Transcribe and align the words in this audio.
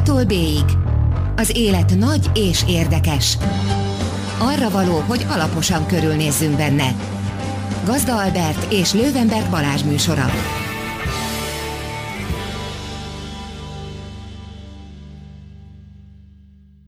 A-tól 0.00 0.24
B-ig. 0.24 0.64
Az 1.36 1.56
élet 1.56 1.98
nagy 1.98 2.30
és 2.34 2.64
érdekes. 2.68 3.36
Arra 4.38 4.70
való, 4.70 4.98
hogy 4.98 5.26
alaposan 5.28 5.86
körülnézzünk 5.86 6.56
benne. 6.56 6.94
Gazda 7.84 8.22
Albert 8.22 8.72
és 8.72 8.92
Lővenberg 8.92 9.50
Balázs 9.50 9.82
műsora. 9.82 10.26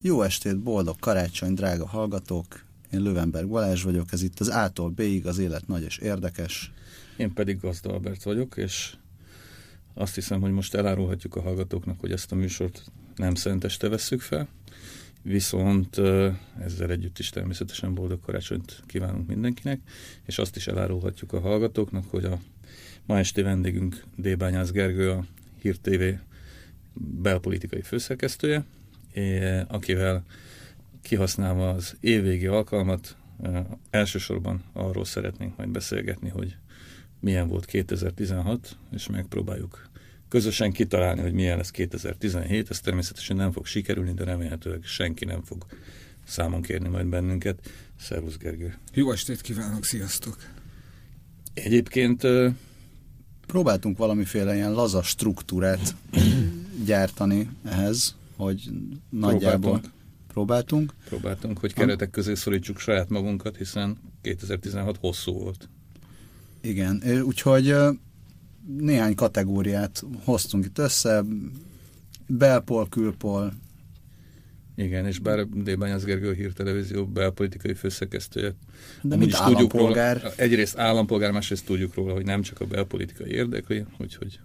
Jó 0.01 0.23
estét, 0.23 0.63
boldog 0.63 0.99
karácsony, 0.99 1.55
drága 1.55 1.87
hallgatók! 1.87 2.65
Én 2.93 3.01
Lővenberg 3.01 3.49
Balázs 3.49 3.83
vagyok, 3.83 4.13
ez 4.13 4.23
itt 4.23 4.41
az 4.41 4.49
A-tól 4.49 4.91
B-ig, 4.91 5.27
az 5.27 5.39
élet 5.39 5.67
nagy 5.67 5.83
és 5.83 5.99
érdekes. 5.99 6.73
Én 7.17 7.33
pedig 7.33 7.61
Gazda 7.61 7.93
Albert 7.93 8.23
vagyok, 8.23 8.57
és 8.57 8.95
azt 9.95 10.15
hiszem, 10.15 10.41
hogy 10.41 10.53
most 10.53 10.75
elárulhatjuk 10.75 11.37
a 11.37 11.43
hallgatóknak, 11.43 12.01
hogy 12.01 12.13
ezt 12.13 12.33
a 12.33 12.35
műsort 12.35 12.91
nem 13.17 13.35
szenteste 13.35 13.89
vesszük 13.89 14.21
fel, 14.21 14.49
viszont 15.23 15.99
ezzel 16.61 16.91
együtt 16.91 17.19
is 17.19 17.31
természetesen 17.31 17.95
boldog 17.95 18.21
karácsonyt 18.21 18.82
kívánunk 18.86 19.29
mindenkinek, 19.29 19.81
és 20.27 20.39
azt 20.39 20.57
is 20.57 20.67
elárulhatjuk 20.67 21.33
a 21.33 21.41
hallgatóknak, 21.41 22.05
hogy 22.11 22.25
a 22.25 22.39
ma 23.07 23.19
esti 23.19 23.43
vendégünk 23.43 24.05
Débányász 24.17 24.71
Gergő, 24.71 25.11
a 25.11 25.25
Hír 25.61 25.77
TV 25.77 26.03
belpolitikai 27.22 27.83
főszerkesztője, 27.83 28.64
akivel 29.67 30.25
kihasználva 31.03 31.71
az 31.71 31.97
évvégi 32.00 32.47
alkalmat 32.47 33.17
elsősorban 33.91 34.62
arról 34.72 35.05
szeretnénk 35.05 35.56
majd 35.56 35.69
beszélgetni, 35.69 36.28
hogy 36.28 36.56
milyen 37.20 37.48
volt 37.48 37.64
2016, 37.64 38.77
és 38.92 39.06
megpróbáljuk 39.06 39.91
közösen 40.33 40.72
kitalálni, 40.72 41.20
hogy 41.20 41.33
milyen 41.33 41.56
lesz 41.56 41.70
2017. 41.70 42.70
Ez 42.70 42.81
természetesen 42.81 43.36
nem 43.36 43.53
fog 43.53 43.67
sikerülni, 43.67 44.12
de 44.12 44.25
remélhetőleg 44.25 44.84
senki 44.84 45.25
nem 45.25 45.42
fog 45.42 45.67
számon 46.27 46.62
kérni 46.62 46.88
majd 46.88 47.06
bennünket. 47.06 47.70
Szervusz 48.00 48.36
Gergő! 48.36 48.75
Jó 48.92 49.12
estét 49.12 49.41
kívánok, 49.41 49.84
sziasztok! 49.84 50.36
Egyébként 51.55 52.22
próbáltunk 53.47 53.98
valamiféle 53.98 54.55
ilyen 54.55 54.72
laza 54.72 55.03
struktúrát 55.03 55.94
gyártani 56.86 57.48
ehhez, 57.64 58.16
hogy 58.36 58.70
nagyjából 59.10 59.58
próbáltunk. 59.60 59.92
próbáltunk. 60.27 60.94
Próbáltunk, 61.05 61.58
hogy 61.58 61.72
keretek 61.72 62.10
közé 62.10 62.34
szorítsuk 62.34 62.78
saját 62.78 63.08
magunkat, 63.08 63.56
hiszen 63.56 63.98
2016 64.22 64.97
hosszú 64.97 65.33
volt. 65.33 65.69
Igen, 66.60 67.03
úgyhogy 67.25 67.75
néhány 68.66 69.14
kategóriát 69.14 70.05
hoztunk 70.24 70.64
itt 70.64 70.78
össze, 70.78 71.24
belpol, 72.27 72.88
külpol. 72.88 73.52
Igen, 74.77 75.06
és 75.06 75.19
bár 75.19 75.48
Débányász 75.48 76.04
Gergő 76.04 76.34
hírtelevízió 76.34 77.06
belpolitikai 77.06 77.74
főszerkesztője. 77.74 78.54
De 79.02 79.16
mint 79.16 79.34
állampolgár. 79.34 80.16
Róla, 80.16 80.34
egyrészt 80.36 80.78
állampolgár, 80.78 81.30
másrészt 81.30 81.64
tudjuk 81.64 81.94
róla, 81.94 82.12
hogy 82.12 82.24
nem 82.24 82.42
csak 82.42 82.60
a 82.60 82.66
belpolitikai 82.66 83.30
érdekli, 83.30 83.84
úgyhogy 83.98 84.41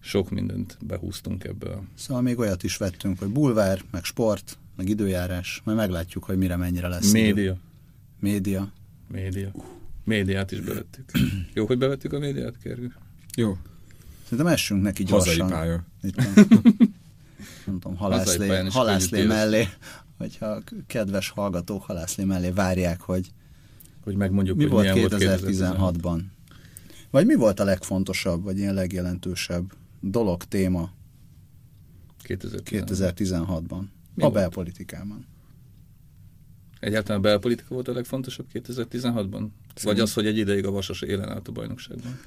sok 0.00 0.30
mindent 0.30 0.78
behúztunk 0.86 1.44
ebbe 1.44 1.70
a... 1.70 1.82
Szóval 1.94 2.22
még 2.22 2.38
olyat 2.38 2.62
is 2.62 2.76
vettünk, 2.76 3.18
hogy 3.18 3.28
bulvár, 3.28 3.80
meg 3.90 4.04
sport, 4.04 4.58
meg 4.76 4.88
időjárás, 4.88 5.60
majd 5.64 5.76
meglátjuk, 5.76 6.24
hogy 6.24 6.36
mire 6.36 6.56
mennyire 6.56 6.88
lesz. 6.88 7.12
Média. 7.12 7.42
Idő. 7.42 7.56
Média. 8.20 8.72
Média. 9.08 9.52
Médiát 10.04 10.52
is 10.52 10.60
bevettük. 10.60 11.10
Jó, 11.54 11.66
hogy 11.66 11.78
bevettük 11.78 12.12
a 12.12 12.18
médiát, 12.18 12.58
Kergő? 12.58 12.92
Jó. 13.36 13.56
Szerintem 14.22 14.46
essünk 14.46 14.82
neki 14.82 15.04
gyorsan. 15.04 15.50
Hazai 15.50 15.58
pálya. 15.58 15.84
Itt 16.02 16.16
nem 17.66 17.78
tudom, 17.80 17.96
halászlé, 17.96 18.66
halászlé 18.68 19.24
mellé, 19.24 19.68
hogyha 20.18 20.62
kedves 20.86 21.28
hallgatók 21.28 21.82
halászlé 21.82 22.24
mellé 22.24 22.50
várják, 22.50 23.00
hogy, 23.00 23.32
hogy 24.04 24.16
megmondjuk, 24.16 24.56
mi 24.56 24.62
hogy 24.66 24.72
volt 24.72 25.14
2016-ban. 25.14 26.20
Vagy 27.10 27.26
mi 27.26 27.34
volt 27.34 27.60
a 27.60 27.64
legfontosabb, 27.64 28.42
vagy 28.42 28.58
ilyen 28.58 28.74
legjelentősebb 28.74 29.72
dolog, 30.00 30.44
téma 30.44 30.90
2016-ban? 32.24 33.82
A 34.16 34.30
belpolitikában. 34.30 35.26
Egyáltalán 36.80 37.18
a 37.18 37.22
belpolitika 37.22 37.74
volt 37.74 37.88
a 37.88 37.92
legfontosabb 37.92 38.46
2016-ban? 38.52 39.46
Vagy 39.82 40.00
az, 40.00 40.12
hogy 40.12 40.26
egy 40.26 40.36
ideig 40.36 40.66
a 40.66 40.70
Vasas 40.70 41.02
élen 41.02 41.28
állt 41.28 41.48
a 41.48 41.52
bajnokságban? 41.52 42.20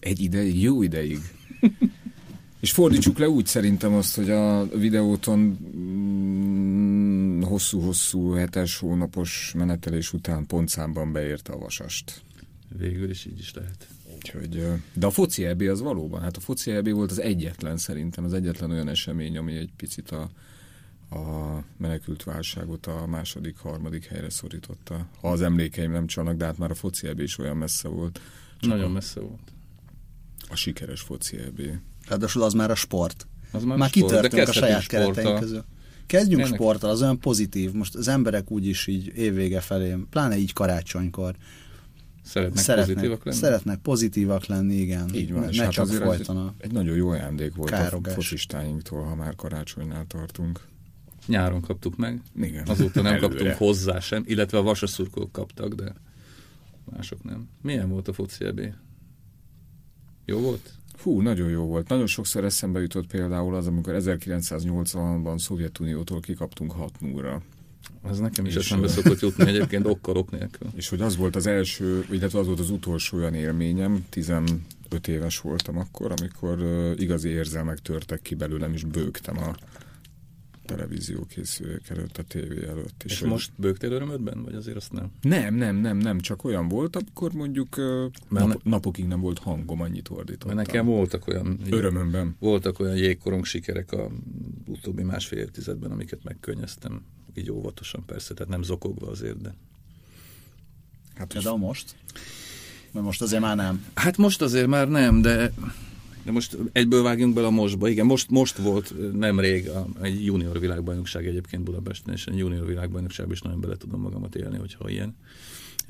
Egy 0.00 0.20
ideig, 0.20 0.62
jó 0.62 0.82
ideig. 0.82 1.18
És 2.60 2.72
fordítsuk 2.72 3.18
le 3.18 3.28
úgy 3.28 3.46
szerintem 3.46 3.94
azt, 3.94 4.16
hogy 4.16 4.30
a 4.30 4.68
videóton 4.68 5.58
hosszú-hosszú 7.42 8.30
hetes 8.32 8.78
hónapos 8.78 9.52
menetelés 9.56 10.12
után 10.12 10.46
pontszámban 10.46 11.12
beérte 11.12 11.52
a 11.52 11.58
vasast. 11.58 12.22
Végül 12.78 13.10
is 13.10 13.24
így 13.24 13.38
is 13.38 13.54
lehet. 13.54 13.88
Úgyhogy, 14.16 14.66
de 14.92 15.06
a 15.06 15.10
foci 15.10 15.44
EB 15.44 15.60
az 15.60 15.80
valóban, 15.80 16.20
hát 16.20 16.36
a 16.36 16.40
foci 16.40 16.70
EB 16.70 16.88
volt 16.88 17.10
az 17.10 17.20
egyetlen 17.20 17.76
szerintem, 17.76 18.24
az 18.24 18.32
egyetlen 18.32 18.70
olyan 18.70 18.88
esemény, 18.88 19.36
ami 19.36 19.56
egy 19.56 19.70
picit 19.76 20.10
a, 20.10 20.30
a 21.16 21.64
menekült 21.76 22.24
válságot 22.24 22.86
a 22.86 23.06
második, 23.06 23.56
harmadik 23.56 24.04
helyre 24.04 24.30
szorította. 24.30 25.06
Ha 25.20 25.30
az 25.30 25.42
emlékeim 25.42 25.92
nem 25.92 26.06
csalnak, 26.06 26.36
de 26.36 26.44
hát 26.44 26.58
már 26.58 26.70
a 26.70 26.74
foci 26.74 27.06
EB 27.06 27.20
is 27.20 27.38
olyan 27.38 27.56
messze 27.56 27.88
volt. 27.88 28.20
Nagyon 28.60 28.90
messze 28.90 29.20
volt. 29.20 29.52
A 30.50 30.56
sikeres 30.56 31.00
foci 31.00 31.36
EB. 31.36 31.60
Ráadásul 32.08 32.42
az 32.42 32.52
már 32.52 32.70
a 32.70 32.74
sport. 32.74 33.26
Az 33.52 33.64
már, 33.64 33.76
már 33.76 33.88
a 33.88 33.90
sport, 33.90 34.10
kitörtünk 34.10 34.48
a 34.48 34.52
saját 34.52 34.86
kereteink 34.86 35.38
közül. 35.38 35.64
Kezdjünk 36.06 36.42
Ennek... 36.42 36.54
sporttal, 36.54 36.90
az 36.90 37.02
olyan 37.02 37.18
pozitív. 37.18 37.72
Most 37.72 37.94
az 37.94 38.08
emberek 38.08 38.50
úgyis 38.50 38.86
így 38.86 39.12
évvége 39.16 39.60
felé, 39.60 39.96
pláne 40.10 40.36
így 40.36 40.52
karácsonykor, 40.52 41.36
Szeretnek, 42.22 42.64
szeretnek 42.64 42.94
pozitívak 42.94 43.24
lenni? 43.24 43.36
Szeretnek 43.36 43.78
pozitívak 43.78 44.46
lenni, 44.46 44.74
igen. 44.74 45.14
Így 45.14 45.32
van. 45.32 45.48
Ne 45.52 45.62
hát 45.62 45.72
csak 45.72 45.86
folyton 45.86 46.54
egy, 46.58 46.64
egy 46.64 46.72
nagyon 46.72 46.96
jó 46.96 47.08
ajándék 47.08 47.54
volt 47.54 47.70
károgás. 47.70 48.12
a 48.12 48.14
focistáinktól, 48.14 49.02
ha 49.02 49.14
már 49.14 49.34
karácsonynál 49.34 50.04
tartunk. 50.06 50.60
Nyáron 51.26 51.60
kaptuk 51.60 51.96
meg. 51.96 52.22
Igen. 52.40 52.66
Azóta 52.66 53.02
nem 53.02 53.18
kaptunk 53.18 53.52
hozzá 53.52 54.00
sem, 54.00 54.22
illetve 54.26 54.58
a 54.58 54.62
vasaszurkók 54.62 55.32
kaptak, 55.32 55.74
de 55.74 55.94
mások 56.84 57.24
nem. 57.24 57.48
Milyen 57.62 57.88
volt 57.88 58.08
a 58.08 58.12
foci 58.12 58.44
EB? 58.44 58.60
Jó 60.24 60.38
volt? 60.38 60.72
Hú, 61.02 61.20
nagyon 61.20 61.48
jó 61.48 61.64
volt. 61.64 61.88
Nagyon 61.88 62.06
sokszor 62.06 62.44
eszembe 62.44 62.80
jutott 62.80 63.06
például 63.06 63.54
az, 63.54 63.66
amikor 63.66 63.94
1980-ban 63.98 65.38
Szovjetuniótól 65.38 66.20
kikaptunk 66.20 66.72
6 66.72 67.00
0 67.00 67.42
Ez 68.04 68.18
nekem 68.18 68.46
is 68.46 68.54
eszembe 68.54 68.88
szokott 68.88 69.20
jutni 69.20 69.46
egyébként 69.54 69.86
okkalok 69.86 70.30
nélkül. 70.30 70.68
És 70.74 70.88
hogy 70.88 71.00
az 71.00 71.16
volt 71.16 71.36
az 71.36 71.46
első, 71.46 72.06
illetve 72.10 72.38
az 72.38 72.46
volt 72.46 72.60
az 72.60 72.70
utolsó 72.70 73.16
olyan 73.16 73.34
élményem, 73.34 74.06
15 74.08 74.58
éves 75.06 75.40
voltam 75.40 75.78
akkor, 75.78 76.12
amikor 76.18 76.58
uh, 76.58 77.00
igazi 77.00 77.28
érzelmek 77.28 77.78
törtek 77.78 78.22
ki 78.22 78.34
belőlem, 78.34 78.72
és 78.72 78.84
bőgtem 78.84 79.38
a 79.38 79.54
televízió 80.70 81.24
készülék 81.24 81.88
előtt, 81.88 82.18
a 82.18 82.22
tévé 82.22 82.66
előtt. 82.66 83.02
És, 83.04 83.12
és 83.12 83.20
hogy... 83.20 83.28
most 83.28 83.52
bőgtél 83.56 83.92
örömödben, 83.92 84.42
vagy 84.42 84.54
azért 84.54 84.76
azt 84.76 84.92
nem? 84.92 85.10
Nem, 85.20 85.54
nem, 85.54 85.76
nem, 85.76 85.96
nem, 85.96 86.20
csak 86.20 86.44
olyan 86.44 86.68
volt, 86.68 86.96
akkor 86.96 87.32
mondjuk 87.32 87.76
nap, 88.28 88.48
ne... 88.48 88.54
napokig 88.62 89.06
nem 89.06 89.20
volt 89.20 89.38
hangom, 89.38 89.80
annyit 89.80 90.08
ordítottam. 90.08 90.56
Mert 90.56 90.66
nekem 90.66 90.86
voltak 90.86 91.26
olyan... 91.26 91.58
Örömömben. 91.70 92.36
Voltak 92.38 92.78
olyan 92.78 92.96
jégkorong 92.96 93.44
sikerek 93.44 93.92
a 93.92 94.10
utóbbi 94.66 95.02
másfél 95.02 95.38
évtizedben, 95.38 95.90
amiket 95.90 96.24
megkönnyeztem, 96.24 97.04
így 97.34 97.50
óvatosan 97.50 98.04
persze, 98.06 98.34
tehát 98.34 98.52
nem 98.52 98.62
zokogva 98.62 99.10
azért, 99.10 99.40
de... 99.40 99.54
Hát, 101.14 101.42
de 101.42 101.50
most? 101.50 101.94
Mert 102.92 103.06
most 103.06 103.22
azért 103.22 103.42
már 103.42 103.56
nem. 103.56 103.84
Hát 103.94 104.16
most 104.16 104.42
azért 104.42 104.66
már 104.66 104.88
nem, 104.88 105.20
de 105.20 105.52
de 106.22 106.32
most 106.32 106.56
egyből 106.72 107.02
vágjunk 107.02 107.34
bele 107.34 107.46
a 107.46 107.50
mostba. 107.50 107.88
Igen, 107.88 108.06
most, 108.06 108.30
most 108.30 108.56
volt 108.56 108.94
nemrég 109.18 109.68
a, 109.68 109.86
egy 110.02 110.24
junior 110.24 110.60
világbajnokság 110.60 111.26
egyébként 111.26 111.62
Budapesten, 111.62 112.14
és 112.14 112.26
egy 112.26 112.38
junior 112.38 112.66
világbajnokságban 112.66 113.34
is 113.34 113.42
nagyon 113.42 113.60
bele 113.60 113.76
tudom 113.76 114.00
magamat 114.00 114.34
élni, 114.34 114.58
hogyha 114.58 114.88
ilyen 114.88 115.16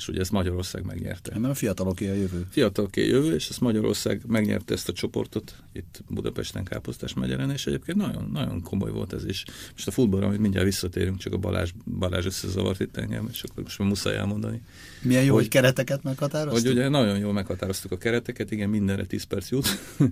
és 0.01 0.09
ugye 0.09 0.21
ezt 0.21 0.31
Magyarország 0.31 0.85
megnyerte. 0.85 1.39
Mert 1.39 1.53
a 1.53 1.57
fiataloké 1.57 2.11
a 2.11 2.15
jövő. 2.15 2.47
Fiataloké 2.51 3.03
a 3.03 3.07
jövő, 3.07 3.35
és 3.35 3.49
ezt 3.49 3.61
Magyarország 3.61 4.23
megnyerte 4.27 4.75
ezt 4.75 4.89
a 4.89 4.93
csoportot 4.93 5.55
itt 5.73 6.03
Budapesten 6.09 6.65
Káposztás 6.65 7.15
megyeren, 7.15 7.51
és 7.51 7.67
egyébként 7.67 7.99
nagyon, 7.99 8.31
nagyon 8.33 8.63
komoly 8.63 8.91
volt 8.91 9.13
ez 9.13 9.25
is. 9.25 9.45
Most 9.73 9.87
a 9.87 9.91
futballra, 9.91 10.27
amit 10.27 10.39
mindjárt 10.39 10.67
visszatérünk, 10.67 11.19
csak 11.19 11.33
a 11.33 11.37
Balázs, 11.37 11.71
Balázs 11.99 12.27
összezavart 12.27 12.81
itt 12.81 12.97
engem, 12.97 13.29
és 13.31 13.43
akkor 13.43 13.63
most 13.63 13.79
már 13.79 13.89
muszáj 13.89 14.17
elmondani. 14.17 14.63
Milyen 15.03 15.25
jó, 15.25 15.33
hogy, 15.33 15.43
hogy 15.43 15.51
kereteket 15.51 16.03
meghatároztuk? 16.03 16.67
Hogy 16.67 16.77
ugye 16.77 16.89
nagyon 16.89 17.19
jól 17.19 17.33
meghatároztuk 17.33 17.93
a 17.93 17.97
kereteket, 17.97 18.51
igen, 18.51 18.69
mindenre 18.69 19.05
10 19.05 19.23
perc 19.23 19.51
jut. 19.51 19.67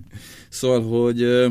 szóval, 0.49 0.81
hogy 1.01 1.47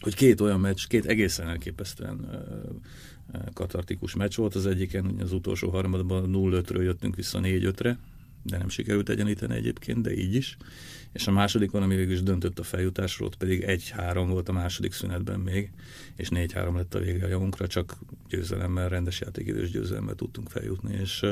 hogy 0.00 0.14
két 0.14 0.40
olyan 0.40 0.60
meccs, 0.60 0.86
két 0.86 1.06
egészen 1.06 1.48
elképesztően 1.48 2.44
katartikus 3.52 4.14
meccs 4.14 4.36
volt. 4.36 4.54
Az 4.54 4.66
egyiken 4.66 5.16
az 5.20 5.32
utolsó 5.32 5.70
harmadban 5.70 6.30
0-5-ről 6.32 6.82
jöttünk 6.82 7.16
vissza 7.16 7.40
4-5-re, 7.42 7.98
de 8.42 8.58
nem 8.58 8.68
sikerült 8.68 9.08
egyenlíteni 9.08 9.54
egyébként, 9.54 10.02
de 10.02 10.16
így 10.16 10.34
is. 10.34 10.56
És 11.12 11.26
a 11.26 11.32
másodikon, 11.32 11.82
ami 11.82 11.94
végül 11.94 12.12
is 12.12 12.22
döntött 12.22 12.58
a 12.58 12.62
feljutásról, 12.62 13.28
ott 13.28 13.36
pedig 13.36 13.64
1-3 13.66 14.24
volt 14.28 14.48
a 14.48 14.52
második 14.52 14.92
szünetben 14.92 15.40
még, 15.40 15.70
és 16.16 16.28
4-3 16.30 16.74
lett 16.74 16.94
a 16.94 16.98
vége 16.98 17.24
a 17.24 17.28
javunkra, 17.28 17.66
csak 17.66 17.98
győzelemmel, 18.28 18.88
rendes 18.88 19.20
játékidős 19.20 19.70
győzelemmel 19.70 20.14
tudtunk 20.14 20.48
feljutni, 20.48 20.96
és 21.00 21.24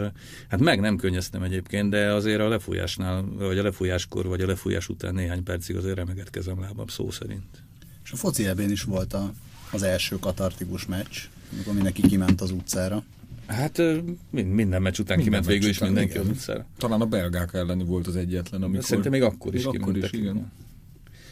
hát 0.48 0.60
meg 0.60 0.80
nem 0.80 0.96
könnyeztem 0.96 1.42
egyébként, 1.42 1.90
de 1.90 2.12
azért 2.12 2.40
a 2.40 2.48
lefújásnál, 2.48 3.22
vagy 3.22 3.58
a 3.58 3.62
lefújáskor, 3.62 4.26
vagy 4.26 4.40
a 4.40 4.46
lefújás 4.46 4.88
után 4.88 5.14
néhány 5.14 5.42
percig 5.42 5.76
azért 5.76 5.96
remegett 5.96 6.30
kezem 6.30 6.60
lábam 6.60 6.86
szó 6.86 7.10
szerint. 7.10 7.62
És 8.04 8.12
a 8.12 8.16
foci 8.16 8.46
is 8.68 8.82
volt 8.82 9.12
a, 9.12 9.32
az 9.72 9.82
első 9.82 10.18
katartikus 10.18 10.86
meccs, 10.86 11.18
amikor 11.52 11.74
mindenki 11.74 12.02
kiment 12.02 12.40
az 12.40 12.50
utcára. 12.50 13.04
Hát 13.46 13.82
minden 14.32 14.82
meccs 14.82 14.98
után 14.98 15.16
minden 15.16 15.40
kiment 15.40 15.46
végül 15.46 15.68
is 15.68 15.78
mindenki 15.78 16.10
igen. 16.10 16.22
az 16.22 16.28
utcára. 16.28 16.66
Talán 16.78 17.00
a 17.00 17.06
belgák 17.06 17.54
elleni 17.54 17.84
volt 17.84 18.06
az 18.06 18.16
egyetlen, 18.16 18.62
amikor... 18.62 18.84
Szerintem 18.84 19.12
még 19.12 19.22
akkor 19.22 19.54
is 19.54 19.64
még 19.64 19.72
kimentek. 19.72 19.96
Akkor 19.96 20.14
is, 20.14 20.20
igen. 20.20 20.52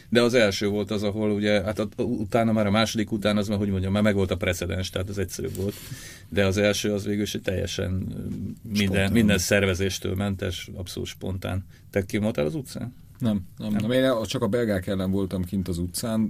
De 0.09 0.21
az 0.21 0.33
első 0.33 0.67
volt 0.67 0.91
az, 0.91 1.03
ahol 1.03 1.31
ugye, 1.31 1.63
hát 1.63 1.79
a, 1.79 1.87
utána 1.97 2.51
már 2.51 2.67
a 2.67 2.71
második 2.71 3.11
után 3.11 3.37
az, 3.37 3.47
hogy 3.47 3.69
mondjam, 3.69 3.91
már 3.91 4.03
meg 4.03 4.15
volt 4.15 4.31
a 4.31 4.37
precedens, 4.37 4.89
tehát 4.89 5.09
az 5.09 5.17
egyszerűbb 5.17 5.55
volt. 5.55 5.73
De 6.29 6.45
az 6.45 6.57
első 6.57 6.93
az 6.93 7.05
végül 7.05 7.21
is 7.21 7.37
teljesen 7.43 8.07
minden, 8.61 9.11
minden 9.11 9.37
szervezéstől 9.37 10.15
mentes, 10.15 10.69
abszolút 10.75 11.09
spontán. 11.09 11.65
Te 11.89 12.05
ki 12.05 12.17
voltál 12.17 12.45
az 12.45 12.55
utcán? 12.55 12.93
Nem, 13.19 13.41
nem, 13.57 13.71
nem. 13.73 13.91
Én 13.91 14.11
csak 14.23 14.41
a 14.41 14.47
belgák 14.47 14.87
ellen 14.87 15.11
voltam 15.11 15.43
kint 15.43 15.67
az 15.67 15.77
utcán, 15.77 16.21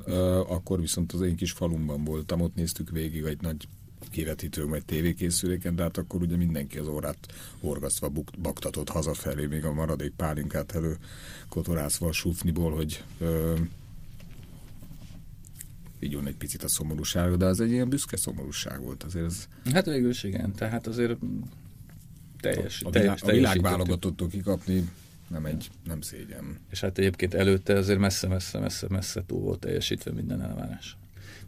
akkor 0.48 0.80
viszont 0.80 1.12
az 1.12 1.22
én 1.22 1.36
kis 1.36 1.52
falumban 1.52 2.04
voltam, 2.04 2.42
ott 2.42 2.56
néztük 2.56 2.90
végig 2.90 3.24
egy 3.24 3.42
nagy 3.42 3.68
kivetítő, 4.12 4.66
vagy 4.66 4.86
tévékészüléken, 4.86 5.76
de 5.76 5.84
hát 5.84 5.98
akkor 5.98 6.22
ugye 6.22 6.36
mindenki 6.36 6.78
az 6.78 6.88
órát 6.88 7.18
horgasztva 7.60 8.12
baktatott 8.40 8.90
hazafelé, 8.90 9.46
még 9.46 9.66
a 9.66 9.74
maradék 9.74 10.12
pálinkát 10.16 10.76
elő 10.76 10.98
kotorászva 11.50 12.08
a 12.08 12.12
sufniból, 12.12 12.76
hogy 12.76 13.04
ö, 13.20 13.56
vigyon 16.00 16.28
egy 16.28 16.36
picit 16.36 16.64
a 16.64 16.68
szomorúság, 16.68 17.38
de 17.38 17.46
az 17.46 17.60
egy 17.60 17.72
ilyen 17.72 17.90
büszke 17.90 18.18
szomorúság 18.18 18.82
volt 18.82 19.04
azért. 19.04 19.26
Ez... 19.26 19.48
Hát 19.74 19.86
végül 19.86 20.10
is 20.10 20.24
igen, 20.24 20.54
tehát 20.54 20.88
azért 20.88 21.18
teljes, 22.40 22.82
a, 22.84 22.90
teljes, 22.90 23.22
a 23.22 23.32
világválogatottól 23.32 24.28
kikapni 24.28 24.90
nem 25.28 25.46
egy, 25.46 25.70
nem 25.84 26.02
szégyen. 26.02 26.60
És 26.70 26.80
hát 26.80 26.98
egyébként 26.98 27.34
előtte 27.34 27.74
azért 27.74 28.00
messze-messze-messze-messze 28.00 29.24
túl 29.26 29.40
volt 29.40 29.60
teljesítve 29.60 30.12
minden 30.12 30.42
elvárás. 30.42 30.98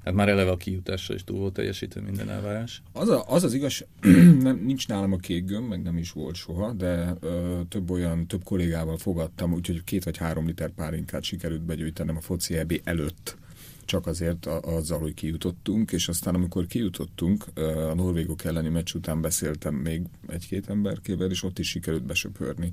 Tehát 0.04 0.18
már 0.18 0.30
eleve 0.30 0.52
a 0.52 0.58
kijutásra 0.58 1.14
is 1.14 1.24
túl 1.24 1.40
volt 1.40 1.54
teljesítve 1.54 2.02
minden 2.02 2.30
elvárás. 2.30 2.82
Az 2.92 3.10
a, 3.10 3.24
az, 3.28 3.44
az 3.44 3.54
igaz, 3.54 3.86
nem, 4.42 4.62
nincs 4.66 4.88
nálam 4.88 5.14
a 5.14 5.18
kék 5.18 5.46
gömb, 5.46 5.68
meg 5.68 5.82
nem 5.82 5.98
is 5.98 6.12
volt 6.12 6.36
soha, 6.36 6.74
de 6.74 7.16
ö, 7.20 7.60
több 7.70 7.90
olyan, 7.90 8.28
több 8.28 8.44
kollégával 8.44 8.98
fogadtam, 8.98 9.54
úgyhogy 9.54 9.84
két 9.84 10.04
vagy 10.04 10.18
három 10.18 10.46
liter 10.46 10.70
pálinkát 10.70 11.24
sikerült 11.24 11.62
begyűjtenem 11.62 12.18
a 12.18 12.22
foci 12.22 12.58
EB 12.58 12.82
előtt 12.84 13.40
csak 13.86 14.08
azért 14.08 14.46
azzal, 14.46 15.00
hogy 15.00 15.14
kijutottunk, 15.14 15.92
és 15.92 16.08
aztán 16.08 16.36
amikor 16.36 16.66
kijutottunk, 16.66 17.46
a 17.90 17.94
norvégok 17.94 18.44
elleni 18.44 18.70
meccs 18.70 18.94
után 18.94 19.22
beszéltem 19.22 19.76
még 19.76 20.02
egy-két 20.28 20.70
emberkével, 20.70 21.30
és 21.30 21.44
ott 21.44 21.60
is 21.60 21.70
sikerült 21.70 22.04
besöpörni 22.04 22.72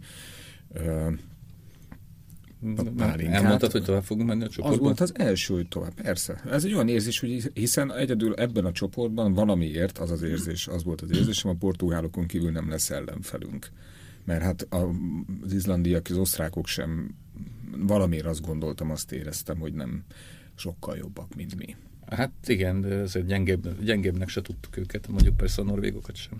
pálinkát. 2.96 3.42
Elmondtad, 3.42 3.72
hogy 3.72 3.84
tovább 3.84 4.02
fogunk 4.02 4.28
menni 4.28 4.44
a 4.44 4.48
csoportban? 4.48 4.72
Az 4.72 4.84
volt 4.84 5.00
az 5.00 5.18
első, 5.18 5.54
hogy 5.54 5.68
tovább, 5.68 5.94
persze. 5.94 6.40
Ez 6.50 6.64
egy 6.64 6.74
olyan 6.74 6.88
érzés, 6.88 7.20
hogy 7.20 7.50
hiszen 7.54 7.92
egyedül 7.92 8.34
ebben 8.34 8.64
a 8.64 8.72
csoportban 8.72 9.32
valamiért 9.32 9.98
az 9.98 10.10
az 10.10 10.22
érzés, 10.22 10.68
az 10.68 10.84
volt 10.84 11.00
az 11.00 11.10
érzésem, 11.10 11.50
a 11.50 11.54
portugálokon 11.54 12.26
kívül 12.26 12.50
nem 12.50 12.68
lesz 12.68 12.90
ellenfelünk. 12.90 13.70
Mert 14.24 14.42
hát 14.42 14.66
az 15.40 15.52
izlandiak, 15.52 16.06
az 16.10 16.16
osztrákok 16.16 16.66
sem 16.66 17.14
valamiért 17.76 18.26
azt 18.26 18.46
gondoltam, 18.46 18.90
azt 18.90 19.12
éreztem, 19.12 19.58
hogy 19.58 19.72
nem 19.72 20.04
sokkal 20.54 20.96
jobbak, 20.96 21.34
mint 21.34 21.56
mi. 21.56 21.76
Hát 22.06 22.32
igen, 22.46 22.80
de 22.80 22.94
azért 22.94 23.26
gyengébb, 23.26 23.84
gyengébbnek 23.84 24.28
se 24.28 24.42
tudtuk 24.42 24.76
őket, 24.76 25.08
mondjuk 25.08 25.36
persze 25.36 25.62
a 25.62 25.64
norvégokat 25.64 26.16
sem. 26.16 26.38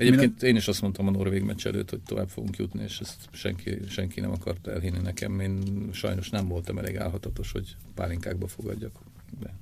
Egyébként 0.00 0.42
én 0.42 0.56
is 0.56 0.68
azt 0.68 0.80
mondtam 0.80 1.06
a 1.06 1.10
Norvég 1.10 1.42
meccs 1.42 1.66
előtt, 1.66 1.90
hogy 1.90 2.00
tovább 2.00 2.28
fogunk 2.28 2.56
jutni, 2.56 2.82
és 2.82 3.00
ezt 3.00 3.28
senki, 3.32 3.78
senki 3.88 4.20
nem 4.20 4.30
akart 4.30 4.66
elhinni 4.66 4.98
nekem. 4.98 5.40
Én 5.40 5.62
sajnos 5.92 6.30
nem 6.30 6.48
voltam 6.48 6.78
elég 6.78 6.96
álhatatos, 6.96 7.52
hogy 7.52 7.76
pálinkákba 7.94 8.46
fogadjak. 8.46 8.98
De 9.40 9.54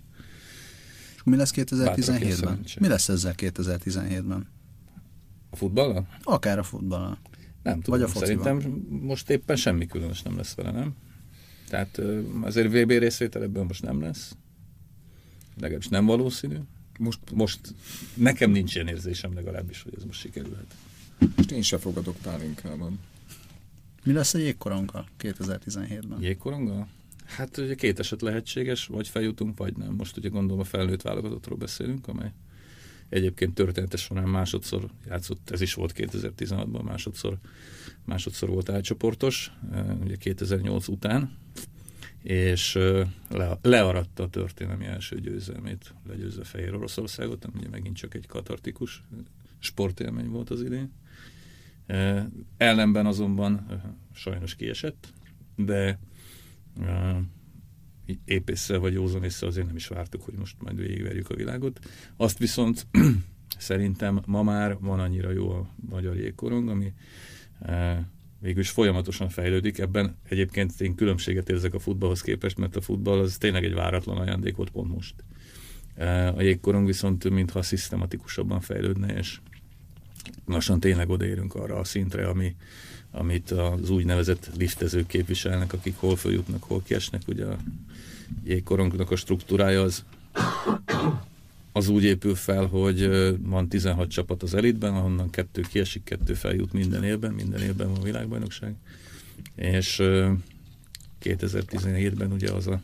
és 1.14 1.22
mi 1.24 1.36
lesz 1.36 1.52
2017-ben? 1.54 2.60
Mi 2.80 2.88
lesz 2.88 3.08
ezzel 3.08 3.34
2017-ben? 3.36 4.48
A 5.50 5.56
futballal? 5.56 6.08
Akár 6.22 6.58
a 6.58 6.62
futballal. 6.62 7.18
Nem 7.62 7.80
tudom, 7.80 8.00
Vagy 8.00 8.10
a 8.10 8.18
szerintem 8.18 8.86
most 8.88 9.30
éppen 9.30 9.56
semmi 9.56 9.86
különös 9.86 10.22
nem 10.22 10.36
lesz 10.36 10.54
vele, 10.54 10.70
nem? 10.70 10.94
Tehát 11.68 12.00
azért 12.40 12.72
VB 12.72 12.90
részvétel 12.90 13.42
ebből 13.42 13.64
most 13.64 13.82
nem 13.82 14.00
lesz. 14.00 14.36
Legalábbis 15.60 15.88
nem 15.88 16.06
valószínű 16.06 16.56
most, 16.98 17.18
most 17.32 17.60
nekem 18.14 18.50
nincs 18.50 18.74
ilyen 18.74 18.88
érzésem 18.88 19.34
legalábbis, 19.34 19.82
hogy 19.82 19.94
ez 19.96 20.04
most 20.04 20.20
sikerülhet. 20.20 20.74
Most 21.36 21.50
én 21.50 21.62
se 21.62 21.78
fogadok 21.78 22.16
pálinkában. 22.16 22.98
Mi 24.02 24.12
lesz 24.12 24.34
a 24.34 24.38
jégkoronga 24.38 25.06
2017-ben? 25.18 26.22
Jégkoronga? 26.22 26.88
Hát 27.24 27.56
ugye 27.56 27.74
két 27.74 27.98
eset 27.98 28.22
lehetséges, 28.22 28.86
vagy 28.86 29.08
feljutunk, 29.08 29.58
vagy 29.58 29.76
nem. 29.76 29.94
Most 29.94 30.16
ugye 30.16 30.28
gondolom 30.28 30.60
a 30.60 30.64
felnőtt 30.64 31.02
válogatottról 31.02 31.58
beszélünk, 31.58 32.08
amely 32.08 32.32
egyébként 33.08 33.54
történetes 33.54 34.00
során 34.00 34.28
másodszor 34.28 34.90
játszott, 35.08 35.50
ez 35.50 35.60
is 35.60 35.74
volt 35.74 35.92
2016-ban, 35.96 36.84
másodszor, 36.84 37.38
másodszor 38.04 38.48
volt 38.48 38.68
átcsoportos, 38.68 39.52
ugye 40.04 40.16
2008 40.16 40.88
után, 40.88 41.36
és 42.22 42.74
le, 43.28 43.58
learatta 43.62 44.22
a 44.22 44.28
történelmi 44.28 44.84
első 44.84 45.20
győzelmét, 45.20 45.94
legyőzve 46.08 46.44
Fehér 46.44 46.74
Oroszországot, 46.74 47.44
ami 47.44 47.66
megint 47.70 47.96
csak 47.96 48.14
egy 48.14 48.26
katartikus 48.26 49.04
sportélmény 49.58 50.28
volt 50.28 50.50
az 50.50 50.62
idén. 50.62 50.92
Ellenben 52.56 53.06
azonban 53.06 53.82
sajnos 54.12 54.54
kiesett, 54.54 55.12
de 55.56 55.98
épésze 58.24 58.76
vagy 58.76 58.92
józan 58.92 59.24
észre 59.24 59.46
azért 59.46 59.66
nem 59.66 59.76
is 59.76 59.86
vártuk, 59.86 60.22
hogy 60.22 60.34
most 60.34 60.56
majd 60.62 60.76
végigverjük 60.76 61.30
a 61.30 61.34
világot. 61.34 61.78
Azt 62.16 62.38
viszont 62.38 62.86
szerintem 63.58 64.20
ma 64.26 64.42
már 64.42 64.78
van 64.80 65.00
annyira 65.00 65.30
jó 65.30 65.50
a 65.50 65.68
magyar 65.88 66.16
jégkorong, 66.16 66.68
ami 66.68 66.92
végül 68.40 68.60
is 68.60 68.70
folyamatosan 68.70 69.28
fejlődik. 69.28 69.78
Ebben 69.78 70.16
egyébként 70.28 70.80
én 70.80 70.94
különbséget 70.94 71.48
érzek 71.48 71.74
a 71.74 71.78
futballhoz 71.78 72.20
képest, 72.20 72.58
mert 72.58 72.76
a 72.76 72.80
futball 72.80 73.18
az 73.18 73.36
tényleg 73.38 73.64
egy 73.64 73.74
váratlan 73.74 74.16
ajándék 74.16 74.56
volt 74.56 74.70
pont 74.70 74.94
most. 74.94 75.14
E, 75.94 76.28
a 76.28 76.42
jégkorong 76.42 76.86
viszont 76.86 77.30
mintha 77.30 77.62
szisztematikusabban 77.62 78.60
fejlődne, 78.60 79.14
és 79.16 79.40
lassan 80.46 80.80
tényleg 80.80 81.08
odaérünk 81.08 81.54
arra 81.54 81.76
a 81.76 81.84
szintre, 81.84 82.28
ami, 82.28 82.56
amit 83.10 83.50
az 83.50 83.90
úgynevezett 83.90 84.50
liftezők 84.56 85.06
képviselnek, 85.06 85.72
akik 85.72 85.96
hol 85.96 86.16
följutnak, 86.16 86.62
hol 86.62 86.82
kiesnek. 86.82 87.22
Ugye 87.26 87.44
a 87.44 87.58
jégkorongnak 88.44 89.10
a 89.10 89.16
struktúrája 89.16 89.82
az 89.82 90.04
az 91.72 91.88
úgy 91.88 92.04
épül 92.04 92.34
fel, 92.34 92.66
hogy 92.66 93.08
van 93.40 93.68
16 93.68 94.08
csapat 94.08 94.42
az 94.42 94.54
elitben, 94.54 94.94
ahonnan 94.94 95.30
kettő 95.30 95.60
kiesik, 95.60 96.04
kettő 96.04 96.34
feljut 96.34 96.72
minden 96.72 97.04
évben, 97.04 97.32
minden 97.32 97.60
évben 97.60 97.92
van 97.92 98.02
világbajnokság. 98.02 98.74
És 99.54 99.96
2017-ben 101.22 102.32
ugye 102.32 102.52
az 102.52 102.66
a 102.66 102.82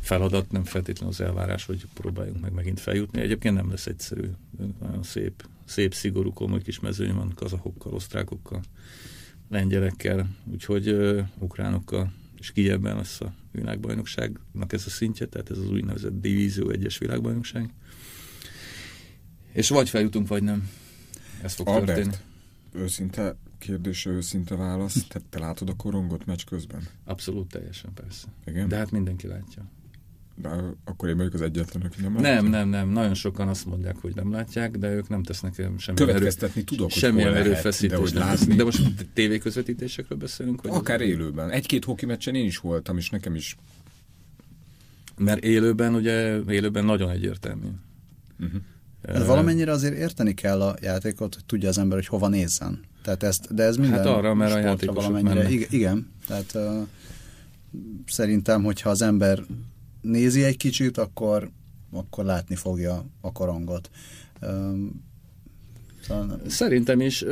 feladat, 0.00 0.50
nem 0.50 0.64
feltétlenül 0.64 1.14
az 1.14 1.20
elvárás, 1.20 1.64
hogy 1.64 1.86
próbáljunk 1.94 2.40
meg 2.40 2.52
megint 2.52 2.80
feljutni. 2.80 3.20
Egyébként 3.20 3.54
nem 3.54 3.70
lesz 3.70 3.86
egyszerű, 3.86 4.30
nagyon 4.80 5.02
szép, 5.02 5.48
szép 5.64 5.94
szigorú, 5.94 6.32
komoly 6.32 6.62
kis 6.62 6.80
mezőny 6.80 7.14
van 7.14 7.32
kazahokkal, 7.34 7.92
osztrákokkal, 7.92 8.60
lengyelekkel, 9.48 10.28
úgyhogy 10.52 10.88
uh, 10.88 11.26
ukránokkal, 11.38 12.12
és 12.38 12.52
Kijevben 12.52 12.96
lesz 12.96 13.20
a 13.20 13.34
világbajnokságnak 13.52 14.72
ez 14.72 14.86
a 14.86 14.90
szintje, 14.90 15.26
tehát 15.26 15.50
ez 15.50 15.58
az 15.58 15.70
úgynevezett 15.70 16.20
divízió 16.20 16.70
egyes 16.70 16.98
világbajnokság. 16.98 17.72
És 19.52 19.68
vagy 19.68 19.88
feljutunk, 19.88 20.28
vagy 20.28 20.42
nem. 20.42 20.70
Ez 21.42 21.54
fog 21.54 21.68
Albert, 21.68 21.86
történni. 21.94 22.16
őszinte 22.72 23.36
kérdése, 23.58 24.10
őszinte 24.10 24.56
válasz. 24.56 25.06
Te, 25.08 25.20
te 25.30 25.38
látod 25.38 25.68
a 25.68 25.74
korongot 25.74 26.26
meccs 26.26 26.44
közben? 26.44 26.88
Abszolút 27.04 27.48
teljesen, 27.48 27.92
persze. 27.94 28.26
Igen? 28.46 28.68
De 28.68 28.76
hát 28.76 28.90
mindenki 28.90 29.26
látja. 29.26 29.62
De 30.34 30.48
akkor 30.84 31.08
én 31.08 31.16
vagyok 31.16 31.34
az 31.34 31.40
egyetlen, 31.40 31.82
aki 31.82 32.00
nem 32.00 32.14
látja? 32.14 32.32
Nem, 32.32 32.46
nem, 32.46 32.68
nem. 32.68 32.88
Nagyon 32.88 33.14
sokan 33.14 33.48
azt 33.48 33.66
mondják, 33.66 33.96
hogy 33.96 34.14
nem 34.14 34.32
látják, 34.32 34.76
de 34.76 34.94
ők 34.94 35.08
nem 35.08 35.22
tesznek 35.22 35.54
semmi 35.54 35.96
Következtetni 35.96 36.60
erő, 36.60 36.64
tudok, 36.64 36.92
hogy 36.92 37.00
semmi 37.00 37.22
erőfeszítést. 37.22 38.12
De, 38.12 38.18
látni. 38.18 38.54
de 38.54 38.64
most 38.64 39.06
tévéközvetítésekről 39.12 40.18
beszélünk? 40.18 40.62
Vagy 40.62 40.72
Akár 40.72 41.00
élőben. 41.00 41.50
Egy-két 41.50 41.84
hoki 41.84 42.06
meccsen 42.06 42.34
én 42.34 42.44
is 42.44 42.58
voltam, 42.58 42.96
és 42.96 43.10
nekem 43.10 43.34
is. 43.34 43.56
Mert 45.16 45.44
élőben, 45.44 45.94
ugye, 45.94 46.38
élőben 46.48 46.84
nagyon 46.84 47.10
egyértelmű. 47.10 47.68
Uh-huh. 48.40 48.60
Hát 49.08 49.26
valamennyire 49.26 49.72
azért 49.72 49.94
érteni 49.94 50.34
kell 50.34 50.62
a 50.62 50.76
játékot, 50.80 51.34
hogy 51.34 51.44
tudja 51.44 51.68
az 51.68 51.78
ember, 51.78 51.98
hogy 51.98 52.06
hova 52.06 52.28
nézzen. 52.28 52.80
Tehát 53.02 53.22
ezt, 53.22 53.54
de 53.54 53.62
ez 53.62 53.76
minden 53.76 53.98
Hát 53.98 54.06
arra, 54.06 54.34
mert 54.34 54.54
a 54.54 54.58
játékosok 54.58 55.22
mennek. 55.22 55.72
Igen, 55.72 56.12
tehát 56.26 56.52
uh, 56.54 56.86
szerintem, 58.06 58.62
hogyha 58.62 58.90
az 58.90 59.02
ember 59.02 59.42
nézi 60.00 60.42
egy 60.42 60.56
kicsit, 60.56 60.98
akkor, 60.98 61.50
akkor 61.92 62.24
látni 62.24 62.54
fogja 62.54 63.04
a 63.20 63.32
korongot. 63.32 63.90
Um. 64.42 65.08
Szerintem 66.46 67.00
is. 67.00 67.24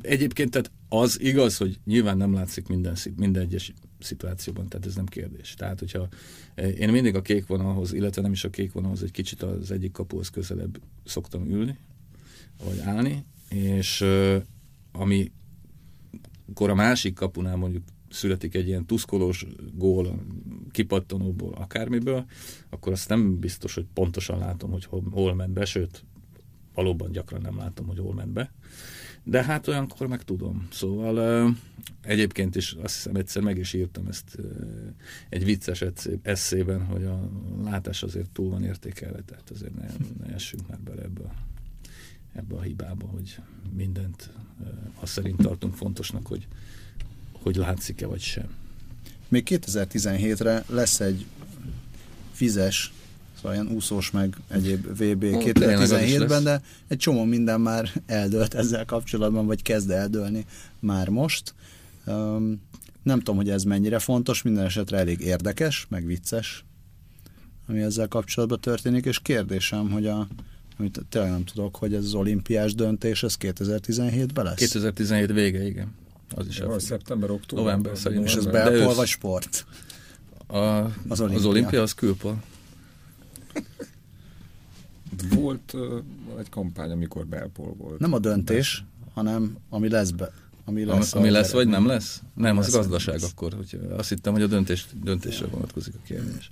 Egyébként 0.00 0.50
tehát 0.50 0.70
az 0.88 1.20
igaz, 1.20 1.56
hogy 1.56 1.78
nyilván 1.84 2.16
nem 2.16 2.32
látszik 2.32 2.68
minden, 2.68 2.96
minden 3.16 3.42
egyes 3.42 3.72
szituációban, 4.02 4.68
tehát 4.68 4.86
ez 4.86 4.94
nem 4.94 5.06
kérdés. 5.06 5.54
Tehát, 5.54 5.78
hogyha 5.78 6.08
én 6.54 6.90
mindig 6.90 7.14
a 7.14 7.22
kék 7.22 7.46
vonalhoz, 7.46 7.92
illetve 7.92 8.22
nem 8.22 8.32
is 8.32 8.44
a 8.44 8.50
kék 8.50 8.72
vonalhoz, 8.72 9.02
egy 9.02 9.10
kicsit 9.10 9.42
az 9.42 9.70
egyik 9.70 9.92
kapuhoz 9.92 10.28
közelebb 10.28 10.80
szoktam 11.04 11.50
ülni, 11.50 11.78
vagy 12.64 12.78
állni, 12.78 13.24
és 13.48 14.04
ami 14.92 15.32
akkor 16.48 16.70
a 16.70 16.74
másik 16.74 17.14
kapunál 17.14 17.56
mondjuk 17.56 17.82
születik 18.10 18.54
egy 18.54 18.66
ilyen 18.66 18.86
tuszkolós 18.86 19.46
gól, 19.74 20.22
kipattanóból, 20.70 21.52
akármiből, 21.52 22.24
akkor 22.70 22.92
azt 22.92 23.08
nem 23.08 23.38
biztos, 23.38 23.74
hogy 23.74 23.86
pontosan 23.94 24.38
látom, 24.38 24.70
hogy 24.70 24.84
hol, 24.84 25.02
hol 25.10 25.34
ment 25.34 25.52
be, 25.52 25.64
sőt, 25.64 26.04
valóban 26.74 27.12
gyakran 27.12 27.40
nem 27.40 27.56
látom, 27.56 27.86
hogy 27.86 27.98
hol 27.98 28.14
ment 28.14 28.32
be. 28.32 28.52
De 29.24 29.44
hát 29.44 29.68
olyankor 29.68 30.06
meg 30.06 30.22
tudom. 30.22 30.68
Szóval 30.72 31.54
egyébként 32.02 32.56
is 32.56 32.72
azt 32.72 32.94
hiszem 32.94 33.16
egyszer 33.16 33.42
meg 33.42 33.58
is 33.58 33.72
írtam 33.72 34.06
ezt 34.06 34.38
egy 35.28 35.44
vicces 35.44 35.84
eszében, 36.22 36.84
hogy 36.84 37.04
a 37.04 37.30
látás 37.64 38.02
azért 38.02 38.30
túl 38.30 38.50
van 38.50 38.64
értékelve, 38.64 39.22
tehát 39.22 39.50
azért 39.50 39.74
ne, 39.74 39.86
ne 40.26 40.34
essünk 40.34 40.68
már 40.68 40.80
bele 40.80 41.02
ebbe 41.02 41.22
a, 41.22 41.32
ebbe 42.32 42.54
a 42.54 42.60
hibába, 42.60 43.06
hogy 43.06 43.36
mindent 43.76 44.30
azt 44.94 45.12
szerint 45.12 45.36
tartunk 45.36 45.74
fontosnak, 45.74 46.26
hogy, 46.26 46.46
hogy 47.32 47.56
látszik-e 47.56 48.06
vagy 48.06 48.20
sem. 48.20 48.54
Még 49.28 49.46
2017-re 49.50 50.64
lesz 50.68 51.00
egy 51.00 51.26
fizes 52.32 52.92
szóval 53.42 53.56
ilyen 53.56 53.74
úszós 53.76 54.10
meg 54.10 54.36
egyéb 54.48 54.86
VB 54.86 55.24
2017-ben, 55.24 56.42
de 56.42 56.62
egy 56.88 56.98
csomó 56.98 57.24
minden 57.24 57.60
már 57.60 57.90
eldőlt 58.06 58.54
ezzel 58.54 58.84
kapcsolatban, 58.84 59.46
vagy 59.46 59.62
kezd 59.62 59.90
eldőlni 59.90 60.46
már 60.80 61.08
most. 61.08 61.54
Um, 62.06 62.60
nem 63.02 63.18
tudom, 63.18 63.36
hogy 63.36 63.50
ez 63.50 63.62
mennyire 63.62 63.98
fontos, 63.98 64.42
minden 64.42 64.64
esetre 64.64 64.98
elég 64.98 65.20
érdekes, 65.20 65.86
meg 65.88 66.06
vicces, 66.06 66.64
ami 67.68 67.80
ezzel 67.80 68.08
kapcsolatban 68.08 68.60
történik, 68.60 69.04
és 69.04 69.18
kérdésem, 69.18 69.90
hogy 69.90 70.06
a, 70.06 70.28
amit 70.78 71.00
tényleg 71.08 71.30
nem 71.30 71.44
tudok, 71.44 71.76
hogy 71.76 71.94
ez 71.94 72.04
az 72.04 72.14
olimpiás 72.14 72.74
döntés, 72.74 73.22
ez 73.22 73.36
2017-ben 73.40 74.44
lesz? 74.44 74.58
2017 74.58 75.32
vége, 75.32 75.66
igen. 75.66 75.94
Az 76.34 76.46
is 76.46 76.60
a 76.60 76.78
szeptember, 76.78 77.30
október. 77.30 77.64
November 77.64 77.96
szerintem. 77.96 78.26
És 78.26 78.34
ez 78.34 78.46
belpol 78.46 78.94
vagy 78.94 79.06
sport? 79.06 79.66
A, 80.46 80.56
az, 81.08 81.20
olimpia. 81.20 81.38
az 81.38 81.44
olimpia 81.44 81.82
az 81.82 81.92
külpol. 81.92 82.42
Volt 85.42 85.72
uh, 85.72 86.02
egy 86.38 86.48
kampány, 86.48 86.90
amikor 86.90 87.26
belpol 87.26 87.74
volt. 87.78 87.98
Nem 87.98 88.12
a 88.12 88.18
döntés, 88.18 88.84
hanem 89.14 89.56
ami 89.68 89.88
lesz 89.88 90.10
be. 90.10 90.32
Ami 90.64 90.84
lesz, 90.84 91.14
ami, 91.14 91.22
ami 91.22 91.32
lesz 91.32 91.52
vagy 91.52 91.68
nem 91.68 91.86
lesz? 91.86 92.22
Nem, 92.34 92.58
az 92.58 92.64
lesz, 92.64 92.74
gazdaság 92.74 93.14
lesz. 93.20 93.30
akkor. 93.30 93.52
Hogy 93.52 93.80
azt 93.96 94.08
hittem, 94.08 94.32
hogy 94.32 94.42
a 94.42 94.46
döntés, 94.46 94.86
döntésre 95.02 95.46
vonatkozik 95.46 95.94
a 95.94 95.98
kérdés. 96.04 96.50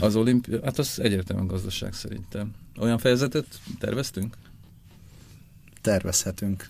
Az 0.00 0.16
olimpia, 0.16 0.60
hát 0.64 0.78
az 0.78 1.00
egyértelműen 1.00 1.48
gazdaság 1.48 1.92
szerintem. 1.92 2.50
Olyan 2.78 2.98
fejezetet 2.98 3.46
terveztünk? 3.78 4.36
Tervezhetünk. 5.80 6.68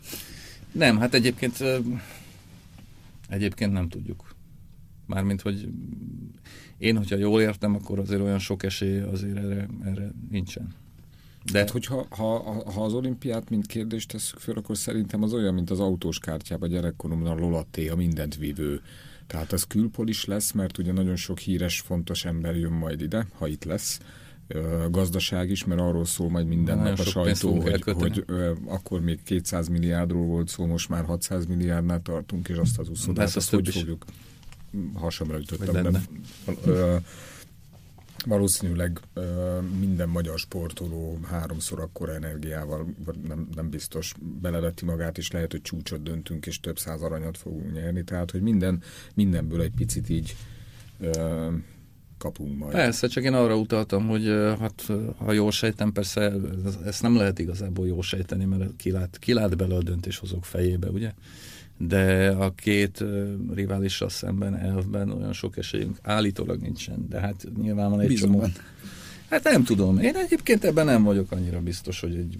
Nem, 0.73 0.99
hát 0.99 1.15
egyébként 1.15 1.65
egyébként 3.29 3.73
nem 3.73 3.89
tudjuk. 3.89 4.35
Mármint, 5.07 5.41
hogy 5.41 5.69
én, 6.79 6.97
hogyha 6.97 7.17
jól 7.17 7.41
értem, 7.41 7.75
akkor 7.75 7.99
azért 7.99 8.21
olyan 8.21 8.39
sok 8.39 8.63
esély 8.63 8.99
azért 9.01 9.37
erre, 9.37 9.69
erre 9.85 10.13
nincsen. 10.31 10.75
De... 11.51 11.59
Hát, 11.59 11.71
hogyha 11.71 12.07
ha, 12.11 12.63
ha 12.73 12.85
az 12.85 12.93
olimpiát 12.93 13.51
mint 13.51 13.67
kérdést 13.67 14.09
tesszük 14.09 14.39
föl, 14.39 14.57
akkor 14.57 14.77
szerintem 14.77 15.23
az 15.23 15.33
olyan, 15.33 15.55
mint 15.55 15.71
az 15.71 15.81
autós 15.81 16.19
kártyában 16.19 16.69
gyerekkoromban 16.69 17.31
a 17.31 17.41
Lolaté, 17.41 17.89
a 17.89 17.97
mindent 17.97 18.37
vívő. 18.37 18.81
Tehát 19.27 19.53
az 19.53 19.63
külpol 19.63 20.09
is 20.09 20.25
lesz, 20.25 20.53
mert 20.53 20.79
ugye 20.79 20.93
nagyon 20.93 21.17
sok 21.17 21.39
híres, 21.39 21.81
fontos 21.81 22.25
ember 22.25 22.57
jön 22.57 22.73
majd 22.73 23.01
ide, 23.01 23.27
ha 23.39 23.47
itt 23.47 23.65
lesz. 23.65 24.01
Gazdaság 24.91 25.51
is, 25.51 25.65
mert 25.65 25.81
arról 25.81 26.05
szól 26.05 26.31
majd 26.31 26.47
minden 26.47 26.79
nap 26.79 26.99
a 26.99 27.03
sajtó, 27.03 27.61
hogy, 27.61 27.83
hogy 27.83 28.25
ö, 28.27 28.53
akkor 28.67 29.01
még 29.01 29.23
200 29.23 29.69
milliárdról 29.69 30.27
volt 30.27 30.49
szó, 30.49 30.67
most 30.67 30.89
már 30.89 31.05
600 31.05 31.47
milliárdnál 31.47 32.03
tartunk, 32.03 32.49
és 32.49 32.57
azt 32.57 32.79
az 32.79 32.89
úszodát, 32.89 33.37
azt 33.37 33.51
hogy 33.51 33.69
is. 33.69 33.75
fogjuk 33.75 34.05
hasamra 34.95 35.39
ütöttem. 35.39 35.93
De, 35.93 36.01
ö, 36.65 36.97
valószínűleg 38.25 39.01
minden 39.79 40.09
magyar 40.09 40.39
sportoló 40.39 41.19
háromszor 41.25 41.81
akkor 41.81 42.09
energiával, 42.09 42.95
nem, 43.27 43.49
nem 43.55 43.71
biztos, 43.71 44.15
beleveti 44.41 44.85
magát, 44.85 45.19
és 45.19 45.31
lehet, 45.31 45.51
hogy 45.51 45.63
csúcsot 45.63 46.03
döntünk, 46.03 46.47
és 46.47 46.61
több 46.61 46.79
száz 46.79 47.03
aranyat 47.03 47.39
fogunk 47.39 47.73
nyerni. 47.73 48.05
Tehát, 48.05 48.31
hogy 48.31 48.43
minden, 48.43 48.83
mindenből 49.15 49.61
egy 49.61 49.75
picit 49.77 50.09
így 50.09 50.37
kapunk 52.19 52.59
majd. 52.59 52.73
Persze, 52.73 53.07
csak 53.07 53.25
én 53.25 53.35
arra 53.35 53.57
utaltam, 53.57 54.09
hogy 54.09 54.27
hát, 54.59 54.91
ha 55.17 55.33
jól 55.33 55.51
sejtem, 55.51 55.93
persze 55.93 56.33
ezt 56.85 57.03
nem 57.03 57.17
lehet 57.17 57.39
igazából 57.39 57.87
jól 57.87 58.03
sejteni, 58.03 58.45
mert 58.45 58.77
kilát, 58.77 59.19
kilát 59.19 59.57
bele 59.57 59.75
a 59.75 59.83
döntéshozók 59.83 60.45
fejébe, 60.45 60.89
ugye? 60.89 61.13
De 61.79 62.31
a 62.31 62.55
két 62.55 63.05
riválissal 63.55 64.09
szemben 64.09 64.57
elvben 64.57 65.11
olyan 65.11 65.33
sok 65.33 65.57
esélyünk 65.57 65.99
állítólag 66.03 66.61
nincsen, 66.61 67.09
de 67.09 67.21
hát 67.21 67.47
nyilván 67.63 67.91
van 67.91 68.01
egy 68.01 68.09
Bizony. 68.09 68.31
csomó. 68.31 68.47
Hát 69.29 69.45
nem 69.45 69.65
tudom. 69.65 69.99
Én 69.99 70.15
egyébként 70.15 70.65
ebben 70.65 70.87
nem 70.87 71.03
vagyok 71.03 71.33
annyira 71.33 71.61
biztos, 71.61 72.01
hogy 72.01 72.15
egy, 72.15 72.39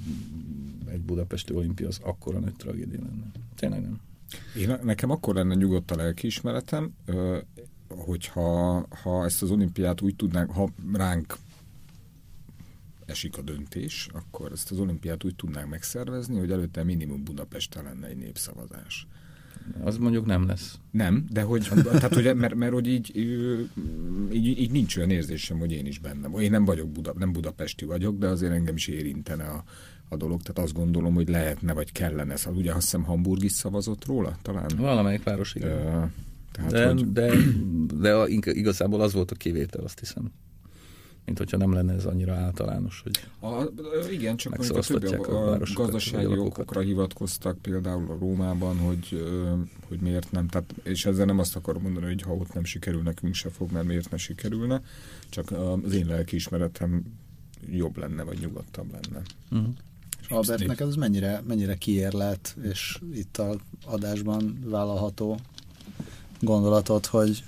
egy 0.91 1.01
budapesti 1.01 1.55
olimpia 1.55 1.87
az 1.89 1.99
akkora 2.03 2.39
nagy 2.39 2.55
tragédia 2.57 3.01
lenne. 3.01 3.31
Tényleg 3.57 3.81
nem. 3.81 4.01
Én, 4.59 4.79
nekem 4.83 5.11
akkor 5.11 5.35
lenne 5.35 5.55
nyugodt 5.55 5.91
a 5.91 5.97
lelkiismeretem, 5.97 6.93
hogyha 7.89 8.87
ha 9.03 9.25
ezt 9.25 9.43
az 9.43 9.51
olimpiát 9.51 10.01
úgy 10.01 10.17
tudnánk, 10.17 10.51
ha 10.51 10.71
ránk 10.93 11.37
esik 13.07 13.39
a 13.39 13.43
döntés, 13.43 14.09
akkor 14.13 14.53
ezt 14.53 14.71
az 14.71 14.79
olimpiát 14.79 15.25
úgy 15.25 15.35
tudnánk 15.35 15.69
megszervezni, 15.69 16.39
hogy 16.39 16.51
előtte 16.51 16.85
minimum 16.85 17.25
Budapesten 17.25 17.85
lenne 17.85 18.07
egy 18.07 18.17
népszavazás. 18.17 19.07
Az 19.83 19.97
mondjuk 19.97 20.27
nem 20.27 20.47
lesz. 20.47 20.79
Nem, 20.91 21.25
de 21.31 21.43
hogy, 21.43 21.69
tehát, 21.85 22.15
hogy 22.15 22.37
mert, 22.37 22.55
mert 22.55 22.73
hogy 22.73 22.87
így, 22.87 23.17
így, 24.33 24.47
így, 24.47 24.71
nincs 24.71 24.97
olyan 24.97 25.11
érzésem, 25.11 25.59
hogy 25.59 25.73
én 25.73 25.87
is 25.87 25.99
bennem. 25.99 26.39
Én 26.39 26.51
nem 26.51 26.65
vagyok 26.65 26.89
Buda, 26.89 27.13
nem 27.19 27.33
budapesti 27.33 27.85
vagyok, 27.85 28.19
de 28.19 28.27
azért 28.27 28.53
engem 28.53 28.75
is 28.75 28.89
érintene 28.89 29.45
a, 29.45 29.65
a 30.09 30.17
dolog. 30.17 30.43
Tehát 30.43 30.59
azt 30.69 30.79
gondolom, 30.79 31.15
hogy 31.15 31.29
lehetne, 31.29 31.73
vagy 31.73 31.93
kellene. 31.93 32.37
Szóval 32.37 32.59
ugye 32.59 32.73
azt 32.73 32.83
hiszem 32.83 33.03
Hamburg 33.03 33.45
is 33.45 33.53
szavazott 33.53 34.05
róla 34.05 34.39
talán? 34.43 34.71
Valamelyik 34.77 35.23
város, 35.23 35.55
igen. 35.55 35.71
Uh, 35.71 36.11
tehát, 36.53 36.71
de, 36.71 36.87
hogy... 36.89 37.13
de, 37.13 37.35
de 38.01 38.25
igazából 38.51 39.01
az 39.01 39.13
volt 39.13 39.31
a 39.31 39.35
kivétel, 39.35 39.85
azt 39.85 39.99
hiszem 39.99 40.31
mint 41.25 41.39
hogyha 41.39 41.57
nem 41.57 41.73
lenne 41.73 41.93
ez 41.93 42.05
annyira 42.05 42.35
általános, 42.35 43.03
hogy 43.03 43.29
a, 43.51 43.69
Igen, 44.11 44.37
csak 44.37 44.53
a, 44.53 44.81
többi, 44.81 45.07
a, 45.07 45.53
a 45.53 45.59
gazdasági 45.75 46.39
okokra 46.39 46.81
hivatkoztak 46.81 47.59
például 47.59 48.11
a 48.11 48.17
Rómában, 48.19 48.79
hogy, 48.79 49.25
hogy 49.89 50.01
miért 50.01 50.31
nem, 50.31 50.49
tehát, 50.49 50.75
és 50.83 51.07
ezzel 51.07 51.25
nem 51.25 51.39
azt 51.39 51.57
akarom 51.57 51.83
mondani, 51.83 52.07
hogy 52.07 52.23
ha 52.23 52.33
ott 52.33 52.53
nem 52.53 52.65
sikerül, 52.65 53.03
nekünk 53.03 53.35
se 53.35 53.51
fog, 53.51 53.73
mert 53.73 53.87
miért 53.87 54.11
ne 54.11 54.17
sikerülne, 54.17 54.83
csak 55.29 55.51
az 55.51 55.93
én 55.93 56.07
lelkiismeretem 56.07 57.05
jobb 57.71 57.97
lenne, 57.97 58.23
vagy 58.23 58.39
nyugodtabb 58.39 58.93
lenne. 58.93 59.23
Uh-huh. 59.51 59.75
Albert, 60.29 60.67
neked 60.67 60.89
ez 60.89 60.95
mennyire, 60.95 61.43
mennyire 61.47 61.75
kiérlet, 61.75 62.57
és 62.63 62.99
itt 63.15 63.37
a 63.37 63.57
adásban 63.85 64.59
vállalható 64.65 65.39
gondolatot, 66.41 67.07
hogy 67.07 67.45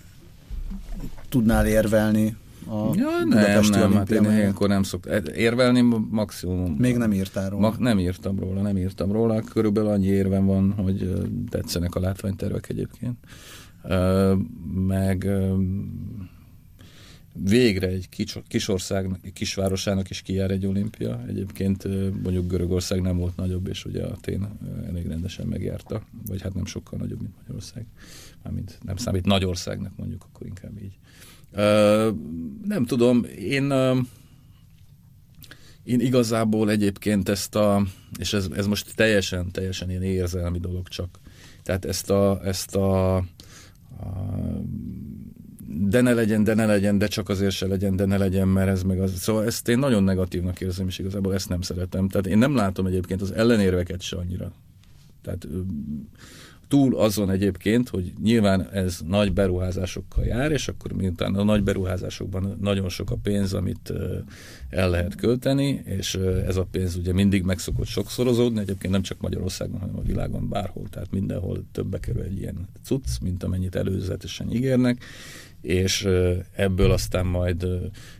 tudnál 1.29 1.67
érvelni 1.67 2.37
a 2.67 2.91
ja, 2.95 3.25
nem, 3.29 3.61
nem, 3.71 3.93
hát 3.93 4.11
én 4.11 4.25
ilyenkor 4.25 4.69
nem 4.69 4.83
szoktam. 4.83 5.23
Érvelni 5.35 5.81
maximum. 6.11 6.75
Még 6.79 6.97
nem 6.97 7.13
írtál 7.13 7.51
róla? 7.51 7.69
Ma, 7.71 7.77
nem 7.79 7.99
írtam 7.99 8.39
róla, 8.39 8.63
nem 8.63 8.77
írtam 8.77 9.13
róla. 9.13 9.41
Körülbelül 9.41 9.91
annyi 9.91 10.07
érvem 10.07 10.47
van, 10.47 10.73
hogy 10.73 11.13
tetszenek 11.49 11.95
a 11.95 12.01
látványtervek 12.01 12.69
egyébként. 12.69 13.17
Meg 14.87 15.29
végre 17.43 17.87
egy 17.87 18.09
kis, 18.09 18.39
kis 18.49 18.69
országnak, 18.69 19.21
kisvárosának 19.33 20.11
is 20.11 20.23
kijár 20.23 20.51
egy 20.51 20.67
olimpia. 20.67 21.25
Egyébként 21.29 21.85
mondjuk 22.23 22.49
Görögország 22.49 23.01
nem 23.01 23.17
volt 23.17 23.37
nagyobb, 23.37 23.69
és 23.69 23.85
ugye 23.85 24.05
Atén 24.05 24.49
elég 24.89 25.07
rendesen 25.07 25.47
megjárta, 25.47 26.03
vagy 26.27 26.43
hát 26.43 26.55
nem 26.55 26.65
sokkal 26.65 26.99
nagyobb, 26.99 27.21
mint 27.21 27.35
Magyarország. 27.37 27.87
Mármint 28.43 28.79
nem 28.83 28.97
számít 28.97 29.25
nagy 29.27 29.45
országnak 29.45 29.93
mondjuk, 29.97 30.27
akkor 30.33 30.47
inkább 30.47 30.83
így 30.83 30.99
nem 32.65 32.85
tudom, 32.87 33.25
én 33.39 33.73
én 35.85 36.01
igazából 36.01 36.71
egyébként 36.71 37.29
ezt 37.29 37.55
a, 37.55 37.87
és 38.19 38.33
ez, 38.33 38.49
ez 38.55 38.67
most 38.67 38.95
teljesen, 38.95 39.51
teljesen 39.51 39.91
ilyen 39.91 40.03
érzelmi 40.03 40.59
dolog 40.59 40.89
csak. 40.89 41.19
Tehát 41.63 41.85
ezt 41.85 42.11
a, 42.11 42.41
ezt 42.45 42.77
a, 42.77 43.17
a 43.17 43.25
de 45.67 46.01
ne 46.01 46.13
legyen, 46.13 46.45
de 46.45 46.55
ne 46.55 46.67
legyen, 46.67 46.99
de 46.99 47.07
csak 47.07 47.29
azért 47.29 47.55
se 47.55 47.67
legyen, 47.67 47.97
de 47.97 48.05
ne 48.05 48.17
legyen, 48.17 48.49
mert 48.49 48.69
ez 48.69 48.83
meg 48.83 49.01
az. 49.01 49.19
Szóval 49.19 49.45
ezt 49.45 49.69
én 49.69 49.79
nagyon 49.79 50.03
negatívnak 50.03 50.61
érzem, 50.61 50.87
és 50.87 50.99
igazából 50.99 51.35
ezt 51.35 51.49
nem 51.49 51.61
szeretem. 51.61 52.09
Tehát 52.09 52.27
én 52.27 52.39
nem 52.39 52.55
látom 52.55 52.87
egyébként 52.87 53.23
az 53.23 53.33
ellenérveket 53.33 54.01
se 54.01 54.17
annyira. 54.17 54.53
Tehát 55.23 55.47
túl 56.69 56.97
azon 56.97 57.31
egyébként, 57.31 57.89
hogy 57.89 58.13
nyilván 58.23 58.69
ez 58.73 59.01
nagy 59.07 59.33
beruházásokkal 59.33 60.25
jár, 60.25 60.53
és 60.53 60.69
akkor 60.69 60.93
miután 60.93 61.35
a 61.35 61.43
nagy 61.43 61.63
beruházásokban 61.63 62.57
nagyon 62.61 62.89
sok 62.89 63.11
a 63.11 63.17
pénz, 63.23 63.55
amit 63.55 63.93
el 64.71 64.91
lehet 64.91 65.15
költeni, 65.15 65.83
és 65.85 66.15
ez 66.47 66.57
a 66.57 66.67
pénz 66.71 66.97
ugye 66.97 67.13
mindig 67.13 67.43
meg 67.43 67.59
szokott 67.59 67.87
sokszorozódni, 67.87 68.61
egyébként 68.61 68.93
nem 68.93 69.03
csak 69.03 69.21
Magyarországon, 69.21 69.81
hanem 69.81 69.97
a 69.97 70.03
világon 70.03 70.49
bárhol, 70.49 70.89
tehát 70.91 71.11
mindenhol 71.11 71.65
többe 71.73 71.99
kerül 71.99 72.23
egy 72.23 72.39
ilyen 72.39 72.69
cucc, 72.83 73.21
mint 73.23 73.43
amennyit 73.43 73.75
előzetesen 73.77 74.53
ígérnek, 74.53 75.05
és 75.61 76.09
ebből 76.53 76.91
aztán 76.91 77.27
majd 77.27 77.67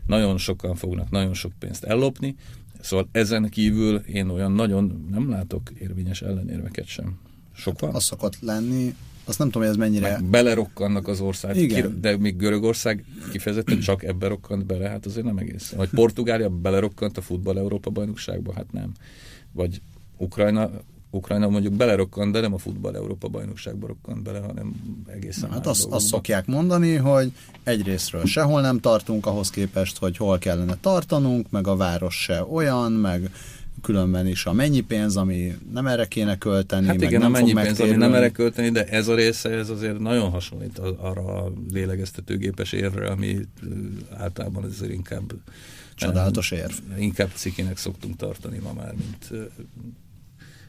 nagyon 0.05 0.37
sokan 0.37 0.75
fognak 0.75 1.09
nagyon 1.09 1.33
sok 1.33 1.51
pénzt 1.59 1.83
ellopni, 1.83 2.35
Szóval 2.85 3.07
ezen 3.11 3.49
kívül 3.49 3.95
én 3.95 4.29
olyan 4.29 4.51
nagyon 4.51 5.07
nem 5.11 5.29
látok 5.29 5.71
érvényes 5.79 6.21
ellenérveket 6.21 6.85
sem. 6.85 7.19
Sok 7.55 7.79
van? 7.79 7.95
Az 7.95 8.03
szokott 8.03 8.39
lenni, 8.39 8.95
azt 9.25 9.37
nem 9.37 9.49
tudom, 9.49 9.67
hogy 9.67 9.71
ez 9.71 9.79
mennyire... 9.79 10.11
Meg 10.11 10.23
belerokkannak 10.23 11.07
az 11.07 11.19
ország, 11.19 11.55
Igen. 11.55 12.01
de 12.01 12.17
még 12.17 12.37
Görögország 12.37 13.05
kifejezetten 13.31 13.79
csak 13.79 14.03
ebbe 14.03 14.27
rokkant 14.27 14.65
bele, 14.65 14.89
hát 14.89 15.05
azért 15.05 15.25
nem 15.25 15.37
egész. 15.37 15.69
Vagy 15.69 15.89
Portugália 15.89 16.49
belerokkant 16.49 17.17
a 17.17 17.21
futball 17.21 17.57
Európa 17.57 17.89
bajnokságba, 17.89 18.53
hát 18.53 18.71
nem. 18.71 18.91
Vagy 19.51 19.81
Ukrajna 20.17 20.69
Ukrajna 21.15 21.49
mondjuk 21.49 21.73
belerokkant, 21.73 22.31
de 22.31 22.39
nem 22.39 22.53
a 22.53 22.57
futball 22.57 22.95
Európa 22.95 23.27
bajnokságba 23.27 23.87
rokkant 23.87 24.23
bele, 24.23 24.39
hanem 24.39 24.73
egészen 25.07 25.51
Hát 25.51 25.67
azt, 25.67 25.85
azt 25.85 26.05
szokják 26.05 26.45
mondani, 26.45 26.95
hogy 26.95 27.31
egyrésztről 27.63 28.25
sehol 28.25 28.61
nem 28.61 28.79
tartunk 28.79 29.25
ahhoz 29.25 29.49
képest, 29.49 29.97
hogy 29.97 30.17
hol 30.17 30.37
kellene 30.37 30.77
tartanunk, 30.81 31.51
meg 31.51 31.67
a 31.67 31.75
város 31.75 32.21
se 32.21 32.43
olyan, 32.43 32.91
meg 32.91 33.31
különben 33.85 34.27
is 34.27 34.45
a 34.45 34.53
mennyi 34.53 34.81
pénz, 34.81 35.17
ami 35.17 35.57
nem 35.71 35.87
erre 35.87 36.05
kéne 36.05 36.37
költeni, 36.37 36.87
hát 36.87 37.01
igen, 37.01 37.19
nem 37.19 37.33
a 37.33 37.37
mennyi 37.37 37.53
pénz, 37.53 37.79
ami 37.79 37.91
nem 37.91 38.13
erre 38.13 38.31
költeni, 38.31 38.69
de 38.69 38.85
ez 38.85 39.07
a 39.07 39.15
része, 39.15 39.49
ez 39.49 39.69
azért 39.69 39.99
nagyon 39.99 40.29
hasonlít 40.29 40.79
arra 40.79 41.43
a 41.43 41.51
lélegeztetőgépes 41.71 42.71
érre, 42.71 43.07
ami 43.07 43.39
általában 44.17 44.63
azért 44.63 44.91
inkább 44.91 45.33
Csodálatos 45.95 46.51
érv. 46.51 46.73
Inkább 46.97 47.29
cikinek 47.33 47.77
szoktunk 47.77 48.15
tartani 48.15 48.57
ma 48.57 48.73
már, 48.73 48.93
mint 48.93 49.49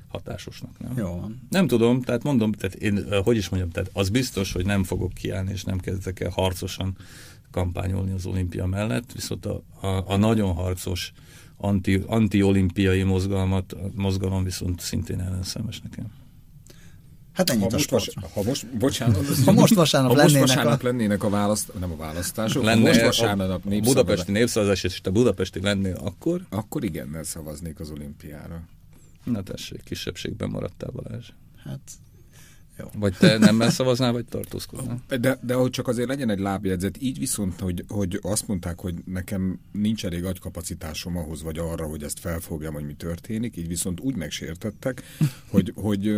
hatásosnak. 0.09 0.79
Nem? 0.79 0.93
Jó 0.97 1.21
van. 1.21 1.41
Nem 1.51 1.67
tudom, 1.67 2.03
tehát 2.03 2.23
mondom, 2.23 2.53
tehát 2.53 2.75
én, 2.75 3.23
hogy 3.23 3.37
is 3.37 3.49
mondjam, 3.49 3.73
tehát 3.73 3.91
az 3.93 4.09
biztos, 4.09 4.53
hogy 4.53 4.65
nem 4.65 4.85
fogok 4.85 5.13
kiállni, 5.13 5.53
és 5.53 5.65
nem 5.65 5.79
kezdek 5.79 6.21
el 6.21 6.31
harcosan 6.31 6.97
kampányolni 7.51 8.13
az 8.13 8.27
olimpia 8.27 8.67
mellett, 8.67 9.13
viszont 9.13 9.47
a, 9.47 9.63
a, 9.81 10.13
a 10.13 10.17
nagyon 10.17 10.55
harcos 10.55 11.13
anti, 11.57 12.03
anti-olimpiai 12.07 13.03
mozgalmat, 13.03 13.77
mozgalom 13.95 14.45
viszont 14.45 14.81
szintén 14.81 15.21
ellenszemes 15.21 15.81
nekem. 15.81 16.05
Hát 17.33 17.51
ennyit 17.51 17.63
ha 17.63 17.69
a 17.69 17.73
most, 17.73 17.91
vas, 17.91 18.11
ha 18.35 18.43
most, 18.43 18.77
bocsánat, 18.77 19.45
ha 19.45 19.53
most 19.53 19.75
vasárnap, 19.75 20.11
ha 20.11 20.17
lennének, 20.17 20.41
most 20.41 20.55
vasárnap 20.55 20.83
a... 20.83 20.87
lennének 20.87 21.25
a 21.25 21.29
választ, 21.29 21.73
nem 21.79 21.93
a 21.93 21.97
választások, 21.97 22.65
lenne 22.65 22.81
ha 22.81 22.87
most 22.87 23.01
vasárnap 23.01 23.67
a 23.67 23.81
budapesti 23.81 24.33
népszavazás, 24.33 24.85
és 24.85 25.01
te 25.01 25.11
budapesti 25.11 25.61
lennél, 25.61 25.95
akkor? 25.95 26.47
Akkor 26.49 26.85
igennel 26.85 27.23
szavaznék 27.23 27.81
az 27.81 27.91
olimpiára. 27.91 28.63
Na 29.25 29.43
tessék, 29.43 29.83
kisebbségben 29.85 30.51
maradtál 30.51 30.91
Balázs. 30.91 31.29
Hát 31.65 31.81
jó. 32.79 32.87
Vagy 32.95 33.17
te 33.19 33.39
nem 33.39 33.61
szavaznál, 33.61 34.13
vagy 34.13 34.25
tartózkodnál? 34.25 35.03
De, 35.21 35.39
de 35.43 35.55
hogy 35.55 35.71
csak 35.71 35.89
azért 35.89 36.09
legyen 36.09 36.31
egy 36.31 36.39
lábjegyzet, 36.39 37.03
így 37.03 37.19
viszont, 37.19 37.61
hogy, 37.61 37.85
hogy 37.89 38.19
azt 38.23 38.49
mondták, 38.49 38.81
hogy 38.81 38.95
nekem 39.05 39.61
nincs 39.73 40.05
elég 40.05 40.25
agykapacitásom 40.25 41.17
ahhoz, 41.17 41.43
vagy 41.43 41.59
arra, 41.59 41.87
hogy 41.87 42.03
ezt 42.03 42.19
felfogjam, 42.19 42.75
hogy 42.75 42.85
mi 42.85 42.95
történik, 42.95 43.57
így 43.57 43.69
viszont 43.69 44.01
úgy 44.01 44.17
megsértettek, 44.17 45.03
hogy, 45.53 45.73
hogy 45.77 46.09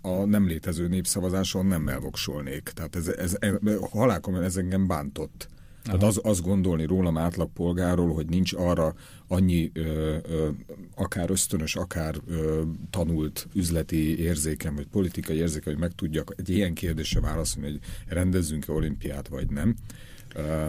a 0.00 0.24
nem 0.24 0.46
létező 0.46 0.88
népszavazáson 0.88 1.66
nem 1.66 1.88
elvoksolnék. 1.88 2.70
Tehát 2.74 2.96
ez, 2.96 3.08
ez, 3.08 3.36
ez 3.38 3.54
halálkom, 3.90 4.34
ez 4.34 4.56
engem 4.56 4.86
bántott. 4.86 5.48
Tehát 5.86 6.02
az, 6.02 6.20
azt 6.22 6.42
gondolni 6.42 6.86
rólam 6.86 7.16
átlagpolgáról, 7.16 8.14
hogy 8.14 8.26
nincs 8.26 8.52
arra 8.52 8.94
annyi 9.28 9.70
ö, 9.74 10.16
ö, 10.28 10.48
akár 10.94 11.30
ösztönös, 11.30 11.76
akár 11.76 12.14
ö, 12.28 12.62
tanult 12.90 13.48
üzleti 13.54 14.18
érzékem, 14.18 14.74
vagy 14.74 14.86
politikai 14.86 15.36
érzékem, 15.36 15.72
hogy 15.72 15.82
meg 15.82 15.92
tudjak 15.94 16.34
egy 16.36 16.48
ilyen 16.48 16.74
kérdésre 16.74 17.20
válaszolni, 17.20 17.70
hogy 17.70 17.80
rendezzünk-e 18.08 18.72
olimpiát, 18.72 19.28
vagy 19.28 19.50
nem. 19.50 19.74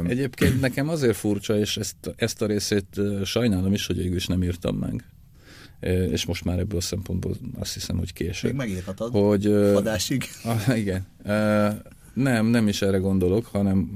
Egyébként 0.03 0.59
nekem 0.61 0.89
azért 0.89 1.15
furcsa, 1.15 1.57
és 1.57 1.77
ezt, 1.77 1.95
ezt 2.15 2.41
a 2.41 2.45
részét 2.45 3.01
sajnálom 3.23 3.73
is, 3.73 3.87
hogy 3.87 3.97
végül 3.97 4.15
is 4.15 4.27
nem 4.27 4.43
írtam 4.43 4.75
meg 4.75 5.03
és 6.11 6.25
most 6.25 6.43
már 6.43 6.59
ebből 6.59 6.77
a 6.77 6.81
szempontból 6.81 7.35
azt 7.59 7.73
hiszem, 7.73 7.97
hogy 7.97 8.13
később. 8.13 8.51
Még 8.51 8.59
megírhatod 8.59 9.11
hogy, 9.11 9.45
adásig. 9.45 10.23
Uh, 10.43 10.77
igen. 10.77 11.05
Uh, 11.23 11.73
nem, 12.13 12.45
nem 12.45 12.67
is 12.67 12.81
erre 12.81 12.97
gondolok, 12.97 13.45
hanem 13.45 13.89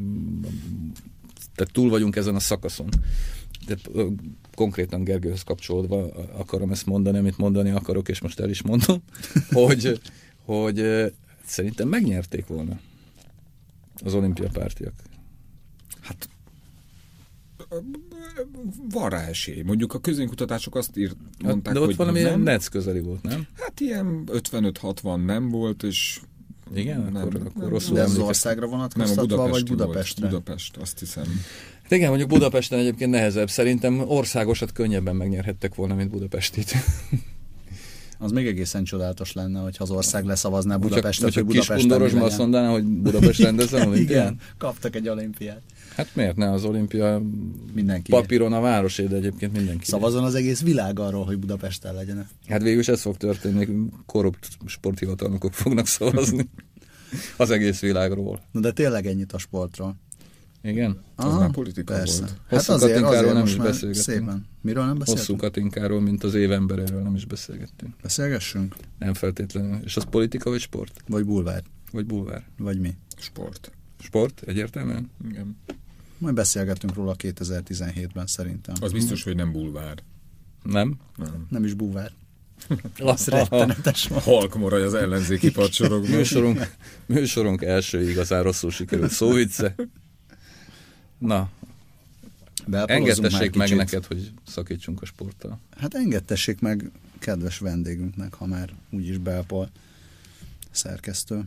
tehát 1.61 1.75
túl 1.75 1.89
vagyunk 1.89 2.15
ezen 2.15 2.35
a 2.35 2.39
szakaszon. 2.39 2.89
De 3.67 3.75
konkrétan 4.55 5.03
Gergőhöz 5.03 5.43
kapcsolódva 5.43 6.05
akarom 6.37 6.71
ezt 6.71 6.85
mondani, 6.85 7.17
amit 7.17 7.37
mondani 7.37 7.69
akarok, 7.69 8.09
és 8.09 8.21
most 8.21 8.39
el 8.39 8.49
is 8.49 8.61
mondom, 8.61 9.01
hogy, 9.51 10.01
hogy 10.45 10.85
szerintem 11.45 11.87
megnyerték 11.87 12.47
volna 12.47 12.79
az 14.03 14.13
olimpia 14.13 14.49
pártiak. 14.53 14.93
Hát 15.99 16.29
van 18.89 19.09
rá 19.09 19.27
esély. 19.27 19.61
Mondjuk 19.61 19.93
a 19.93 19.99
közönkutatások 19.99 20.75
azt 20.75 20.97
írt, 20.97 21.15
mondták, 21.43 21.65
hát, 21.65 21.73
De 21.73 21.79
ott 21.79 21.85
hogy 21.85 21.95
valami 21.95 22.21
nem. 22.21 22.41
NEC 22.41 22.67
közeli 22.67 22.99
volt, 22.99 23.23
nem? 23.23 23.47
Hát 23.53 23.79
ilyen 23.79 24.23
55-60 24.27 25.25
nem 25.25 25.49
volt, 25.49 25.83
és 25.83 26.21
igen, 26.73 27.09
nem, 27.11 27.15
akkor, 27.15 27.41
akkor 27.45 27.69
rosszul 27.69 27.95
De 27.95 28.01
az 28.01 28.17
országra 28.17 28.67
vonatkoztatva, 28.67 29.47
vagy 29.47 29.63
Budapestre? 29.63 30.29
Volt. 30.29 30.43
Budapest, 30.43 30.77
azt 30.77 30.99
hiszem. 30.99 31.23
Hát 31.81 31.91
igen, 31.91 32.09
mondjuk 32.09 32.29
Budapesten 32.29 32.79
egyébként 32.79 33.11
nehezebb. 33.11 33.49
Szerintem 33.49 33.99
országosat 33.99 34.71
könnyebben 34.71 35.15
megnyerhettek 35.15 35.75
volna, 35.75 35.95
mint 35.95 36.09
Budapestit. 36.09 36.73
Az 38.23 38.31
még 38.31 38.47
egészen 38.47 38.83
csodálatos 38.83 39.33
lenne, 39.33 39.59
hogyha 39.59 39.83
az 39.83 39.89
ország 39.89 40.25
leszavazná 40.25 40.75
Budapestet, 40.75 41.33
hogy 41.33 41.45
Budapesten 41.45 42.01
Kis 42.01 42.13
azt 42.13 42.37
mondaná, 42.37 42.69
hogy 42.69 42.83
Budapest 42.83 43.41
rendezzen 43.41 43.87
olimpiát? 43.87 44.25
Igen, 44.25 44.39
kaptak 44.57 44.95
egy 44.95 45.09
olimpiát. 45.09 45.61
Hát 45.95 46.15
miért 46.15 46.35
ne 46.35 46.51
az 46.51 46.63
olimpia 46.63 47.21
mindenki 47.73 48.11
papíron 48.11 48.53
a 48.53 48.59
városé, 48.59 49.05
de 49.05 49.15
egyébként 49.15 49.53
mindenki. 49.53 49.85
Szavazon 49.85 50.23
az 50.23 50.35
egész 50.35 50.61
világ 50.61 50.99
arról, 50.99 51.25
hogy 51.25 51.37
Budapesten 51.37 51.93
legyen. 51.93 52.27
Hát 52.47 52.61
végül 52.61 52.79
is 52.79 52.87
ez 52.87 53.01
fog 53.01 53.17
történni, 53.17 53.67
korrupt 54.05 54.47
sporthivatalnokok 54.65 55.53
fognak 55.53 55.87
szavazni 55.87 56.49
az 57.37 57.49
egész 57.49 57.79
világról. 57.79 58.41
Na 58.51 58.59
de 58.59 58.71
tényleg 58.71 59.05
ennyit 59.05 59.33
a 59.33 59.37
sportról. 59.37 59.95
Igen? 60.63 60.99
Aha, 61.15 61.29
az 61.29 61.39
már 61.39 61.51
politika 61.51 61.93
persze. 61.93 62.19
volt. 62.19 62.35
Hosszú 62.49 62.71
hát 62.71 62.81
azért, 62.81 63.01
azért 63.03 63.33
nem 63.33 63.45
is 63.45 63.55
beszélgettünk. 63.55 63.95
Szépen. 63.95 64.45
Miről 64.61 64.85
nem 64.85 64.97
beszéltünk? 64.97 65.27
Hosszú 65.27 65.39
Katinkáról, 65.39 66.01
mint 66.01 66.23
az 66.23 66.33
évemberéről 66.33 67.01
nem 67.01 67.15
is 67.15 67.25
beszélgettünk. 67.25 67.93
Beszélgessünk? 68.01 68.75
Nem 68.99 69.13
feltétlenül. 69.13 69.79
És 69.83 69.97
az 69.97 70.03
politika 70.09 70.49
vagy 70.49 70.59
sport? 70.59 71.03
Vagy 71.07 71.25
bulvár. 71.25 71.63
Vagy 71.91 72.05
bulvár. 72.05 72.43
Vagy 72.57 72.79
mi? 72.79 72.95
Sport. 73.17 73.71
Sport? 73.99 74.41
Egyértelműen? 74.45 75.09
Igen. 75.29 75.57
Majd 76.21 76.35
beszélgetünk 76.35 76.93
róla 76.93 77.15
2017-ben 77.17 78.27
szerintem. 78.27 78.75
Az 78.81 78.91
biztos, 78.91 79.23
hogy 79.23 79.35
nem 79.35 79.51
bulvár. 79.51 79.97
Nem? 80.63 80.99
Nem. 81.15 81.47
Nem 81.49 81.63
is 81.63 81.73
bulvár. 81.73 82.11
Az 82.99 83.27
rettenetes 83.27 84.07
van. 84.07 84.19
Halk 84.19 84.55
moraj 84.55 84.83
az 84.83 84.93
ellenzéki 84.93 85.51
padsorokban. 85.51 86.09
műsorunk, 86.09 86.75
műsorunk 87.05 87.61
első 87.61 88.09
igazán 88.09 88.43
rosszul 88.43 88.71
sikerült 88.71 89.11
szóvice. 89.11 89.75
Na, 91.17 91.49
engedtessék 92.85 93.55
meg 93.55 93.75
neked, 93.75 94.05
hogy 94.05 94.31
szakítsunk 94.47 95.01
a 95.01 95.05
sporttal. 95.05 95.59
Hát 95.77 95.93
engedtessék 95.93 96.59
meg 96.59 96.91
kedves 97.19 97.57
vendégünknek, 97.57 98.33
ha 98.33 98.45
már 98.45 98.73
úgyis 98.89 99.17
belpol 99.17 99.69
szerkesztő. 100.71 101.43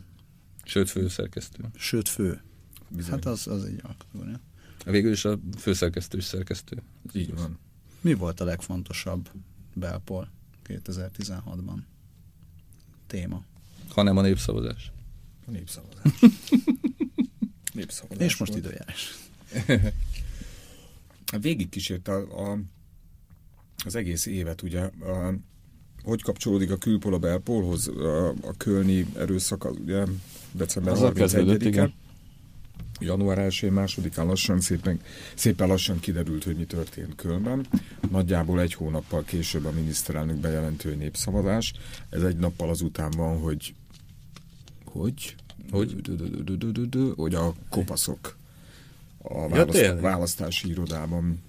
Sőt, 0.64 0.90
főszerkesztő. 0.90 1.64
Sőt, 1.76 2.08
fő. 2.08 2.40
Bizony. 2.88 3.10
Hát 3.10 3.24
az, 3.24 3.46
az 3.46 3.64
egy 3.64 3.82
kategória. 3.82 4.40
Végül 4.84 5.12
is 5.12 5.24
a 5.24 5.38
főszerkesztő 5.58 6.18
is 6.18 6.24
szerkesztő. 6.24 6.82
Ez 7.08 7.14
Így 7.14 7.34
van. 7.34 7.58
Mi 8.00 8.14
volt 8.14 8.40
a 8.40 8.44
legfontosabb 8.44 9.30
belpol 9.74 10.30
2016-ban? 10.66 11.78
Téma. 13.06 13.44
Hanem 13.88 14.16
a 14.16 14.20
népszavazás. 14.20 14.92
A 15.46 15.50
népszavazás. 15.50 16.02
népszavazás 17.74 18.26
És 18.26 18.36
most 18.36 18.52
volt. 18.52 18.64
időjárás. 18.64 19.14
Végig 21.40 21.68
kísért 21.68 22.08
a, 22.08 22.50
a 22.52 22.58
az 23.84 23.94
egész 23.94 24.26
évet 24.26 24.62
ugye, 24.62 24.80
a, 24.80 25.34
hogy 26.02 26.22
kapcsolódik 26.22 26.70
a 26.70 26.76
külpol 26.76 27.14
a 27.14 27.18
belpolhoz, 27.18 27.88
a, 27.88 28.28
a 28.28 28.52
kölni 28.56 29.06
erőszak, 29.16 29.64
ugye 29.64 30.04
december 30.52 30.94
31-e. 30.96 31.92
Január 33.04 33.38
1 33.38 33.70
másodikán 33.70 34.26
lassan 34.26 34.60
szépen, 34.60 35.00
szépen 35.34 35.68
lassan 35.68 36.00
kiderült, 36.00 36.44
hogy 36.44 36.56
mi 36.56 36.64
történt 36.64 37.14
Kölnben. 37.14 37.66
Nagyjából 38.10 38.60
egy 38.60 38.74
hónappal 38.74 39.24
később 39.24 39.64
a 39.64 39.70
miniszterelnök 39.70 40.36
bejelentő 40.36 40.94
népszavazás. 40.94 41.72
Ez 42.10 42.22
egy 42.22 42.36
nappal 42.36 42.68
azután 42.68 43.10
van, 43.16 43.40
hogy 43.40 43.74
hogy? 44.84 45.34
Hogy? 45.70 45.96
Hogy 47.16 47.34
a 47.34 47.54
kopaszok 47.68 48.36
a 49.18 49.48
választ, 49.48 50.00
választási 50.00 50.68
irodában 50.68 51.42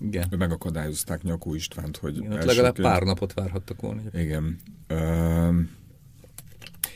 igen. 0.00 0.32
megakadályozták 0.38 1.22
Nyakó 1.22 1.54
Istvánt, 1.54 1.96
hogy... 1.96 2.16
Igen, 2.16 2.46
legalább 2.46 2.74
pár 2.74 3.02
napot 3.02 3.32
várhattak 3.32 3.80
volna. 3.80 4.00
Igen. 4.12 4.58
Uh, 4.88 5.54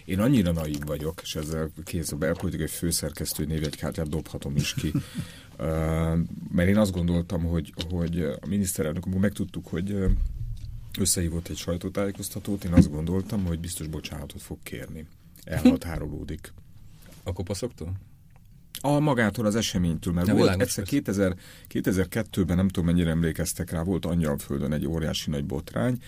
én 0.07 0.21
annyira 0.21 0.53
naív 0.53 0.85
vagyok, 0.87 1.21
és 1.23 1.35
ezzel 1.35 1.71
a 2.11 2.15
belpolitikai 2.17 2.67
főszerkesztő 2.67 3.45
névjegykártyát 3.45 4.09
dobhatom 4.09 4.57
is 4.57 4.75
ki, 4.75 4.93
mert 6.57 6.69
én 6.69 6.77
azt 6.77 6.93
gondoltam, 6.93 7.43
hogy, 7.43 7.75
hogy 7.91 8.21
a 8.21 8.47
miniszterelnök, 8.47 9.05
amikor 9.05 9.21
megtudtuk, 9.21 9.67
hogy 9.67 9.97
összehívott 10.99 11.49
egy 11.49 11.57
sajtótájékoztatót, 11.57 12.65
én 12.65 12.73
azt 12.73 12.91
gondoltam, 12.91 13.45
hogy 13.45 13.59
biztos 13.59 13.87
bocsánatot 13.87 14.43
fog 14.43 14.59
kérni. 14.63 15.07
Elhatárolódik. 15.45 16.53
A 17.25 17.33
kopaszoktól? 17.33 17.93
A 18.81 18.99
magától 18.99 19.47
az 19.47 19.55
eseménytől, 19.55 20.13
mert 20.13 20.27
nem 20.27 20.37
volt 20.37 20.61
egyszer 20.61 20.85
2000, 20.85 21.37
2002-ben, 21.69 22.57
nem 22.57 22.69
tudom 22.69 22.85
mennyire 22.85 23.11
emlékeztek 23.11 23.71
rá, 23.71 23.83
volt 23.83 24.05
Angyalföldön 24.05 24.73
egy 24.73 24.87
óriási 24.87 25.31
nagy 25.31 25.45
botrány, 25.45 25.99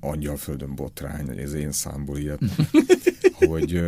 Angyalföldön 0.00 0.74
botrány, 0.74 1.38
ez 1.38 1.52
én 1.52 1.72
számból 1.72 2.18
ilyet, 2.18 2.40
hogy 3.48 3.82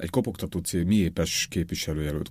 egy 0.00 0.10
kopogtató 0.10 0.58
cél, 0.58 0.84
mi 0.84 0.94
épes 0.94 1.46
képviselőjelölt 1.50 2.30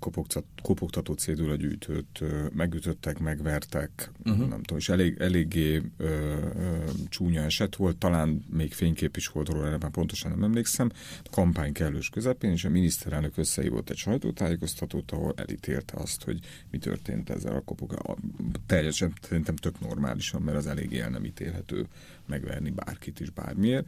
kopogtató 0.62 1.14
cédula 1.14 1.56
gyűjtőt 1.56 2.24
megütöttek, 2.56 3.20
megvertek, 3.20 4.12
uh-huh. 4.26 4.48
nem 4.48 4.62
tudom, 4.62 4.78
és 4.78 4.90
elég, 4.90 5.16
eléggé 5.20 5.82
ö, 5.98 6.06
ö, 6.08 6.90
csúnya 7.10 7.42
eset 7.42 7.76
volt, 7.76 7.98
talán 7.98 8.46
még 8.50 8.74
fénykép 8.74 9.18
is 9.18 9.28
volt 9.28 9.50
róla, 9.50 9.72
ebben 9.72 9.92
pontosan 9.92 10.32
nem 10.32 10.44
emlékszem, 10.44 10.92
a 11.24 11.30
kampány 11.30 11.74
kellős 11.74 12.10
közepén, 12.10 12.52
és 12.52 12.66
a 12.66 12.70
miniszterelnök 12.70 13.38
összehívott 13.38 13.90
egy 13.90 13.98
sajtótájékoztatót, 13.98 15.12
ahol 15.12 15.34
elítélte 15.36 15.98
azt, 15.98 16.24
hogy 16.24 16.40
mi 16.72 16.78
történt 16.78 17.30
ezzel 17.30 17.56
a 17.56 17.62
kopogtató. 17.62 18.18
Teljesen 18.66 19.14
szerintem 19.22 19.56
tök 19.56 19.80
normálisan, 19.80 20.42
mert 20.42 20.58
az 20.58 20.68
eléggé 20.68 21.00
el 21.00 21.10
nem 21.10 21.26
ítélhető 21.26 21.88
megverni 22.26 22.70
bárkit 22.70 23.20
is 23.20 23.30
bármiért. 23.30 23.88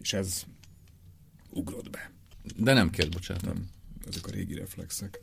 És 0.00 0.12
ez. 0.12 0.44
De 2.56 2.72
nem 2.72 2.90
kért 2.90 3.10
bocsánat. 3.10 3.44
Nem. 3.44 3.68
Ezek 4.08 4.26
a 4.26 4.30
régi 4.30 4.54
reflexek. 4.54 5.20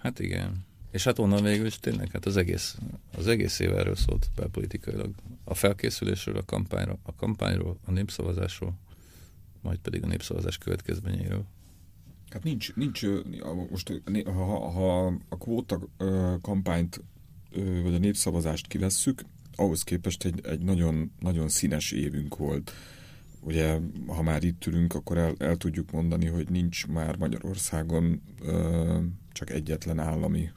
Hát 0.00 0.18
igen. 0.18 0.64
És 0.90 1.04
hát 1.04 1.18
onnan 1.18 1.42
végül 1.42 1.66
is 1.66 1.78
tényleg 1.78 2.10
hát 2.10 2.26
az 2.26 2.36
egész, 2.36 2.78
az 3.16 3.26
egész 3.26 3.58
év 3.58 3.76
erről 3.76 3.96
szólt 3.96 4.30
belpolitikailag. 4.36 5.14
A 5.44 5.54
felkészülésről, 5.54 6.36
a 6.36 6.44
kampányról, 6.44 6.98
a 7.02 7.14
kampányról, 7.14 7.78
a 7.84 7.90
népszavazásról, 7.90 8.78
majd 9.62 9.78
pedig 9.78 10.02
a 10.02 10.06
népszavazás 10.06 10.58
következményeiről. 10.58 11.44
Hát 12.30 12.42
nincs, 12.42 12.74
nincs 12.74 13.06
most 13.70 14.02
ha, 14.24 14.70
ha 14.70 15.06
a 15.28 15.38
kvóta 15.38 15.88
kampányt 16.40 17.02
vagy 17.82 17.94
a 17.94 17.98
népszavazást 17.98 18.66
kivesszük, 18.66 19.22
ahhoz 19.54 19.82
képest 19.82 20.24
egy, 20.24 20.40
egy 20.46 20.60
nagyon, 20.60 21.12
nagyon 21.18 21.48
színes 21.48 21.90
évünk 21.90 22.36
volt 22.36 22.72
ugye, 23.40 23.78
ha 24.06 24.22
már 24.22 24.44
itt 24.44 24.66
ülünk, 24.66 24.94
akkor 24.94 25.18
el, 25.18 25.34
el 25.38 25.56
tudjuk 25.56 25.90
mondani, 25.90 26.26
hogy 26.26 26.50
nincs 26.50 26.86
már 26.86 27.16
Magyarországon 27.16 28.22
ö, 28.42 28.98
csak 29.32 29.50
egyetlen 29.50 29.98
állami 29.98 30.50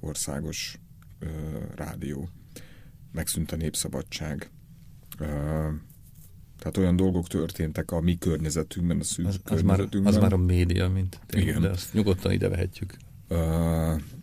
országos 0.00 0.78
ö, 1.18 1.28
rádió. 1.74 2.28
Megszűnt 3.12 3.52
a 3.52 3.56
népszabadság. 3.56 4.50
Ö, 5.18 5.26
tehát 6.58 6.76
olyan 6.76 6.96
dolgok 6.96 7.26
történtek 7.26 7.90
a 7.90 8.00
mi 8.00 8.18
környezetünkben, 8.18 8.98
a 8.98 9.02
szűk 9.02 9.26
az, 9.26 9.40
az 9.44 9.62
Már, 9.62 9.88
az 10.04 10.16
már 10.16 10.32
a 10.32 10.36
média, 10.36 10.88
mint 10.88 11.20
tényleg, 11.26 11.48
Igen. 11.48 11.62
de 11.62 11.68
azt 11.68 11.92
nyugodtan 11.92 12.32
ide 12.32 12.48
vehetjük. 12.48 12.96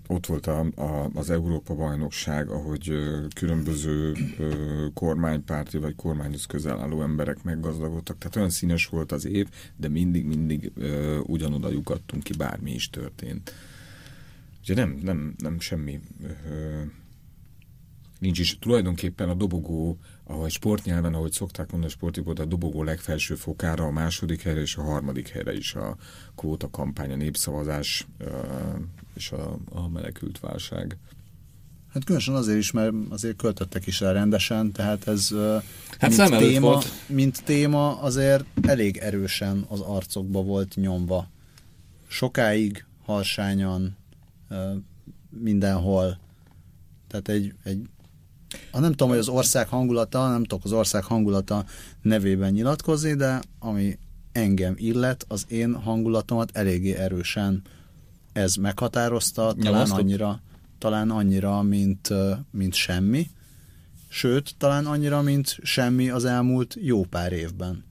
Ott 0.08 0.26
volt 0.26 0.48
a, 0.48 0.60
a, 0.76 1.10
az 1.14 1.30
Európa-bajnokság, 1.30 2.50
ahogy 2.50 2.92
különböző 3.36 4.14
kormánypárti 4.94 5.78
vagy 5.78 5.96
kormányhoz 5.96 6.46
közel 6.46 6.80
álló 6.80 7.02
emberek 7.02 7.44
meggazdagodtak. 7.44 8.18
Tehát 8.18 8.36
olyan 8.36 8.50
színes 8.50 8.88
volt 8.88 9.12
az 9.12 9.26
év, 9.26 9.48
de 9.76 9.88
mindig-mindig 9.88 10.72
ugyanoda 11.24 11.70
lyukadtunk 11.70 12.24
ki, 12.24 12.34
bármi 12.38 12.72
is 12.72 12.90
történt. 12.90 13.54
Ugye 14.62 14.74
nem, 14.74 15.00
nem, 15.02 15.36
nem 15.38 15.60
semmi 15.60 16.00
nincs 18.20 18.40
is. 18.40 18.60
Tulajdonképpen 18.60 19.30
a 19.30 19.34
dobogó, 19.34 19.98
ahogy 20.24 20.52
sportnyelven, 20.52 21.14
ahogy 21.14 21.32
szokták 21.32 21.72
mondani 21.72 21.94
a 21.94 21.96
sportipot, 21.96 22.40
a 22.40 22.46
dobogó 22.46 22.84
legfelső 22.84 23.36
fokára, 23.36 23.84
a 23.84 23.92
második 23.92 24.42
helyre 24.42 24.62
és 24.62 24.76
a 24.76 24.82
harmadik 24.82 25.28
helyre 25.28 25.54
is 25.54 25.76
a 25.76 25.98
kvóta 26.36 26.70
kampány, 26.70 27.18
népszavazás 27.18 28.08
és 29.18 29.32
a, 29.32 29.58
a 29.70 29.88
menekült 29.88 30.40
válság. 30.40 30.98
Hát 31.94 32.04
különösen 32.04 32.36
azért 32.36 32.58
is, 32.58 32.72
mert 32.72 32.94
azért 33.10 33.36
költöttek 33.36 33.88
is 33.88 34.02
el 34.02 34.14
rendesen, 34.14 34.72
tehát 34.72 35.08
ez 35.08 35.30
hát 36.00 36.18
mint, 36.18 36.38
téma, 36.38 36.68
volt. 36.68 36.92
mint 37.08 37.44
téma 37.44 38.00
azért 38.00 38.46
elég 38.62 38.98
erősen 38.98 39.66
az 39.70 39.80
arcokba 39.80 40.42
volt 40.42 40.76
nyomva. 40.76 41.30
Sokáig, 42.08 42.86
harsányan, 43.06 43.98
mindenhol. 45.30 46.18
Tehát 47.08 47.28
egy, 47.30 47.54
egy 47.64 47.90
ha 48.72 48.80
nem 48.80 48.92
tudom, 48.92 49.10
hogy 49.10 49.18
az 49.18 49.28
ország 49.28 49.68
hangulata, 49.68 50.30
nem 50.30 50.44
tudok 50.44 50.66
az 50.66 50.72
ország 50.72 51.04
hangulata 51.04 51.66
nevében 52.02 52.52
nyilatkozni, 52.52 53.14
de 53.14 53.42
ami 53.60 53.98
engem 54.32 54.74
illet, 54.78 55.26
az 55.28 55.46
én 55.48 55.76
hangulatomat 55.76 56.50
eléggé 56.54 56.94
erősen 56.94 57.62
ez 58.38 58.56
meghatározta, 58.56 59.54
talán 59.60 59.90
annyira, 59.90 60.42
talán 60.78 61.10
annyira, 61.10 61.62
mint, 61.62 62.10
mint 62.52 62.74
semmi, 62.74 63.28
sőt, 64.08 64.56
talán 64.58 64.86
annyira, 64.86 65.22
mint 65.22 65.58
semmi 65.64 66.10
az 66.10 66.26
elmúlt 66.26 66.78
jó 66.82 67.04
pár 67.04 67.32
évben. 67.32 67.84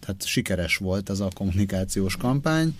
Tehát 0.00 0.26
sikeres 0.26 0.76
volt 0.76 1.10
ez 1.10 1.20
a 1.20 1.30
kommunikációs 1.34 2.16
kampány, 2.16 2.78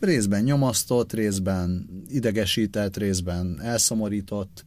részben 0.00 0.42
nyomasztott, 0.42 1.12
részben 1.12 1.88
idegesített, 2.08 2.96
részben 2.96 3.60
elszomorított, 3.62 4.64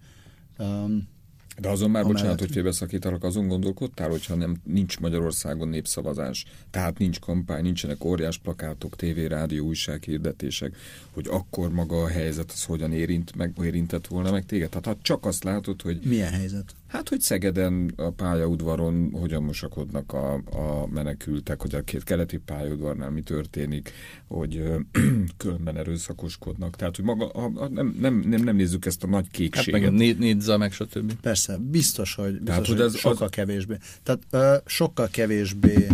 de 1.59 1.69
azon 1.69 1.89
már, 1.89 2.01
amellett... 2.01 2.21
bocsánat, 2.21 2.39
hogy 2.39 2.51
félbeszakítalak, 2.51 3.23
azon 3.23 3.47
gondolkodtál, 3.47 4.09
hogyha 4.09 4.35
nem, 4.35 4.55
nincs 4.63 4.99
Magyarországon 4.99 5.67
népszavazás, 5.67 6.45
tehát 6.69 6.97
nincs 6.97 7.19
kampány, 7.19 7.63
nincsenek 7.63 8.03
óriás 8.03 8.37
plakátok, 8.37 8.95
tévé, 8.95 9.25
rádió, 9.25 9.65
újsághirdetések, 9.65 10.75
hogy 11.11 11.27
akkor 11.29 11.71
maga 11.71 12.03
a 12.03 12.07
helyzet 12.07 12.51
az 12.51 12.63
hogyan 12.63 12.93
érint, 12.93 13.35
meg, 13.35 13.53
érintett 13.63 14.07
volna 14.07 14.31
meg 14.31 14.45
téged? 14.45 14.69
Tehát 14.69 14.85
ha 14.85 14.97
csak 15.01 15.25
azt 15.25 15.43
látod, 15.43 15.81
hogy... 15.81 15.99
Milyen 16.03 16.31
helyzet? 16.31 16.75
Hát, 16.95 17.09
hogy 17.09 17.21
Szegeden 17.21 17.93
a 17.95 18.09
pályaudvaron 18.09 19.11
hogyan 19.19 19.43
mosakodnak 19.43 20.13
a, 20.13 20.33
a 20.33 20.87
menekültek, 20.87 21.61
hogy 21.61 21.75
a 21.75 21.81
két 21.81 22.03
keleti 22.03 22.37
pályaudvarnál 22.37 23.09
mi 23.09 23.21
történik, 23.21 23.91
hogy 24.27 24.63
különben 25.37 25.77
erőszakoskodnak. 25.77 26.75
Tehát, 26.75 26.95
hogy 26.95 27.05
maga, 27.05 27.29
a, 27.29 27.51
a, 27.55 27.67
nem, 27.67 27.95
nem, 27.99 28.23
nem, 28.27 28.43
nem 28.43 28.55
nézzük 28.55 28.85
ezt 28.85 29.03
a 29.03 29.07
nagy 29.07 29.29
kékséget. 29.31 29.81
Hát 29.81 29.91
meg 29.91 30.17
Nidza, 30.17 30.57
meg 30.57 30.71
stb. 30.71 31.13
Persze, 31.13 31.57
biztos, 31.57 32.15
hogy, 32.15 32.31
biztos, 32.31 32.45
Tehát, 32.45 32.65
hogy, 32.65 32.75
hogy 32.75 32.85
ez 32.85 32.97
sokkal 32.97 33.25
az... 33.25 33.31
kevésbé. 33.31 33.77
Tehát 34.03 34.21
ö, 34.29 34.55
sokkal 34.65 35.07
kevésbé, 35.07 35.87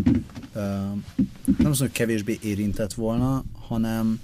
ö, 0.53 0.59
nem 1.57 1.71
az, 1.71 1.79
hogy 1.79 1.91
kevésbé 1.91 2.37
érintett 2.41 2.93
volna, 2.93 3.43
hanem 3.59 4.19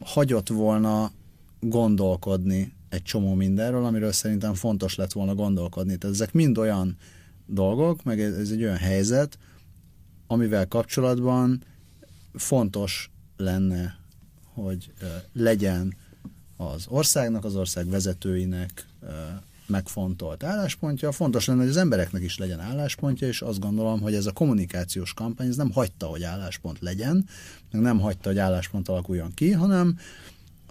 hagyott 0.00 0.48
volna 0.48 1.12
gondolkodni 1.60 2.76
egy 2.88 3.02
csomó 3.02 3.34
mindenről, 3.34 3.84
amiről 3.84 4.12
szerintem 4.12 4.54
fontos 4.54 4.94
lett 4.94 5.12
volna 5.12 5.34
gondolkodni. 5.34 5.96
Tehát 5.96 6.14
ezek 6.14 6.32
mind 6.32 6.58
olyan 6.58 6.96
dolgok, 7.46 8.02
meg 8.02 8.20
ez 8.20 8.50
egy 8.50 8.62
olyan 8.62 8.76
helyzet, 8.76 9.38
amivel 10.26 10.66
kapcsolatban 10.66 11.64
fontos 12.34 13.10
lenne, 13.36 13.96
hogy 14.54 14.92
legyen 15.32 15.94
az 16.56 16.86
országnak, 16.88 17.44
az 17.44 17.56
ország 17.56 17.88
vezetőinek 17.88 18.86
megfontolt 19.66 20.42
álláspontja. 20.42 21.12
Fontos 21.12 21.46
lenne, 21.46 21.60
hogy 21.60 21.68
az 21.68 21.76
embereknek 21.76 22.22
is 22.22 22.38
legyen 22.38 22.60
álláspontja, 22.60 23.28
és 23.28 23.42
azt 23.42 23.60
gondolom, 23.60 24.00
hogy 24.00 24.14
ez 24.14 24.26
a 24.26 24.32
kommunikációs 24.32 25.14
kampány 25.14 25.48
ez 25.48 25.56
nem 25.56 25.72
hagyta, 25.72 26.06
hogy 26.06 26.22
álláspont 26.22 26.78
legyen, 26.80 27.26
meg 27.70 27.82
nem 27.82 28.00
hagyta, 28.00 28.28
hogy 28.28 28.38
álláspont 28.38 28.88
alakuljon 28.88 29.34
ki, 29.34 29.52
hanem, 29.52 29.98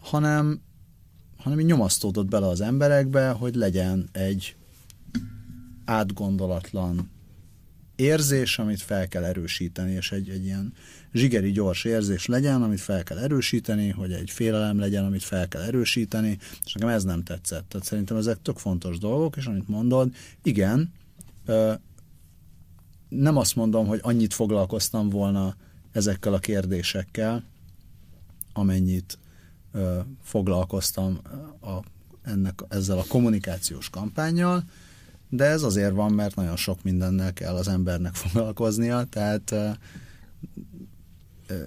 hanem 0.01 0.61
hanem 1.37 1.59
így 1.59 1.65
nyomasztódott 1.65 2.27
bele 2.27 2.47
az 2.47 2.61
emberekbe, 2.61 3.29
hogy 3.29 3.55
legyen 3.55 4.09
egy 4.11 4.55
átgondolatlan 5.85 7.09
érzés, 7.95 8.59
amit 8.59 8.81
fel 8.81 9.07
kell 9.07 9.23
erősíteni, 9.23 9.91
és 9.91 10.11
egy, 10.11 10.29
egy 10.29 10.45
ilyen 10.45 10.73
zsigeri 11.13 11.51
gyors 11.51 11.83
érzés 11.83 12.25
legyen, 12.25 12.63
amit 12.63 12.79
fel 12.79 13.03
kell 13.03 13.17
erősíteni, 13.17 13.89
hogy 13.89 14.11
egy 14.11 14.29
félelem 14.29 14.79
legyen, 14.79 15.05
amit 15.05 15.23
fel 15.23 15.47
kell 15.47 15.61
erősíteni, 15.61 16.37
és 16.65 16.73
nekem 16.73 16.89
ez 16.89 17.03
nem 17.03 17.23
tetszett. 17.23 17.69
Tehát 17.69 17.87
szerintem 17.87 18.17
ezek 18.17 18.41
tök 18.41 18.57
fontos 18.57 18.97
dolgok, 18.97 19.35
és 19.37 19.45
amit 19.45 19.67
mondod, 19.67 20.15
igen, 20.43 20.93
nem 23.09 23.37
azt 23.37 23.55
mondom, 23.55 23.87
hogy 23.87 23.99
annyit 24.01 24.33
foglalkoztam 24.33 25.09
volna 25.09 25.55
ezekkel 25.91 26.33
a 26.33 26.39
kérdésekkel, 26.39 27.43
amennyit 28.53 29.17
foglalkoztam 30.23 31.19
a, 31.61 31.79
ennek, 32.21 32.63
ezzel 32.67 32.97
a 32.97 33.05
kommunikációs 33.07 33.89
kampányjal, 33.89 34.63
de 35.29 35.45
ez 35.45 35.63
azért 35.63 35.93
van, 35.93 36.11
mert 36.11 36.35
nagyon 36.35 36.55
sok 36.55 36.83
mindennel 36.83 37.33
kell 37.33 37.55
az 37.55 37.67
embernek 37.67 38.15
foglalkoznia, 38.25 39.03
tehát 39.03 39.55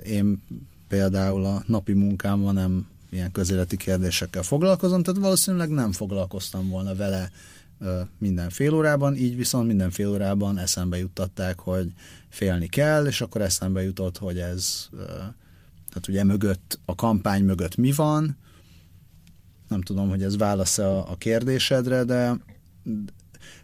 én 0.04 0.42
például 0.88 1.44
a 1.44 1.62
napi 1.66 1.92
munkámban 1.92 2.54
nem 2.54 2.88
ilyen 3.10 3.32
közéleti 3.32 3.76
kérdésekkel 3.76 4.42
foglalkozom, 4.42 5.02
tehát 5.02 5.20
valószínűleg 5.20 5.68
nem 5.68 5.92
foglalkoztam 5.92 6.68
volna 6.68 6.94
vele 6.94 7.30
minden 8.18 8.50
fél 8.50 8.74
órában, 8.74 9.16
így 9.16 9.36
viszont 9.36 9.66
minden 9.66 9.90
fél 9.90 10.08
órában 10.08 10.58
eszembe 10.58 10.98
juttatták, 10.98 11.58
hogy 11.58 11.92
félni 12.28 12.66
kell, 12.66 13.06
és 13.06 13.20
akkor 13.20 13.40
eszembe 13.40 13.82
jutott, 13.82 14.18
hogy 14.18 14.38
ez, 14.38 14.88
tehát 15.90 16.08
ugye 16.08 16.24
mögött, 16.24 16.78
a 16.84 16.94
kampány 16.94 17.44
mögött 17.44 17.76
mi 17.76 17.92
van, 17.92 18.36
nem 19.68 19.82
tudom, 19.82 20.08
hogy 20.08 20.22
ez 20.22 20.36
válasz 20.36 20.78
a, 20.78 21.10
a 21.10 21.16
kérdésedre, 21.16 22.04
de 22.04 22.36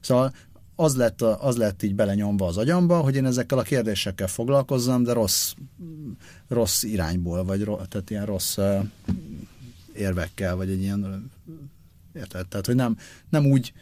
szóval 0.00 0.32
az 0.74 0.96
lett, 0.96 1.22
az 1.22 1.56
lett 1.56 1.82
így 1.82 1.94
belenyomva 1.94 2.46
az 2.46 2.56
agyamba, 2.56 3.00
hogy 3.00 3.16
én 3.16 3.24
ezekkel 3.24 3.58
a 3.58 3.62
kérdésekkel 3.62 4.26
foglalkozzam, 4.26 5.02
de 5.02 5.12
rossz, 5.12 5.52
rossz 6.48 6.82
irányból, 6.82 7.44
vagy 7.44 7.64
tehát 7.64 8.10
ilyen 8.10 8.26
rossz 8.26 8.58
érvekkel, 9.94 10.56
vagy 10.56 10.70
egy 10.70 10.80
ilyen 10.80 11.30
érted? 12.14 12.46
Tehát, 12.48 12.66
hogy 12.66 12.74
nem, 12.74 12.96
nem, 13.28 13.46
úgy, 13.46 13.72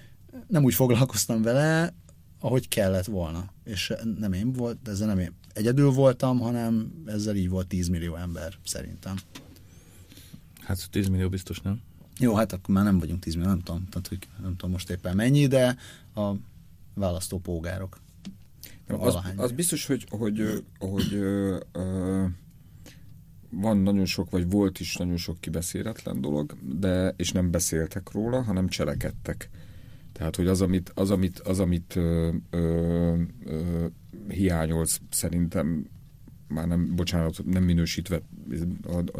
nem 0.46 0.64
úgy 0.64 0.74
foglalkoztam 0.74 1.42
vele, 1.42 1.94
ahogy 2.40 2.68
kellett 2.68 3.04
volna. 3.04 3.44
És 3.64 3.92
nem 4.18 4.32
én 4.32 4.52
volt, 4.52 4.88
ezzel 4.88 5.06
nem 5.06 5.18
én 5.18 5.32
egyedül 5.54 5.90
voltam, 5.90 6.38
hanem 6.38 7.02
ezzel 7.06 7.36
így 7.36 7.48
volt 7.48 7.66
10 7.66 7.88
millió 7.88 8.16
ember, 8.16 8.54
szerintem. 8.64 9.14
Hát 10.60 10.90
10 10.90 11.08
millió 11.08 11.28
biztos 11.28 11.60
nem. 11.60 11.80
Jó, 12.18 12.34
hát 12.34 12.52
akkor 12.52 12.74
már 12.74 12.84
nem 12.84 12.98
vagyunk 12.98 13.20
10 13.20 13.34
millió, 13.34 13.48
nem 13.48 13.60
tudom, 13.60 13.88
tehát, 13.88 14.08
hogy 14.08 14.18
nem 14.42 14.56
tudom 14.56 14.70
most 14.70 14.90
éppen 14.90 15.16
mennyi, 15.16 15.46
de 15.46 15.76
a 16.14 16.32
választópolgárok. 16.94 18.02
Az, 18.88 19.16
az 19.36 19.52
biztos, 19.52 19.86
hogy, 19.86 20.06
hogy, 20.10 20.64
hogy 20.78 21.14
ö, 21.14 21.58
ö, 21.72 22.24
van 23.50 23.76
nagyon 23.76 24.04
sok, 24.04 24.30
vagy 24.30 24.50
volt 24.50 24.80
is 24.80 24.96
nagyon 24.96 25.16
sok 25.16 25.40
kibeszéletlen 25.40 26.20
dolog, 26.20 26.56
de 26.78 27.14
és 27.16 27.32
nem 27.32 27.50
beszéltek 27.50 28.10
róla, 28.10 28.42
hanem 28.42 28.68
cselekedtek. 28.68 29.50
Tehát, 30.12 30.36
hogy 30.36 30.46
az, 30.46 30.60
amit, 30.60 30.92
az, 30.94 31.10
amit, 31.10 31.38
az, 31.38 31.60
amit 31.60 31.96
ö, 31.96 32.34
ö, 32.50 33.14
ö, 33.44 33.86
hiányolsz, 34.28 35.00
szerintem 35.10 35.86
már 36.48 36.66
nem, 36.66 36.94
bocsánat, 36.96 37.44
nem 37.44 37.62
minősítve 37.62 38.20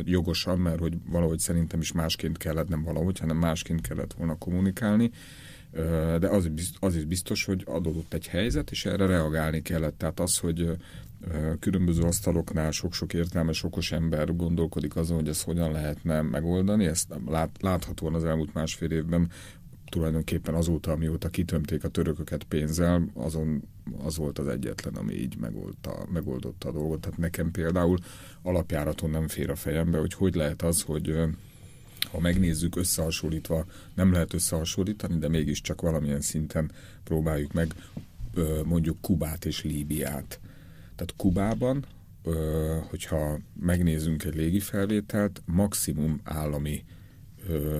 jogosan, 0.04 0.58
mert 0.58 0.78
hogy 0.78 0.98
valahogy 1.06 1.38
szerintem 1.38 1.80
is 1.80 1.92
másként 1.92 2.38
kellett, 2.38 2.68
nem 2.68 2.82
valahogy, 2.82 3.18
hanem 3.18 3.36
másként 3.36 3.80
kellett 3.80 4.12
volna 4.12 4.38
kommunikálni, 4.38 5.10
de 6.18 6.28
az, 6.28 6.50
az 6.78 6.96
is 6.96 7.04
biztos, 7.04 7.44
hogy 7.44 7.62
adódott 7.66 8.14
egy 8.14 8.26
helyzet, 8.26 8.70
és 8.70 8.86
erre 8.86 9.06
reagálni 9.06 9.62
kellett. 9.62 9.98
Tehát 9.98 10.20
az, 10.20 10.38
hogy 10.38 10.76
különböző 11.60 12.02
asztaloknál 12.02 12.70
sok-sok 12.70 13.12
értelmes, 13.12 13.62
okos 13.62 13.92
ember 13.92 14.36
gondolkodik 14.36 14.96
azon, 14.96 15.16
hogy 15.16 15.28
ezt 15.28 15.42
hogyan 15.42 15.72
lehetne 15.72 16.22
megoldani, 16.22 16.84
ezt 16.84 17.14
lát, 17.26 17.56
láthatóan 17.60 18.14
az 18.14 18.24
elmúlt 18.24 18.54
másfél 18.54 18.90
évben 18.90 19.30
tulajdonképpen 19.88 20.54
azóta, 20.54 20.92
amióta 20.92 21.28
kitömték 21.28 21.84
a 21.84 21.88
törököket 21.88 22.44
pénzzel, 22.44 23.08
azon 23.14 23.62
az 24.04 24.16
volt 24.16 24.38
az 24.38 24.46
egyetlen, 24.46 24.94
ami 24.94 25.14
így 25.14 25.36
megoldta, 25.36 26.06
megoldotta 26.12 26.68
a 26.68 26.72
dolgot. 26.72 27.00
Tehát 27.00 27.18
nekem 27.18 27.50
például 27.50 27.98
alapjáraton 28.42 29.10
nem 29.10 29.28
fér 29.28 29.50
a 29.50 29.56
fejembe, 29.56 29.98
hogy 29.98 30.12
hogy 30.12 30.34
lehet 30.34 30.62
az, 30.62 30.82
hogy 30.82 31.16
ha 32.10 32.20
megnézzük 32.20 32.76
összehasonlítva, 32.76 33.64
nem 33.94 34.12
lehet 34.12 34.34
összehasonlítani, 34.34 35.18
de 35.18 35.28
mégiscsak 35.28 35.80
valamilyen 35.80 36.20
szinten 36.20 36.70
próbáljuk 37.04 37.52
meg 37.52 37.74
mondjuk 38.64 39.00
Kubát 39.00 39.44
és 39.44 39.64
Líbiát. 39.64 40.40
Tehát 40.96 41.14
Kubában, 41.16 41.84
hogyha 42.88 43.38
megnézzünk 43.60 44.24
egy 44.24 44.34
légifelvételt, 44.34 45.42
maximum 45.46 46.20
állami 46.22 46.84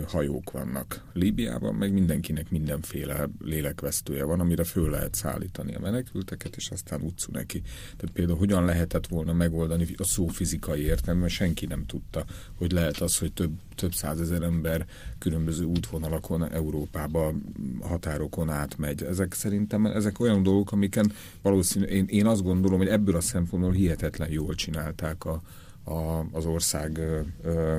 hajók 0.07 0.51
vannak. 0.51 1.05
Líbiában 1.13 1.75
meg 1.75 1.93
mindenkinek 1.93 2.51
mindenféle 2.51 3.29
lélekvesztője 3.39 4.25
van, 4.25 4.41
amire 4.41 4.65
föl 4.65 4.91
lehet 4.91 5.15
szállítani 5.15 5.75
a 5.75 5.81
menekülteket, 5.81 6.57
és 6.57 6.71
aztán 6.71 7.01
utcú 7.01 7.33
neki. 7.33 7.61
Tehát 7.97 8.15
például 8.15 8.39
hogyan 8.39 8.65
lehetett 8.65 9.07
volna 9.07 9.33
megoldani 9.33 9.87
a 9.97 10.05
szó 10.05 10.27
fizikai 10.27 10.81
értelme, 10.81 11.29
senki 11.29 11.67
nem 11.67 11.87
tudta, 11.87 12.25
hogy 12.55 12.73
lehet 12.73 12.97
az, 12.97 13.19
hogy 13.19 13.33
több, 13.33 13.53
több 13.75 13.95
százezer 13.95 14.43
ember 14.43 14.87
különböző 15.19 15.65
útvonalakon 15.65 16.51
Európába 16.51 17.33
határokon 17.81 18.51
átmegy. 18.51 19.03
Ezek 19.03 19.35
szerintem 19.35 19.87
ezek 19.87 20.21
olyan 20.21 20.43
dolgok, 20.43 20.73
amiken 20.73 21.13
valószínűleg 21.43 21.95
én, 21.95 22.07
én 22.09 22.27
azt 22.27 22.43
gondolom, 22.43 22.79
hogy 22.79 22.89
ebből 22.89 23.17
a 23.17 23.21
szempontból 23.21 23.73
hihetetlen 23.73 24.31
jól 24.31 24.55
csinálták 24.55 25.25
a, 25.25 25.43
a, 25.85 26.27
az 26.33 26.47
ország 26.47 26.99
ö, 26.99 27.21
ö, 27.43 27.79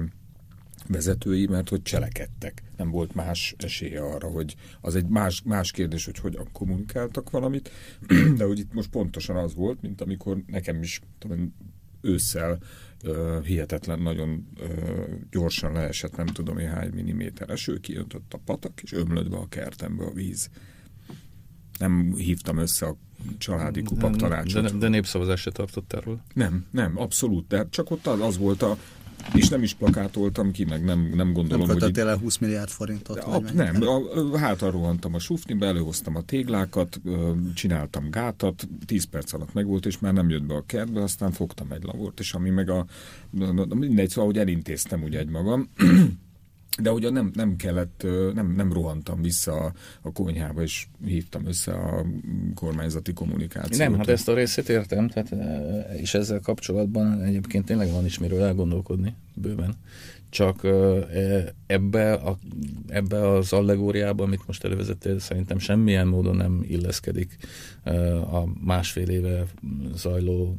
vezetői, 0.87 1.47
mert 1.47 1.69
hogy 1.69 1.81
cselekedtek. 1.81 2.63
Nem 2.77 2.89
volt 2.89 3.13
más 3.15 3.55
esélye 3.57 4.01
arra, 4.01 4.27
hogy 4.27 4.55
az 4.81 4.95
egy 4.95 5.07
más, 5.07 5.41
más 5.45 5.71
kérdés, 5.71 6.05
hogy 6.05 6.17
hogyan 6.17 6.47
kommunikáltak 6.51 7.29
valamit, 7.29 7.71
de 8.37 8.43
hogy 8.43 8.59
itt 8.59 8.73
most 8.73 8.89
pontosan 8.89 9.35
az 9.35 9.55
volt, 9.55 9.81
mint 9.81 10.01
amikor 10.01 10.43
nekem 10.47 10.81
is 10.81 11.01
tudom, 11.19 11.53
ősszel 12.01 12.57
uh, 13.03 13.43
hihetetlen, 13.43 13.99
nagyon 13.99 14.47
uh, 14.59 14.69
gyorsan 15.31 15.71
leesett, 15.71 16.15
nem 16.15 16.25
tudom 16.25 16.57
én 16.57 16.69
hány 16.69 16.89
milliméter 16.89 17.49
eső, 17.49 17.79
kijöntött 17.79 18.33
a 18.33 18.39
patak, 18.45 18.81
és 18.81 18.91
ömlött 18.91 19.29
be 19.29 19.37
a 19.37 19.47
kertembe 19.49 20.03
a 20.03 20.13
víz. 20.13 20.49
Nem 21.79 22.13
hívtam 22.15 22.57
össze 22.57 22.85
a 22.85 22.97
családi 23.37 23.81
kupak 23.81 24.15
tanácsot. 24.15 24.63
De, 24.63 24.77
de 24.77 24.87
népszavazás 24.87 25.41
se 25.41 25.51
tartott 25.51 25.93
erről? 25.93 26.21
Nem, 26.33 26.65
nem, 26.71 26.99
abszolút, 26.99 27.47
de 27.47 27.67
csak 27.69 27.91
ott 27.91 28.07
az 28.07 28.37
volt 28.37 28.61
a, 28.61 28.77
és 29.33 29.49
nem 29.49 29.63
is 29.63 29.73
plakátoltam 29.73 30.51
ki, 30.51 30.65
meg 30.65 30.83
nem, 30.83 31.11
nem 31.15 31.33
gondolom, 31.33 31.67
nem 31.67 31.79
hogy... 31.79 31.95
Nem 31.95 32.19
20 32.19 32.37
milliárd 32.37 32.69
forintot? 32.69 33.17
A, 33.17 33.41
nem, 33.53 33.75
a, 33.81 34.37
hátra 34.37 34.71
rohantam 34.71 35.13
a 35.13 35.19
sufnibe, 35.19 35.65
előhoztam 35.65 36.15
a 36.15 36.21
téglákat, 36.21 37.01
csináltam 37.53 38.09
gátat, 38.09 38.67
10 38.85 39.03
perc 39.03 39.33
alatt 39.33 39.53
megvolt, 39.53 39.85
és 39.85 39.99
már 39.99 40.13
nem 40.13 40.29
jött 40.29 40.43
be 40.43 40.55
a 40.55 40.63
kertbe, 40.65 41.01
aztán 41.01 41.31
fogtam 41.31 41.71
egy 41.71 41.83
lavort, 41.83 42.19
és 42.19 42.33
ami 42.33 42.49
meg 42.49 42.69
a... 42.69 42.85
Mindegy, 43.69 44.09
szóval, 44.09 44.25
hogy 44.25 44.37
elintéztem 44.39 45.03
ugye 45.03 45.19
egy 45.19 45.29
magam, 45.29 45.69
de 46.81 46.91
ugye 46.91 47.09
nem, 47.09 47.31
nem 47.33 47.55
kellett, 47.55 48.05
nem, 48.33 48.53
nem 48.55 48.73
rohantam 48.73 49.21
vissza 49.21 49.53
a, 49.53 49.73
a 50.01 50.11
konyhába, 50.11 50.61
és 50.61 50.87
hívtam 51.05 51.45
össze 51.45 51.73
a 51.73 52.05
kormányzati 52.55 53.13
kommunikációt. 53.13 53.77
Nem, 53.77 53.97
hát 53.97 54.07
ezt 54.07 54.27
a 54.27 54.33
részét 54.33 54.69
értem, 54.69 55.07
tehát, 55.07 55.35
és 55.97 56.13
ezzel 56.13 56.39
kapcsolatban 56.39 57.21
egyébként 57.21 57.65
tényleg 57.65 57.91
van 57.91 58.05
is 58.05 58.19
miről 58.19 58.43
elgondolkodni 58.43 59.15
bőven. 59.33 59.75
Csak 60.29 60.63
e, 60.63 61.53
ebbe, 61.67 62.13
a, 62.13 62.37
ebbe 62.87 63.29
az 63.29 63.53
allegóriába, 63.53 64.23
amit 64.23 64.47
most 64.47 64.63
elővezettél, 64.63 65.19
szerintem 65.19 65.59
semmilyen 65.59 66.07
módon 66.07 66.35
nem 66.35 66.63
illeszkedik 66.67 67.37
a 68.31 68.43
másfél 68.65 69.09
éve 69.09 69.45
zajló 69.93 70.55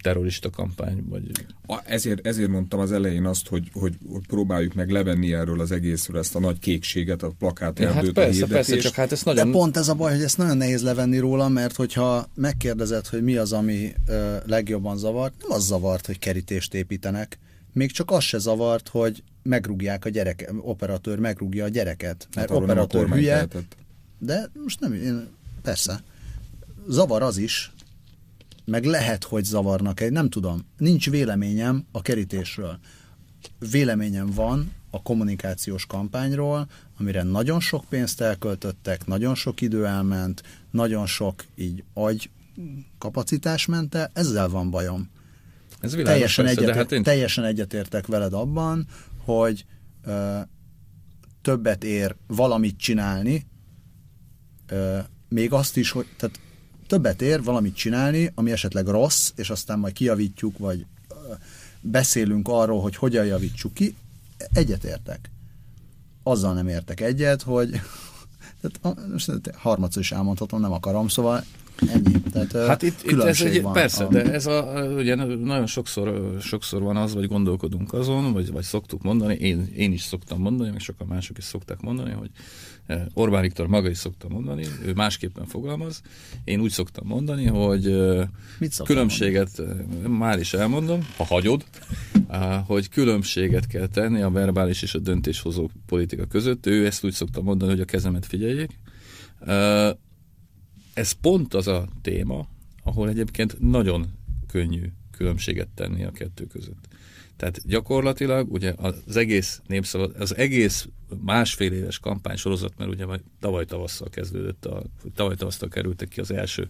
terrorista 0.00 0.50
kampány. 0.50 1.04
Vagy... 1.08 1.30
A, 1.66 1.80
ezért, 1.84 2.26
ezért 2.26 2.48
mondtam 2.48 2.80
az 2.80 2.92
elején 2.92 3.26
azt, 3.26 3.48
hogy, 3.48 3.70
hogy, 3.72 3.94
hogy 4.12 4.26
próbáljuk 4.26 4.74
meg 4.74 4.90
levenni 4.90 5.34
erről 5.34 5.60
az 5.60 5.70
egészről 5.70 6.18
ezt 6.18 6.34
a 6.34 6.40
nagy 6.40 6.58
kékséget, 6.58 7.22
a 7.22 7.32
plakát 7.38 7.78
ja, 7.78 7.92
hát 7.92 8.10
persze, 8.10 8.46
persze, 8.46 8.76
csak 8.76 8.94
hát 8.94 9.12
ez 9.12 9.22
nagyon... 9.22 9.46
De 9.46 9.52
pont 9.52 9.76
ez 9.76 9.88
a 9.88 9.94
baj, 9.94 10.12
hogy 10.12 10.22
ezt 10.22 10.38
nagyon 10.38 10.56
nehéz 10.56 10.82
levenni 10.82 11.18
róla, 11.18 11.48
mert 11.48 11.76
hogyha 11.76 12.28
megkérdezed, 12.34 13.06
hogy 13.06 13.22
mi 13.22 13.36
az, 13.36 13.52
ami 13.52 13.92
ö, 14.06 14.36
legjobban 14.46 14.96
zavart, 14.96 15.34
nem 15.42 15.56
az 15.56 15.64
zavart, 15.64 16.06
hogy 16.06 16.18
kerítést 16.18 16.74
építenek, 16.74 17.38
még 17.72 17.90
csak 17.90 18.10
az 18.10 18.22
se 18.22 18.38
zavart, 18.38 18.88
hogy 18.88 19.22
megrúgják 19.42 20.04
a 20.04 20.08
gyerek, 20.08 20.52
operatőr 20.60 21.18
megrúgja 21.18 21.64
a 21.64 21.68
gyereket, 21.68 22.28
mert 22.34 22.48
hát 22.48 22.58
operatőr 22.58 23.08
hülye. 23.08 23.34
Lehetett. 23.34 23.76
De 24.18 24.50
most 24.64 24.80
nem, 24.80 24.92
én, 24.92 25.28
persze. 25.62 26.02
Zavar 26.88 27.22
az 27.22 27.36
is, 27.36 27.72
meg 28.70 28.84
lehet, 28.84 29.24
hogy 29.24 29.44
zavarnak 29.44 30.00
egy, 30.00 30.12
nem 30.12 30.28
tudom. 30.28 30.66
Nincs 30.76 31.10
véleményem 31.10 31.84
a 31.92 32.02
kerítésről. 32.02 32.78
véleményem 33.70 34.30
van 34.34 34.72
a 34.90 35.02
kommunikációs 35.02 35.86
kampányról, 35.86 36.68
amire 36.98 37.22
nagyon 37.22 37.60
sok 37.60 37.84
pénzt 37.88 38.20
elköltöttek, 38.20 39.06
nagyon 39.06 39.34
sok 39.34 39.60
idő 39.60 39.86
elment, 39.86 40.42
nagyon 40.70 41.06
sok 41.06 41.44
így 41.54 41.84
agy 41.94 42.30
kapacitás 42.98 43.66
ment 43.66 43.94
el, 43.94 44.10
ezzel 44.14 44.48
van 44.48 44.70
bajom. 44.70 45.10
Ez 45.80 45.90
teljesen, 45.90 46.44
persze, 46.44 46.60
egyet, 46.60 46.74
hát 46.74 46.92
én... 46.92 47.02
teljesen 47.02 47.44
egyetértek 47.44 48.06
veled 48.06 48.32
abban, 48.32 48.86
hogy 49.24 49.64
ö, 50.04 50.38
többet 51.42 51.84
ér 51.84 52.16
valamit 52.26 52.78
csinálni, 52.78 53.46
ö, 54.66 54.98
még 55.28 55.52
azt 55.52 55.76
is, 55.76 55.90
hogy 55.90 56.06
tehát 56.16 56.40
többet 56.90 57.22
ér 57.22 57.42
valamit 57.42 57.74
csinálni, 57.74 58.32
ami 58.34 58.52
esetleg 58.52 58.86
rossz, 58.86 59.32
és 59.36 59.50
aztán 59.50 59.78
majd 59.78 59.92
kijavítjuk, 59.92 60.58
vagy 60.58 60.86
beszélünk 61.80 62.48
arról, 62.48 62.80
hogy 62.80 62.96
hogyan 62.96 63.24
javítsuk 63.24 63.74
ki, 63.74 63.96
egyetértek. 64.52 65.30
Azzal 66.22 66.54
nem 66.54 66.68
értek 66.68 67.00
egyet, 67.00 67.42
hogy 67.42 67.70
tehát, 68.60 69.08
most 69.10 69.30
harmadszor 69.54 70.02
is 70.02 70.12
elmondhatom, 70.12 70.60
nem 70.60 70.72
akarom, 70.72 71.08
szóval 71.08 71.44
Ennyi. 71.86 72.20
Tehát, 72.32 72.68
hát 72.68 72.82
itt, 72.82 73.02
itt 73.02 73.20
ez 73.20 73.40
egy, 73.40 73.62
van 73.62 73.72
persze, 73.72 74.04
a... 74.04 74.08
de 74.08 74.32
ez 74.32 74.46
a, 74.46 74.86
ugye 74.96 75.14
nagyon 75.14 75.66
sokszor, 75.66 76.36
sokszor 76.40 76.82
van 76.82 76.96
az, 76.96 77.14
vagy 77.14 77.28
gondolkodunk 77.28 77.92
azon, 77.92 78.32
vagy, 78.32 78.52
vagy 78.52 78.62
szoktuk 78.62 79.02
mondani, 79.02 79.34
én, 79.34 79.68
én 79.76 79.92
is 79.92 80.02
szoktam 80.02 80.40
mondani, 80.40 80.70
meg 80.70 80.80
sokan 80.80 81.06
mások 81.06 81.38
is 81.38 81.44
szokták 81.44 81.80
mondani, 81.80 82.12
hogy 82.12 82.30
Orbán 83.14 83.42
Viktor 83.42 83.66
maga 83.66 83.88
is 83.88 83.98
szokta 83.98 84.28
mondani, 84.28 84.66
ő 84.84 84.92
másképpen 84.92 85.46
fogalmaz. 85.46 86.00
Én 86.44 86.60
úgy 86.60 86.70
szoktam 86.70 87.06
mondani, 87.06 87.46
hogy 87.46 87.96
Mit 88.58 88.82
különbséget, 88.84 89.58
mondani? 89.58 90.16
már 90.16 90.38
is 90.38 90.54
elmondom, 90.54 91.08
ha 91.16 91.24
hagyod, 91.24 91.64
hogy 92.66 92.88
különbséget 92.88 93.66
kell 93.66 93.86
tenni 93.86 94.22
a 94.22 94.30
verbális 94.30 94.82
és 94.82 94.94
a 94.94 94.98
döntéshozó 94.98 95.70
politika 95.86 96.24
között. 96.24 96.66
Ő 96.66 96.86
ezt 96.86 97.04
úgy 97.04 97.12
szokta 97.12 97.42
mondani, 97.42 97.70
hogy 97.70 97.80
a 97.80 97.84
kezemet 97.84 98.26
figyeljék 98.26 98.78
ez 101.00 101.12
pont 101.12 101.54
az 101.54 101.66
a 101.66 101.88
téma, 102.02 102.48
ahol 102.84 103.08
egyébként 103.08 103.60
nagyon 103.60 104.06
könnyű 104.46 104.92
különbséget 105.10 105.68
tenni 105.74 106.04
a 106.04 106.10
kettő 106.10 106.46
között. 106.46 106.88
Tehát 107.36 107.66
gyakorlatilag 107.66 108.52
ugye 108.52 108.74
az 109.06 109.16
egész 109.16 109.60
népszava, 109.66 110.08
az 110.18 110.36
egész 110.36 110.88
másfél 111.24 111.72
éves 111.72 111.98
kampánysorozat, 111.98 112.72
mert 112.78 112.90
ugye 112.90 113.06
tavaly 113.40 113.64
tavasszal 113.64 114.08
kezdődött, 114.08 114.64
a, 114.64 114.82
tavaly 115.14 115.34
tavasszal 115.34 115.68
kerültek 115.68 116.08
ki 116.08 116.20
az 116.20 116.30
első, 116.30 116.68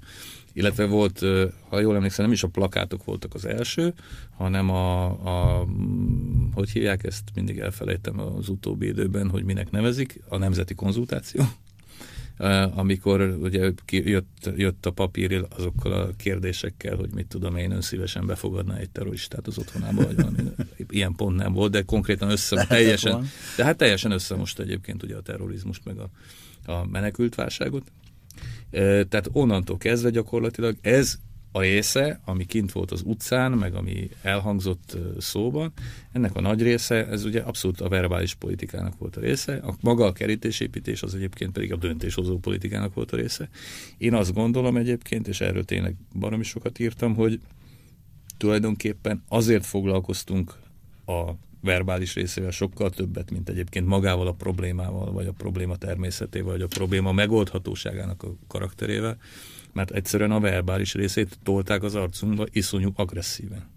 illetve 0.52 0.86
volt, 0.86 1.20
ha 1.68 1.80
jól 1.80 1.96
emlékszem, 1.96 2.24
nem 2.24 2.34
is 2.34 2.42
a 2.42 2.48
plakátok 2.48 3.04
voltak 3.04 3.34
az 3.34 3.44
első, 3.44 3.94
hanem 4.36 4.70
a, 4.70 5.04
a 5.58 5.66
hogy 6.54 6.70
hívják 6.70 7.04
ezt, 7.04 7.22
mindig 7.34 7.58
elfelejtem 7.58 8.20
az 8.20 8.48
utóbbi 8.48 8.86
időben, 8.86 9.28
hogy 9.28 9.44
minek 9.44 9.70
nevezik, 9.70 10.22
a 10.28 10.36
nemzeti 10.36 10.74
konzultáció, 10.74 11.44
amikor 12.74 13.20
ugye 13.20 13.72
jött, 13.90 14.50
jött 14.57 14.87
a 14.87 14.90
papír 14.90 15.46
azokkal 15.57 15.92
a 15.92 16.09
kérdésekkel, 16.16 16.96
hogy 16.96 17.11
mit 17.14 17.26
tudom 17.26 17.57
én, 17.57 17.70
ön 17.70 17.81
szívesen 17.81 18.26
befogadná 18.26 18.76
egy 18.76 18.90
terroristát 18.90 19.46
az 19.46 19.59
otthonába, 19.59 20.05
vagy 20.05 20.16
valami. 20.16 20.42
Ilyen 20.88 21.14
pont 21.14 21.37
nem 21.37 21.53
volt, 21.53 21.72
de 21.72 21.83
konkrétan 21.83 22.31
össze, 22.31 22.66
teljesen, 22.66 23.26
de 23.57 23.64
hát 23.64 23.76
teljesen 23.76 24.11
össze 24.11 24.37
most 24.37 24.59
egyébként 24.59 25.03
ugye 25.03 25.16
a 25.16 25.22
terrorizmust, 25.22 25.85
meg 25.85 25.98
a, 25.98 26.11
a 26.72 26.87
menekült 26.87 27.35
válságot. 27.35 27.92
Tehát 29.09 29.29
onnantól 29.33 29.79
kezdve 29.79 30.11
gyakorlatilag 30.11 30.76
ez 30.81 31.18
a 31.52 31.60
része, 31.60 32.20
ami 32.24 32.44
kint 32.44 32.72
volt 32.72 32.90
az 32.90 33.02
utcán, 33.04 33.52
meg 33.52 33.74
ami 33.74 34.10
elhangzott 34.22 34.96
szóban, 35.18 35.72
ennek 36.12 36.36
a 36.36 36.40
nagy 36.40 36.62
része, 36.62 37.06
ez 37.06 37.24
ugye 37.24 37.40
abszolút 37.40 37.80
a 37.80 37.88
verbális 37.88 38.34
politikának 38.34 38.98
volt 38.98 39.16
a 39.16 39.20
része, 39.20 39.56
a 39.56 39.74
maga 39.80 40.04
a 40.04 40.12
kerítésépítés 40.12 41.02
az 41.02 41.14
egyébként 41.14 41.52
pedig 41.52 41.72
a 41.72 41.76
döntéshozó 41.76 42.38
politikának 42.38 42.94
volt 42.94 43.12
a 43.12 43.16
része. 43.16 43.48
Én 43.98 44.14
azt 44.14 44.32
gondolom 44.32 44.76
egyébként, 44.76 45.28
és 45.28 45.40
erről 45.40 45.64
tényleg 45.64 45.94
baromi 46.18 46.44
sokat 46.44 46.78
írtam, 46.78 47.14
hogy 47.14 47.40
tulajdonképpen 48.36 49.22
azért 49.28 49.66
foglalkoztunk 49.66 50.54
a 51.06 51.30
verbális 51.62 52.14
részével 52.14 52.50
sokkal 52.50 52.90
többet, 52.90 53.30
mint 53.30 53.48
egyébként 53.48 53.86
magával 53.86 54.26
a 54.26 54.32
problémával, 54.32 55.12
vagy 55.12 55.26
a 55.26 55.32
probléma 55.32 55.76
természetével, 55.76 56.50
vagy 56.50 56.62
a 56.62 56.66
probléma 56.66 57.12
megoldhatóságának 57.12 58.22
a 58.22 58.34
karakterével, 58.48 59.18
mert 59.72 59.90
egyszerűen 59.90 60.30
a 60.30 60.40
verbális 60.40 60.94
részét 60.94 61.38
tolták 61.42 61.83
az 61.83 61.94
arcunkba 61.94 62.46
iszonyú 62.50 62.90
agresszíven. 62.94 63.68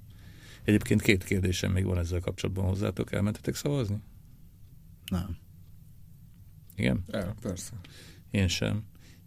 Egyébként 0.63 1.01
két 1.01 1.23
kérdésem 1.23 1.71
még 1.71 1.85
van 1.85 1.97
ezzel 1.97 2.19
kapcsolatban 2.19 2.65
hozzátok. 2.65 3.11
Elmentetek 3.11 3.55
szavazni? 3.55 3.97
Nem. 5.11 5.37
Igen? 6.75 7.03
El, 7.11 7.35
persze. 7.41 7.71
Én 8.31 8.47
sem. 8.47 8.83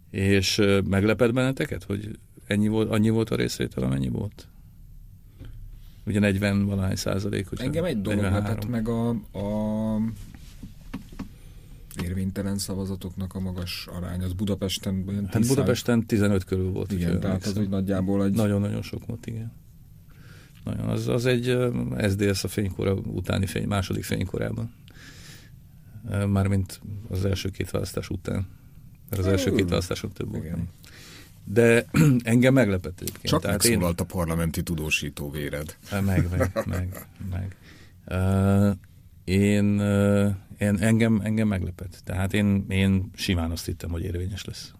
És 0.09 0.61
meglepett 0.83 1.33
benneteket, 1.33 1.83
hogy 1.83 2.19
ennyi 2.47 2.67
volt, 2.67 2.89
annyi 2.89 3.09
volt 3.09 3.29
a 3.29 3.35
részvétel, 3.35 3.83
amennyi 3.83 4.09
volt? 4.09 4.47
Ugye 6.05 6.19
40 6.19 6.65
valahány 6.65 6.95
százalék. 6.95 7.47
Engem 7.55 7.83
egy 7.83 8.01
dolog 8.01 8.21
lepett 8.21 8.67
meg 8.67 8.87
a, 8.87 9.09
a 9.31 9.97
érvénytelen 12.03 12.57
szavazatoknak 12.57 13.33
a 13.33 13.39
magas 13.39 13.87
arány, 13.91 14.23
az 14.23 14.33
Budapesten 14.33 15.03
olyan 15.07 15.27
Hát 15.31 15.47
Budapesten 15.47 16.05
15 16.05 16.43
körül 16.43 16.71
volt. 16.71 16.91
Igen, 16.91 17.19
tehát 17.19 17.45
az 17.45 17.57
úgy 17.57 17.69
nagyjából 17.69 18.23
egy... 18.23 18.33
Nagyon-nagyon 18.33 18.81
sok 18.81 19.05
volt, 19.05 19.25
igen. 19.25 19.51
Nagyon, 20.63 20.89
az, 20.89 21.07
az 21.07 21.25
egy 21.25 21.57
SZDSZ 22.07 22.43
a 22.43 22.47
fénykora 22.47 22.93
utáni 22.93 23.45
fény, 23.45 23.67
második 23.67 24.03
fénykorában. 24.03 24.73
Mármint 26.27 26.81
az 27.09 27.25
első 27.25 27.49
két 27.49 27.71
választás 27.71 28.09
után. 28.09 28.47
Mert 29.09 29.21
az 29.21 29.27
első 29.27 29.51
két 29.51 29.69
választáson 29.69 30.11
több 30.11 30.31
volt. 30.31 30.43
Igen. 30.43 30.67
De 31.43 31.85
engem 32.23 32.53
meglepett 32.53 33.01
egyébként. 33.01 33.25
Csak 33.27 33.41
Tehát 33.41 33.63
megszólalt 33.63 33.99
én... 33.99 34.05
a 34.09 34.13
parlamenti 34.13 34.63
tudósító 34.63 35.29
véred. 35.29 35.77
Meg, 35.91 36.05
meg, 36.05 36.63
meg. 36.65 37.07
meg. 37.31 37.55
Én 39.27 39.81
én, 40.57 40.75
engem, 40.75 41.19
engem 41.23 41.47
meglepett. 41.47 42.01
Tehát 42.03 42.33
én, 42.33 42.65
én 42.69 43.11
simán 43.15 43.51
azt 43.51 43.65
hittem, 43.65 43.89
hogy 43.89 44.03
érvényes 44.03 44.45
lesz. 44.45 44.71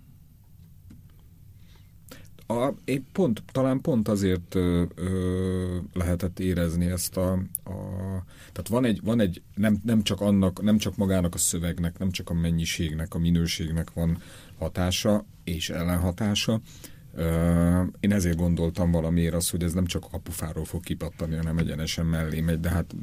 A, 2.48 2.74
én 2.86 3.06
pont, 3.12 3.44
talán 3.52 3.82
pont 3.82 4.08
azért 4.08 4.56
ö, 4.56 4.84
ö, 4.96 5.78
lehetett 5.94 6.40
érezni 6.40 6.86
ezt 6.86 7.18
a, 7.18 7.32
a 7.64 7.76
tehát 8.52 8.68
van 8.70 8.86
egy, 8.86 9.00
van 9.04 9.20
egy 9.20 9.42
nem, 9.56 9.78
nem, 9.84 10.04
csak 10.04 10.22
annak, 10.22 10.62
nem 10.62 10.78
csak 10.78 10.98
magának 10.98 11.34
a 11.34 11.38
szövegnek, 11.38 11.98
nem 11.98 12.12
csak 12.12 12.30
a 12.30 12.34
mennyiségnek, 12.34 13.14
a 13.14 13.18
minőségnek 13.18 13.94
van 13.94 14.22
hatása 14.58 15.26
és 15.44 15.70
ellenhatása, 15.70 16.62
én 18.00 18.12
ezért 18.12 18.38
gondoltam 18.38 18.92
valamiért 18.92 19.34
az, 19.34 19.50
hogy 19.50 19.64
ez 19.64 19.74
nem 19.74 19.86
csak 19.86 20.06
apufáról 20.12 20.66
fog 20.66 20.84
kipattani, 20.84 21.36
hanem 21.36 21.58
egyenesen 21.58 22.06
mellé 22.06 22.42
megy, 22.42 22.60
de 22.60 22.70
hát 22.70 22.96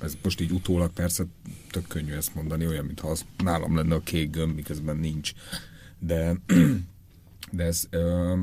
ez, 0.00 0.16
most 0.22 0.40
így 0.40 0.50
utólag 0.50 0.92
persze 0.92 1.24
tök 1.70 1.86
könnyű 1.86 2.12
ezt 2.12 2.34
mondani, 2.34 2.66
olyan, 2.66 2.84
mintha 2.84 3.08
az 3.08 3.24
nálam 3.44 3.76
lenne 3.76 3.94
a 3.94 4.00
kék 4.00 4.30
gömb, 4.30 4.54
miközben 4.54 4.96
nincs. 4.96 5.32
De, 5.98 6.36
de 7.52 7.64
ez, 7.64 7.88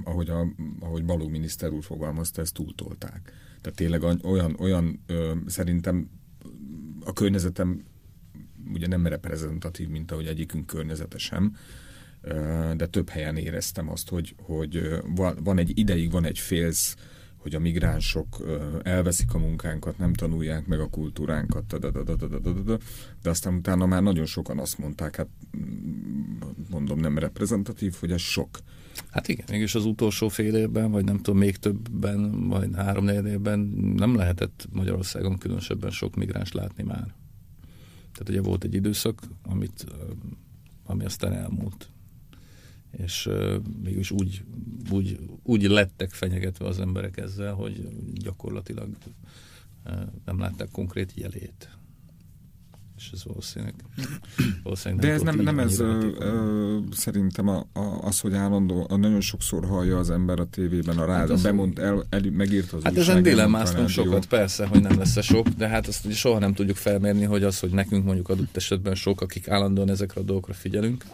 ahogy, 0.03 0.29
a, 0.29 0.47
ahogy 0.79 1.05
Baló 1.05 1.27
miniszter 1.27 1.71
úr 1.71 1.83
fogalmazta, 1.83 2.41
ezt 2.41 2.53
túltolták. 2.53 3.31
Tehát 3.61 3.77
tényleg 3.77 4.03
olyan, 4.03 4.55
olyan 4.59 5.03
szerintem 5.45 6.09
a 7.03 7.13
környezetem 7.13 7.83
ugye 8.73 8.87
nem 8.87 9.07
reprezentatív, 9.07 9.87
mint 9.87 10.11
ahogy 10.11 10.27
egyikünk 10.27 10.65
környezete 10.65 11.17
sem, 11.17 11.55
de 12.75 12.85
több 12.85 13.09
helyen 13.09 13.37
éreztem 13.37 13.89
azt, 13.89 14.09
hogy, 14.09 14.35
hogy 14.41 15.01
van 15.43 15.57
egy 15.57 15.77
ideig, 15.77 16.11
van 16.11 16.25
egy 16.25 16.39
félsz, 16.39 16.95
hogy 17.45 17.55
a 17.55 17.59
migránsok 17.59 18.37
elveszik 18.83 19.33
a 19.33 19.37
munkánkat, 19.37 19.97
nem 19.97 20.13
tanulják 20.13 20.67
meg 20.67 20.79
a 20.79 20.89
kultúránkat, 20.89 21.79
de 23.21 23.29
aztán 23.29 23.53
utána 23.53 23.85
már 23.85 24.01
nagyon 24.01 24.25
sokan 24.25 24.59
azt 24.59 24.77
mondták, 24.77 25.15
hát 25.15 25.27
mm, 25.57 26.39
mondom 26.69 26.99
nem 26.99 27.17
reprezentatív, 27.17 27.95
hogy 27.99 28.11
ez 28.11 28.21
sok. 28.21 28.59
Hát 29.09 29.27
igen, 29.27 29.45
mégis 29.49 29.75
az 29.75 29.85
utolsó 29.85 30.27
fél 30.27 30.55
évben, 30.55 30.91
vagy 30.91 31.03
nem 31.03 31.17
tudom, 31.17 31.39
még 31.39 31.57
többen, 31.57 32.47
vagy 32.47 32.69
három 32.75 33.07
évben 33.07 33.59
nem 33.95 34.15
lehetett 34.15 34.67
Magyarországon 34.71 35.37
különösebben 35.37 35.91
sok 35.91 36.15
migráns 36.15 36.51
látni 36.51 36.83
már. 36.83 37.15
Tehát 38.11 38.29
ugye 38.29 38.41
volt 38.41 38.63
egy 38.63 38.73
időszak, 38.73 39.21
amit, 39.43 39.85
ami 40.85 41.05
aztán 41.05 41.33
elmúlt 41.33 41.89
és 42.97 43.25
uh, 43.25 43.55
mégis 43.83 44.11
úgy, 44.11 44.43
úgy, 44.91 45.19
úgy 45.43 45.63
lettek 45.63 46.11
fenyegetve 46.11 46.65
az 46.65 46.79
emberek 46.79 47.17
ezzel, 47.17 47.53
hogy 47.53 47.87
gyakorlatilag 48.13 48.89
nem 50.25 50.39
látták 50.39 50.69
konkrét 50.71 51.11
jelét. 51.15 51.69
és 52.97 53.09
ez 53.13 53.23
valószínűleg, 53.23 53.73
valószínűleg 54.63 55.03
nem 55.03 55.09
De 55.09 55.15
ez 55.15 55.35
nem, 55.35 55.43
nem 55.43 55.59
ez 55.59 55.79
ö, 55.79 56.09
ö, 56.19 56.79
szerintem 56.91 57.47
a, 57.47 57.67
a, 57.73 57.79
az, 57.79 58.19
hogy 58.19 58.33
állandó, 58.33 58.85
a 58.89 58.95
nagyon 58.95 59.21
sokszor 59.21 59.65
hallja 59.65 59.97
az 59.97 60.09
ember 60.09 60.39
a 60.39 60.45
tévében, 60.45 60.97
a 60.97 61.05
rád, 61.05 61.29
hát 61.29 61.41
bemond, 61.41 61.79
el, 61.79 62.05
el, 62.09 62.21
megírt 62.31 62.71
az 62.71 62.83
Hát 62.83 62.97
ezen 62.97 63.23
dilemmáztunk 63.23 63.89
sokat, 63.89 64.25
persze, 64.25 64.65
hogy 64.65 64.81
nem 64.81 64.97
lesz 64.97 65.17
-e 65.17 65.21
sok, 65.21 65.47
de 65.47 65.67
hát 65.67 65.87
azt 65.87 66.05
ugye 66.05 66.15
soha 66.15 66.39
nem 66.39 66.53
tudjuk 66.53 66.77
felmérni, 66.77 67.23
hogy 67.23 67.43
az, 67.43 67.59
hogy 67.59 67.71
nekünk 67.71 68.05
mondjuk 68.05 68.29
adott 68.29 68.57
esetben 68.57 68.95
sok, 68.95 69.21
akik 69.21 69.47
állandóan 69.47 69.89
ezekre 69.89 70.21
a 70.21 70.23
dolgokra 70.23 70.53
figyelünk, 70.53 71.05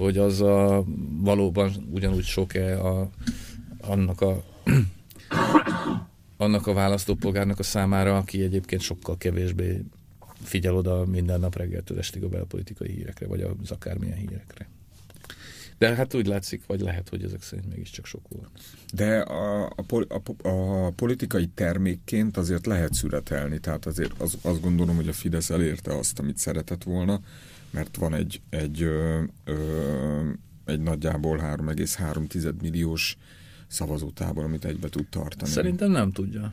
hogy 0.00 0.18
az 0.18 0.40
a, 0.40 0.84
valóban 1.20 1.72
ugyanúgy 1.90 2.24
sok-e 2.24 2.80
a, 2.86 3.10
annak 3.80 4.20
a 4.20 4.44
annak 6.36 6.66
a 6.66 6.72
választópolgárnak 6.72 7.58
a 7.58 7.62
számára, 7.62 8.16
aki 8.16 8.42
egyébként 8.42 8.80
sokkal 8.80 9.16
kevésbé 9.16 9.82
figyel 10.42 10.76
oda 10.76 11.04
minden 11.04 11.40
nap 11.40 11.56
reggeltől 11.56 11.98
estig 11.98 12.24
a 12.24 12.28
belpolitikai 12.28 12.92
hírekre, 12.92 13.26
vagy 13.26 13.40
az 13.40 13.70
akármilyen 13.70 14.16
hírekre. 14.16 14.68
De 15.78 15.94
hát 15.94 16.14
úgy 16.14 16.26
látszik, 16.26 16.62
vagy 16.66 16.80
lehet, 16.80 17.08
hogy 17.08 17.22
ezek 17.24 17.42
szerint 17.42 17.68
mégiscsak 17.68 18.06
sok 18.06 18.28
volt. 18.28 18.50
De 18.92 19.20
a, 19.20 19.64
a, 19.64 19.84
a, 20.08 20.48
a 20.48 20.90
politikai 20.90 21.46
termékként 21.46 22.36
azért 22.36 22.66
lehet 22.66 22.94
születelni, 22.94 23.58
tehát 23.58 23.86
azért 23.86 24.20
az, 24.20 24.38
azt 24.42 24.60
gondolom, 24.60 24.96
hogy 24.96 25.08
a 25.08 25.12
Fidesz 25.12 25.50
elérte 25.50 25.96
azt, 25.96 26.18
amit 26.18 26.38
szeretett 26.38 26.82
volna, 26.82 27.20
mert 27.70 27.96
van 27.96 28.14
egy, 28.14 28.40
egy, 28.50 28.82
ö, 28.82 29.22
ö, 29.44 30.28
egy 30.64 30.80
nagyjából 30.80 31.38
3,3 31.38 32.60
milliós 32.60 33.16
szavazótábor, 33.66 34.44
amit 34.44 34.64
egybe 34.64 34.88
tud 34.88 35.06
tartani. 35.10 35.50
Szerintem 35.50 35.90
nem 35.90 36.12
tudja. 36.12 36.52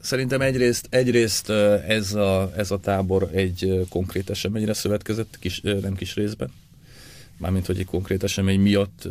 Szerintem 0.00 0.40
egyrészt, 0.40 0.86
egyrészt 0.90 1.50
ez, 1.50 2.14
a, 2.14 2.52
ez 2.56 2.70
a 2.70 2.78
tábor 2.78 3.30
egy 3.32 3.86
konkrét 3.88 4.30
eseményre 4.30 4.72
szövetkezett, 4.72 5.38
kis, 5.38 5.60
nem 5.60 5.94
kis 5.94 6.14
részben, 6.14 6.50
mármint 7.38 7.66
hogy 7.66 7.78
egy 7.78 7.86
konkrét 7.86 8.22
esemény 8.22 8.60
miatt 8.60 9.08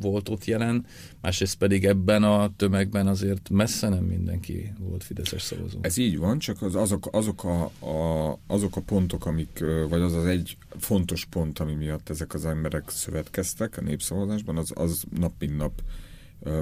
volt 0.00 0.28
ott 0.28 0.44
jelen, 0.44 0.86
másrészt 1.20 1.58
pedig 1.58 1.84
ebben 1.84 2.22
a 2.22 2.52
tömegben 2.56 3.06
azért 3.06 3.48
messze 3.50 3.88
nem 3.88 4.04
mindenki 4.04 4.72
volt 4.78 5.04
Fideszes 5.04 5.42
szavazó. 5.42 5.78
Ez 5.80 5.96
így 5.96 6.18
van, 6.18 6.38
csak 6.38 6.62
az, 6.62 6.74
azok, 6.74 7.08
azok, 7.10 7.44
a, 7.44 7.64
a, 7.86 8.38
azok 8.46 8.76
a 8.76 8.80
pontok, 8.80 9.26
amik, 9.26 9.64
vagy 9.88 10.00
az 10.00 10.14
az 10.14 10.24
egy 10.24 10.56
fontos 10.78 11.24
pont, 11.24 11.58
ami 11.58 11.74
miatt 11.74 12.08
ezek 12.08 12.34
az 12.34 12.44
emberek 12.44 12.90
szövetkeztek 12.90 13.76
a 13.76 13.80
népszavazásban, 13.80 14.56
az, 14.56 14.72
az 14.74 15.04
nap 15.10 15.32
mint 15.38 15.56
nap 15.56 15.82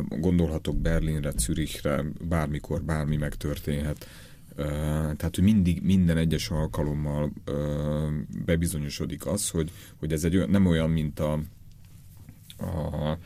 gondolhatok 0.08 0.76
Berlinre, 0.76 1.32
Zürichre, 1.36 2.04
bármikor 2.28 2.82
bármi 2.82 3.16
megtörténhet. 3.16 4.06
Tehát, 5.16 5.34
hogy 5.34 5.44
mindig, 5.44 5.82
minden 5.82 6.16
egyes 6.16 6.50
alkalommal 6.50 7.32
bebizonyosodik 8.44 9.26
az, 9.26 9.50
hogy, 9.50 9.70
hogy 9.96 10.12
ez 10.12 10.24
egy 10.24 10.36
olyan, 10.36 10.50
nem 10.50 10.66
olyan, 10.66 10.90
mint 10.90 11.20
a, 11.20 11.32
a 12.58 13.18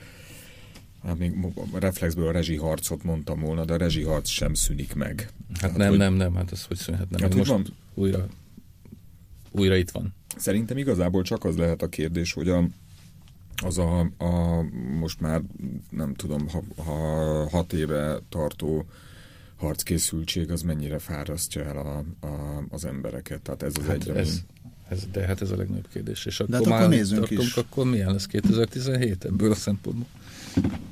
Hát 1.03 1.19
még 1.19 1.35
reflexből 1.73 2.29
a 2.29 2.31
rezsiharcot 2.31 3.03
mondtam 3.03 3.41
volna, 3.41 3.65
de 3.65 3.73
a 3.73 3.77
rezsiharc 3.77 4.29
sem 4.29 4.55
szűnik 4.55 4.95
meg. 4.95 5.31
Hát 5.49 5.61
Tehát, 5.61 5.77
nem, 5.77 5.89
hogy, 5.89 5.99
nem, 5.99 6.15
nem, 6.15 6.35
hát 6.35 6.51
az 6.51 6.65
hogy 6.65 6.77
szűnhetne 6.77 7.19
hát 7.21 7.29
meg. 7.29 7.39
Most 7.39 7.51
van? 7.51 7.67
újra, 7.95 8.27
újra 9.51 9.77
itt 9.77 9.91
van. 9.91 10.15
Szerintem 10.37 10.77
igazából 10.77 11.23
csak 11.23 11.45
az 11.45 11.57
lehet 11.57 11.83
a 11.83 11.89
kérdés, 11.89 12.33
hogy 12.33 12.49
a, 12.49 12.65
az 13.63 13.79
a, 13.79 14.01
a 14.19 14.63
most 14.99 15.21
már 15.21 15.43
nem 15.91 16.15
tudom, 16.15 16.49
ha, 16.49 16.83
ha 16.83 17.49
hat 17.49 17.73
éve 17.73 18.19
tartó 18.29 18.87
harckészültség 19.59 20.51
az 20.51 20.63
mennyire 20.63 20.99
fárasztja 20.99 21.65
el 21.65 21.77
a, 21.77 22.27
a, 22.27 22.65
az 22.69 22.85
embereket. 22.85 23.41
Tehát 23.41 23.63
ez 23.63 23.73
az 23.79 23.87
hát 23.87 23.95
egy, 23.95 24.09
ez, 24.09 24.41
ez, 24.89 25.07
de 25.13 25.27
hát 25.27 25.43
ez 25.43 25.51
a 25.51 25.57
legnagyobb 25.57 25.89
kérdés. 25.93 26.27
És 26.27 26.41
akkor, 26.41 26.61
de 26.61 26.71
hát 26.71 26.81
akkor 26.81 26.89
nézzünk 26.89 27.21
tartunk, 27.21 27.49
is. 27.49 27.57
akkor 27.57 27.87
milyen 27.87 28.13
lesz 28.13 28.27
2017 28.27 29.25
ebből 29.25 29.51
a 29.51 29.55
szempontból? 29.55 30.07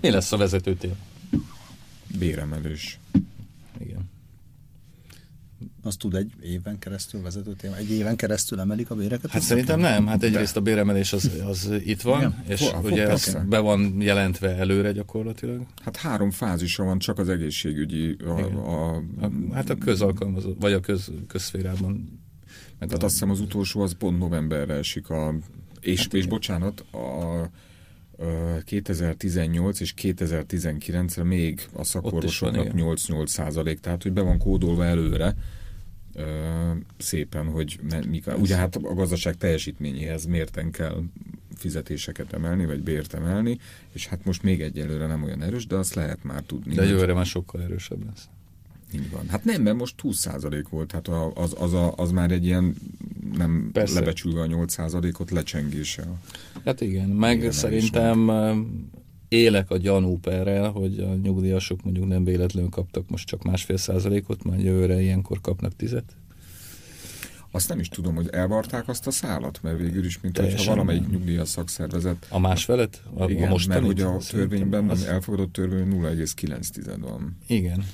Mi 0.01 0.11
lesz 0.11 0.33
a 0.33 0.37
vezetőtér? 0.37 0.95
Béremelős. 2.19 2.99
Az 5.87 5.97
tud 5.97 6.15
egy 6.15 6.33
éven 6.43 6.79
keresztül 6.79 7.23
vezető 7.23 7.53
téma? 7.53 7.77
Egy 7.77 7.91
éven 7.91 8.17
keresztül 8.17 8.61
emelik 8.61 8.91
a 8.91 8.95
béreket? 8.95 9.31
Hát 9.31 9.43
szerintem 9.43 9.81
nem. 9.81 10.07
Hát 10.07 10.23
egyrészt 10.23 10.57
a 10.57 10.61
béremelés 10.61 11.13
az, 11.13 11.31
az 11.47 11.71
itt 11.85 12.03
van, 12.03 12.19
Igen. 12.19 12.45
és 12.47 12.69
Fo, 12.69 12.89
ugye 12.89 13.09
ez 13.09 13.37
be 13.49 13.59
van 13.59 13.97
jelentve 14.01 14.57
előre 14.57 14.93
gyakorlatilag. 14.93 15.67
Hát 15.85 15.97
három 15.97 16.31
fázisa 16.31 16.85
van 16.85 16.99
csak 16.99 17.19
az 17.19 17.29
egészségügyi 17.29 18.17
a, 18.25 18.29
a, 18.29 18.97
a, 18.97 19.31
hát 19.53 19.71
a 19.71 19.75
közalkalmazó, 19.75 20.55
vagy 20.61 20.73
a 20.73 20.81
köz, 20.81 21.11
közszférában. 21.27 22.21
Meg 22.79 22.89
Tehát 22.89 23.03
a, 23.03 23.07
azt 23.07 23.15
hiszem 23.15 23.31
az 23.31 23.41
utolsó 23.41 23.81
az 23.81 23.93
pont 23.99 24.19
novemberre 24.19 24.75
esik 24.75 25.11
a 25.11 25.35
és, 25.81 26.01
hát 26.01 26.15
és 26.15 26.27
bocsánat, 26.27 26.81
a 26.81 27.51
2018 28.65 29.81
és 29.81 29.95
2019-re 30.03 31.25
még 31.25 31.69
a 31.73 31.85
szakorvosoknak 31.85 32.67
8-8 32.73 33.27
százalék, 33.27 33.81
tehát 33.81 34.03
hogy 34.03 34.13
be 34.13 34.21
van 34.21 34.39
kódolva 34.39 34.85
előre, 34.85 35.35
szépen, 36.99 37.47
hogy 37.47 37.81
mik, 38.09 38.25
ugye 38.39 38.57
hát 38.57 38.77
a 38.77 38.95
gazdaság 38.95 39.37
teljesítményéhez 39.37 40.25
mérten 40.25 40.71
kell 40.71 41.03
fizetéseket 41.57 42.33
emelni, 42.33 42.67
vagy 42.67 42.83
bért 42.83 43.15
emelni, 43.15 43.59
és 43.93 44.07
hát 44.07 44.25
most 44.25 44.43
még 44.43 44.61
egyelőre 44.61 45.07
nem 45.07 45.23
olyan 45.23 45.43
erős, 45.43 45.67
de 45.67 45.77
azt 45.77 45.95
lehet 45.95 46.25
már 46.25 46.43
tudni. 46.43 46.75
De 46.75 46.85
jövőre 46.85 47.15
már 47.15 47.27
sokkal 47.27 47.63
erősebb 47.63 48.05
lesz. 48.05 48.29
Így 48.95 49.11
van. 49.11 49.29
Hát 49.29 49.45
nem, 49.45 49.63
mert 49.63 49.77
most 49.77 49.95
20% 50.03 50.65
volt, 50.71 50.93
hát 50.93 51.09
az, 51.35 51.55
az, 51.59 51.73
a, 51.73 51.93
az 51.97 52.11
már 52.11 52.31
egy 52.31 52.45
ilyen 52.45 52.75
nem 53.37 53.71
Persze. 53.73 53.99
lebecsülve 53.99 54.41
a 54.41 54.47
8%-ot 54.47 55.31
lecsengése. 55.31 56.05
Hát 56.65 56.81
igen, 56.81 57.09
meg 57.09 57.53
szerintem 57.53 58.31
élek 59.29 59.71
a 59.71 59.77
gyanúperrel, 59.77 60.71
hogy 60.71 60.99
a 60.99 61.15
nyugdíjasok 61.15 61.83
mondjuk 61.83 62.07
nem 62.07 62.25
véletlenül 62.25 62.71
kaptak 62.71 63.11
most 63.11 63.27
csak 63.27 63.43
másfél 63.43 63.77
százalékot, 63.77 64.45
már 64.45 64.59
jövőre 64.59 65.01
ilyenkor 65.01 65.41
kapnak 65.41 65.77
tizet. 65.77 66.17
Azt 67.51 67.69
nem 67.69 67.79
is 67.79 67.89
tudom, 67.89 68.15
hogy 68.15 68.29
elvarták 68.33 68.89
azt 68.89 69.07
a 69.07 69.11
szállat, 69.11 69.63
mert 69.63 69.79
végül 69.79 70.05
is, 70.05 70.21
mint 70.21 70.39
hogyha 70.39 70.65
valamelyik 70.65 71.11
nyugdíjas 71.11 71.49
szakszervezet... 71.49 72.27
A 72.31 72.39
másfelet? 72.39 73.03
A, 73.15 73.31
igen, 73.31 73.49
a 73.49 73.51
most 73.51 73.69
mert 73.69 73.85
hogy 73.85 74.01
a 74.01 74.17
törvényben, 74.31 74.89
az... 74.89 75.05
elfogadott 75.05 75.53
törvény 75.53 75.89
0,9 75.89 76.97
van. 77.01 77.37
Igen, 77.47 77.87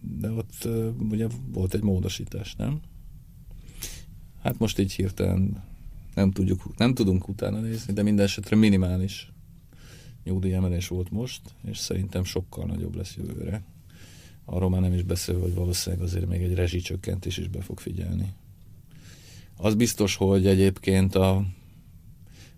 de 0.00 0.30
ott 0.30 0.68
ugye 1.10 1.26
volt 1.52 1.74
egy 1.74 1.82
módosítás, 1.82 2.54
nem? 2.54 2.80
Hát 4.42 4.58
most 4.58 4.78
így 4.78 4.92
hirtelen 4.92 5.64
nem, 6.14 6.30
tudjuk, 6.30 6.76
nem 6.76 6.94
tudunk 6.94 7.28
utána 7.28 7.60
nézni, 7.60 7.92
de 7.92 8.02
minden 8.02 8.24
esetre 8.24 8.56
minimális 8.56 9.32
nyugdíjemelés 10.24 10.88
volt 10.88 11.10
most, 11.10 11.40
és 11.64 11.78
szerintem 11.78 12.24
sokkal 12.24 12.66
nagyobb 12.66 12.94
lesz 12.94 13.16
jövőre. 13.16 13.62
Arról 14.44 14.70
már 14.70 14.80
nem 14.80 14.92
is 14.92 15.02
beszél, 15.02 15.40
hogy 15.40 15.54
valószínűleg 15.54 16.04
azért 16.04 16.26
még 16.26 16.42
egy 16.42 16.54
rezsicsökkentés 16.54 17.36
is 17.36 17.48
be 17.48 17.60
fog 17.60 17.80
figyelni. 17.80 18.32
Az 19.56 19.74
biztos, 19.74 20.16
hogy 20.16 20.46
egyébként 20.46 21.14
a 21.14 21.46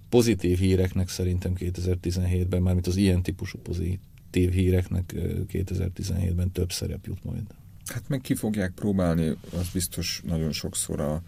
pozitív 0.08 0.58
híreknek 0.58 1.08
szerintem 1.08 1.52
2017-ben, 1.58 2.62
mármint 2.62 2.86
az 2.86 2.96
ilyen 2.96 3.22
típusú 3.22 3.58
pozitív 3.58 4.50
híreknek 4.52 5.12
2017-ben 5.52 6.50
több 6.50 6.72
szerep 6.72 7.06
jut 7.06 7.24
majd. 7.24 7.42
Hát 7.84 8.08
meg 8.08 8.20
ki 8.20 8.34
fogják 8.34 8.72
próbálni, 8.72 9.36
az 9.52 9.68
biztos 9.72 10.22
nagyon 10.24 10.52
sokszor 10.52 11.00
a 11.00 11.22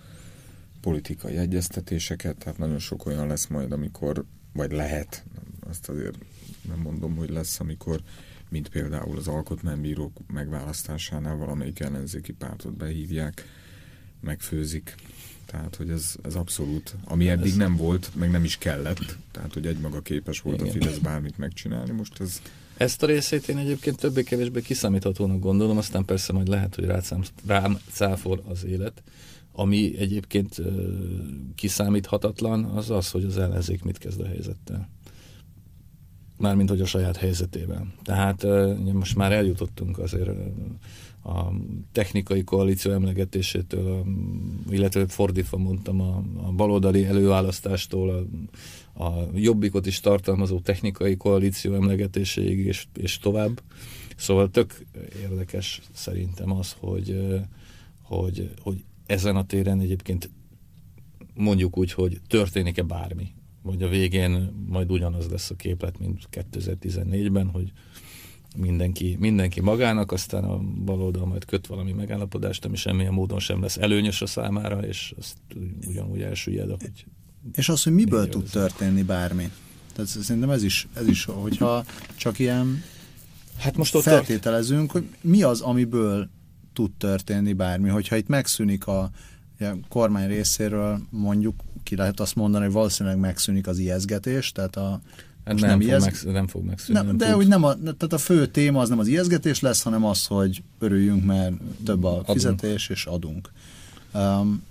politikai 0.81 1.37
egyeztetéseket, 1.37 2.37
tehát 2.37 2.59
nagyon 2.59 2.79
sok 2.79 3.07
olyan 3.07 3.27
lesz 3.27 3.47
majd, 3.47 3.73
amikor, 3.73 4.25
vagy 4.53 4.73
lehet, 4.73 5.25
azt 5.73 5.89
azért 5.89 6.19
nem 6.69 6.79
mondom, 6.79 7.17
hogy 7.17 7.31
lesz, 7.31 7.61
amikor 7.61 8.01
mint 8.53 8.69
például 8.69 9.17
az 9.17 9.29
alkotmánybírók 9.29 10.19
megválasztásánál 10.33 11.37
valamelyik 11.37 11.81
ellenzéki 11.81 12.33
pártot 12.33 12.77
behívják, 12.77 13.47
megfőzik. 14.21 14.95
Tehát, 15.47 15.77
hogy 15.77 15.91
ez, 15.91 16.15
ez 16.23 16.35
abszolút, 16.35 16.95
ami 17.05 17.29
eddig 17.29 17.51
ez... 17.51 17.57
nem 17.57 17.77
volt, 17.77 18.11
meg 18.15 18.31
nem 18.31 18.45
is 18.45 18.59
kellett. 18.59 19.17
Tehát, 19.31 19.53
hogy 19.53 19.67
egymaga 19.67 20.01
képes 20.01 20.41
volt 20.41 20.61
Igen. 20.61 20.69
a 20.69 20.73
Fidesz 20.73 20.99
bármit 20.99 21.39
megcsinálni. 21.39 21.91
Most 21.91 22.21
ez... 22.21 22.43
Ezt 22.77 23.03
a 23.03 23.07
részét 23.07 23.49
én 23.49 23.57
egyébként 23.57 23.97
többé-kevésbé 23.97 24.61
kiszámíthatónak 24.61 25.39
gondolom, 25.41 25.77
aztán 25.77 26.05
persze 26.05 26.33
majd 26.33 26.49
lehet, 26.49 26.75
hogy 26.75 26.85
rám, 26.85 27.03
rám 27.47 27.79
cáfol 27.91 28.43
az 28.49 28.65
élet. 28.65 29.03
Ami 29.53 29.99
egyébként 29.99 30.63
kiszámíthatatlan, 31.55 32.65
az 32.65 32.91
az, 32.91 33.11
hogy 33.11 33.25
az 33.25 33.39
ellenzék 33.39 33.83
mit 33.83 33.99
kezd 33.99 34.21
a 34.21 34.27
helyzettel 34.27 34.89
mármint 36.43 36.69
hogy 36.69 36.81
a 36.81 36.87
saját 36.87 37.17
helyzetében. 37.17 37.93
Tehát 38.03 38.47
most 38.93 39.17
már 39.17 39.33
eljutottunk 39.33 39.99
azért 39.99 40.29
a 41.25 41.53
technikai 41.93 42.45
koalíció 42.45 42.93
emlegetésétől, 42.93 44.05
illetve 44.71 45.07
fordítva 45.07 45.57
mondtam, 45.57 46.01
a, 46.01 46.23
a 46.47 46.53
baloldali 46.53 47.05
előválasztástól 47.05 48.29
a, 48.95 49.05
a 49.05 49.29
jobbikot 49.35 49.87
is 49.87 50.01
tartalmazó 50.01 50.61
technikai 50.61 51.17
koalíció 51.17 51.75
emlegetéséig 51.75 52.59
és, 52.59 52.87
és 52.95 53.19
tovább. 53.19 53.63
Szóval 54.17 54.51
tök 54.51 54.87
érdekes 55.23 55.81
szerintem 55.93 56.53
az, 56.53 56.77
hogy, 56.79 57.39
hogy, 58.03 58.51
hogy 58.61 58.85
ezen 59.07 59.37
a 59.37 59.47
téren 59.47 59.81
egyébként 59.81 60.31
mondjuk 61.35 61.79
úgy, 61.79 61.93
hogy 61.93 62.21
történik-e 62.29 62.83
bármi, 62.83 63.33
vagy 63.63 63.83
a 63.83 63.89
végén 63.89 64.53
majd 64.69 64.91
ugyanaz 64.91 65.29
lesz 65.29 65.51
a 65.51 65.55
képlet, 65.55 65.99
mint 65.99 66.29
2014-ben, 66.33 67.47
hogy 67.47 67.73
mindenki, 68.57 69.17
mindenki 69.21 69.61
magának, 69.61 70.13
aztán 70.13 70.45
a 70.45 70.59
baloldal 70.85 71.27
majd 71.27 71.45
köt 71.45 71.67
valami 71.67 71.93
megállapodást, 71.93 72.65
ami 72.65 72.77
semmilyen 72.77 73.13
módon 73.13 73.39
sem 73.39 73.63
lesz 73.63 73.77
előnyös 73.77 74.23
a 74.23 74.27
számára, 74.27 74.79
és 74.79 75.15
azt 75.19 75.37
ugyanúgy 75.87 76.21
elsüllyed, 76.21 76.71
hogy 76.71 77.07
És 77.53 77.69
az, 77.69 77.83
hogy 77.83 77.93
miből 77.93 78.29
tud 78.29 78.51
történni 78.51 79.03
bármi? 79.03 79.51
Tehát 79.93 80.11
szerintem 80.11 80.51
ez 80.51 80.63
is, 80.63 80.89
ez 80.95 81.09
is, 81.09 81.25
hogyha 81.25 81.85
csak 82.17 82.39
ilyen 82.39 82.83
hát 83.59 83.77
most 83.77 83.95
ott 83.95 84.03
feltételezünk, 84.03 84.91
hogy 84.91 85.09
mi 85.21 85.43
az, 85.43 85.61
amiből 85.61 86.29
tud 86.73 86.93
történni 86.93 87.53
bármi. 87.53 87.89
Hogyha 87.89 88.17
itt 88.17 88.29
megszűnik 88.29 88.87
a 88.87 89.11
a 89.63 89.77
kormány 89.89 90.29
részéről 90.29 91.01
mondjuk, 91.11 91.55
ki 91.83 91.97
lehet 91.97 92.21
azt 92.21 92.35
mondani, 92.35 92.65
hogy 92.65 92.73
valószínűleg 92.73 93.19
megszűnik 93.19 93.67
az 93.67 93.79
ijeszgetés, 93.79 94.53
tehát 94.53 94.77
a 94.77 95.01
Hát 95.45 95.55
nem, 95.55 95.69
nem, 95.69 95.79
fog 95.79 95.89
ijez... 95.89 96.05
meg, 96.05 96.33
nem 96.33 96.47
fog 96.47 96.65
megszűnni. 96.65 96.99
Nem, 96.99 97.07
nem 97.07 97.17
de 97.17 97.37
úgy 97.37 97.47
nem 97.47 97.65
a, 97.65 97.75
tehát 97.75 98.13
a 98.13 98.19
fő 98.19 98.47
téma 98.47 98.81
az 98.81 98.89
nem 98.89 98.99
az 98.99 99.07
ijeszgetés 99.07 99.61
lesz, 99.61 99.83
hanem 99.83 100.05
az, 100.05 100.27
hogy 100.27 100.63
örüljünk, 100.79 101.25
mert 101.25 101.53
több 101.85 102.05
a 102.05 102.23
fizetés, 102.27 102.85
adunk. 102.85 102.99
és 102.99 103.07
adunk. 103.07 103.51
Um, 104.15 104.63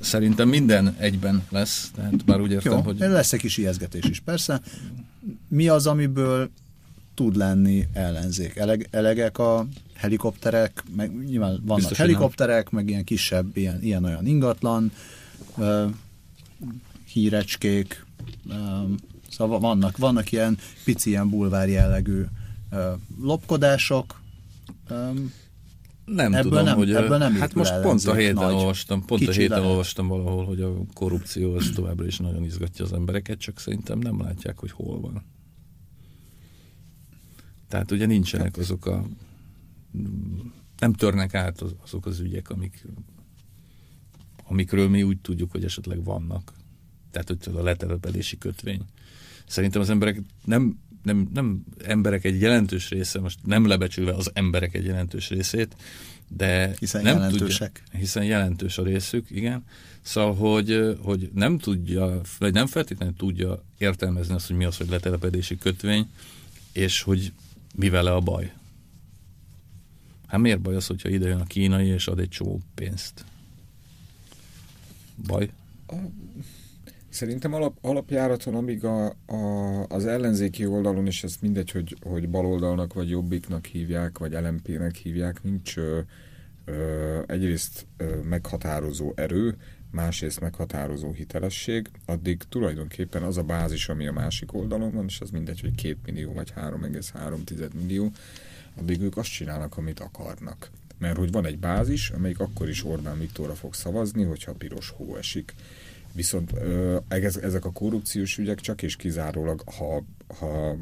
Szerintem 0.00 0.48
minden 0.48 0.94
egyben 0.98 1.42
lesz, 1.50 1.90
tehát 1.94 2.26
már 2.26 2.40
úgy 2.40 2.50
értem, 2.50 2.72
jó, 2.72 2.80
hogy... 2.80 2.98
lesz 2.98 3.32
egy 3.32 3.40
kis 3.40 3.56
ijeszgetés 3.56 4.04
is, 4.04 4.20
persze. 4.20 4.60
Mi 5.48 5.68
az, 5.68 5.86
amiből 5.86 6.50
tud 7.14 7.36
lenni 7.36 7.88
ellenzék? 7.92 8.56
Eleg, 8.56 8.88
elegek 8.90 9.38
a 9.38 9.66
helikopterek, 10.00 10.84
meg 10.96 11.24
nyilván 11.24 11.50
vannak 11.50 11.76
Biztos, 11.76 11.98
helikopterek, 11.98 12.70
meg 12.70 12.88
ilyen 12.88 13.04
kisebb, 13.04 13.56
ilyen, 13.56 13.82
ilyen 13.82 14.04
olyan 14.04 14.26
ingatlan, 14.26 14.92
uh, 15.56 15.90
hírecskék, 17.12 18.06
um, 18.48 18.94
szóval 19.30 19.60
vannak, 19.60 19.96
vannak 19.96 20.32
ilyen 20.32 20.58
pici, 20.84 21.10
ilyen 21.10 21.30
bulvár 21.30 21.68
jellegű 21.68 22.22
uh, 22.72 22.80
lopkodások, 23.20 24.20
um, 24.90 25.32
nem 26.04 26.34
ebből 26.34 26.42
tudom, 26.42 26.64
nem, 26.64 26.76
hogy 26.76 26.94
ebből 26.94 27.18
nem 27.18 27.34
hát 27.34 27.54
most 27.54 27.80
pont 27.80 28.04
a 28.04 28.14
héten 28.14 28.34
nagy, 28.34 28.54
olvastam, 28.54 29.04
pont 29.04 29.28
a 29.28 29.32
héten 29.32 29.48
lehet. 29.48 29.64
olvastam 29.64 30.08
valahol, 30.08 30.44
hogy 30.44 30.60
a 30.60 30.72
korrupció 30.94 31.54
az 31.54 31.70
továbbra 31.74 32.06
is 32.06 32.18
nagyon 32.18 32.44
izgatja 32.44 32.84
az 32.84 32.92
embereket, 32.92 33.38
csak 33.38 33.58
szerintem 33.58 33.98
nem 33.98 34.22
látják, 34.22 34.58
hogy 34.58 34.70
hol 34.70 35.00
van. 35.00 35.24
Tehát 37.68 37.90
ugye 37.90 38.06
nincsenek 38.06 38.56
azok 38.56 38.86
a 38.86 39.04
nem 40.78 40.92
törnek 40.92 41.34
át 41.34 41.60
azok 41.82 42.06
az 42.06 42.18
ügyek, 42.18 42.50
amik, 42.50 42.86
amikről 44.44 44.88
mi 44.88 45.02
úgy 45.02 45.18
tudjuk, 45.18 45.50
hogy 45.50 45.64
esetleg 45.64 46.04
vannak. 46.04 46.52
Tehát, 47.10 47.28
hogy 47.28 47.54
a 47.54 47.62
letelepedési 47.62 48.38
kötvény. 48.38 48.84
Szerintem 49.46 49.80
az 49.80 49.90
emberek 49.90 50.20
nem, 50.44 50.78
nem, 51.02 51.30
nem 51.34 51.64
emberek 51.84 52.24
egy 52.24 52.40
jelentős 52.40 52.88
része, 52.88 53.20
most 53.20 53.38
nem 53.46 53.66
lebecsülve 53.66 54.12
az 54.12 54.30
emberek 54.34 54.74
egy 54.74 54.84
jelentős 54.84 55.28
részét, 55.28 55.76
de 56.28 56.74
hiszen 56.78 57.02
nem 57.02 57.14
jelentősek. 57.14 57.82
Tudja, 57.84 57.98
hiszen 58.00 58.24
jelentős 58.24 58.78
a 58.78 58.82
részük, 58.82 59.30
igen. 59.30 59.64
Szóval, 60.00 60.34
hogy, 60.34 60.96
hogy 61.02 61.30
nem 61.34 61.58
tudja, 61.58 62.20
vagy 62.38 62.52
nem 62.52 62.66
feltétlenül 62.66 63.14
tudja 63.16 63.64
értelmezni 63.78 64.34
azt, 64.34 64.46
hogy 64.46 64.56
mi 64.56 64.64
az, 64.64 64.76
hogy 64.76 64.88
letelepedési 64.88 65.58
kötvény, 65.58 66.10
és 66.72 67.02
hogy 67.02 67.32
mi 67.74 67.88
vele 67.88 68.12
a 68.12 68.20
baj. 68.20 68.52
Hát 70.30 70.40
miért 70.40 70.60
baj 70.60 70.74
az, 70.74 70.86
hogyha 70.86 71.08
ide 71.08 71.28
jön 71.28 71.40
a 71.40 71.44
kínai 71.44 71.86
és 71.86 72.06
ad 72.06 72.18
egy 72.18 72.28
csomó 72.28 72.60
pénzt? 72.74 73.24
Baj? 75.26 75.50
Szerintem 77.08 77.54
alap, 77.54 77.78
alapjáraton, 77.80 78.54
amíg 78.54 78.84
a, 78.84 79.06
a, 79.26 79.84
az 79.88 80.06
ellenzéki 80.06 80.66
oldalon, 80.66 81.06
és 81.06 81.24
ez 81.24 81.36
mindegy, 81.40 81.70
hogy, 81.70 81.96
hogy 82.02 82.28
baloldalnak, 82.28 82.92
vagy 82.92 83.10
jobbiknak 83.10 83.66
hívják, 83.66 84.18
vagy 84.18 84.32
LMP-nek 84.32 84.94
hívják, 84.94 85.42
nincs 85.42 85.76
ö, 85.76 86.00
ö, 86.64 87.20
egyrészt 87.26 87.86
ö, 87.96 88.22
meghatározó 88.22 89.12
erő, 89.14 89.56
másrészt 89.90 90.40
meghatározó 90.40 91.12
hitelesség, 91.12 91.90
addig 92.06 92.42
tulajdonképpen 92.48 93.22
az 93.22 93.36
a 93.36 93.42
bázis, 93.42 93.88
ami 93.88 94.06
a 94.06 94.12
másik 94.12 94.54
oldalon 94.54 94.92
van, 94.92 95.04
és 95.04 95.20
az 95.20 95.30
mindegy, 95.30 95.60
hogy 95.60 95.74
2 95.74 95.96
millió 96.04 96.32
vagy 96.32 96.52
3,3 96.56 97.72
millió, 97.74 98.12
addig 98.80 99.00
ők 99.00 99.16
azt 99.16 99.30
csinálnak, 99.30 99.76
amit 99.76 100.00
akarnak. 100.00 100.70
Mert 100.98 101.16
hogy 101.16 101.32
van 101.32 101.46
egy 101.46 101.58
bázis, 101.58 102.10
amelyik 102.10 102.40
akkor 102.40 102.68
is 102.68 102.84
Orbán 102.84 103.18
Viktorra 103.18 103.54
fog 103.54 103.74
szavazni, 103.74 104.24
hogyha 104.24 104.52
piros 104.52 104.88
hó 104.88 105.16
esik. 105.16 105.54
Viszont 106.12 106.52
ö, 106.52 106.98
ezek 107.40 107.64
a 107.64 107.72
korrupciós 107.72 108.38
ügyek 108.38 108.60
csak 108.60 108.82
és 108.82 108.96
kizárólag, 108.96 109.62
ha, 109.76 110.04
ha 110.38 110.76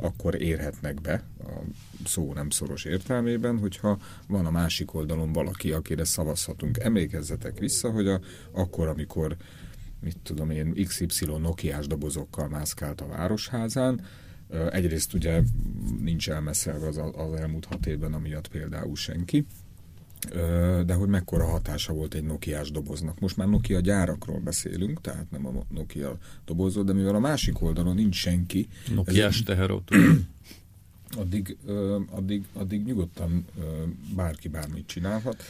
akkor 0.00 0.42
érhetnek 0.42 1.00
be, 1.00 1.22
a 1.38 1.50
szó 2.04 2.32
nem 2.32 2.50
szoros 2.50 2.84
értelmében, 2.84 3.58
hogyha 3.58 3.98
van 4.26 4.46
a 4.46 4.50
másik 4.50 4.94
oldalon 4.94 5.32
valaki, 5.32 5.72
akire 5.72 6.04
szavazhatunk. 6.04 6.78
Emlékezzetek 6.78 7.58
vissza, 7.58 7.90
hogy 7.90 8.08
a, 8.08 8.20
akkor, 8.52 8.88
amikor 8.88 9.36
mit 10.00 10.16
tudom 10.22 10.50
én, 10.50 10.74
XY 10.86 11.24
Nokiás 11.24 11.86
dobozokkal 11.86 12.48
mászkált 12.48 13.00
a 13.00 13.06
városházán, 13.06 14.00
Egyrészt 14.70 15.14
ugye 15.14 15.42
nincs 16.00 16.30
elmeszelve 16.30 16.86
az, 16.86 16.96
az 16.96 17.32
elmúlt 17.40 17.64
hat 17.64 17.86
évben, 17.86 18.14
amiatt 18.14 18.48
például 18.48 18.96
senki, 18.96 19.46
de 20.86 20.94
hogy 20.94 21.08
mekkora 21.08 21.46
hatása 21.46 21.92
volt 21.92 22.14
egy 22.14 22.24
Nokiás 22.24 22.70
doboznak. 22.70 23.20
Most 23.20 23.36
már 23.36 23.48
Nokia 23.48 23.80
gyárakról 23.80 24.38
beszélünk, 24.38 25.00
tehát 25.00 25.30
nem 25.30 25.46
a 25.46 25.64
Nokia 25.68 26.18
dobozról, 26.44 26.84
de 26.84 26.92
mivel 26.92 27.14
a 27.14 27.18
másik 27.18 27.62
oldalon 27.62 27.94
nincs 27.94 28.16
senki. 28.16 28.68
Nokiás 28.94 29.38
egy... 29.38 29.44
teherautó. 29.44 29.96
Addig, 31.16 31.56
addig, 32.10 32.44
addig 32.52 32.84
nyugodtan 32.84 33.44
bárki 34.14 34.48
bármit 34.48 34.86
csinálhat 34.86 35.42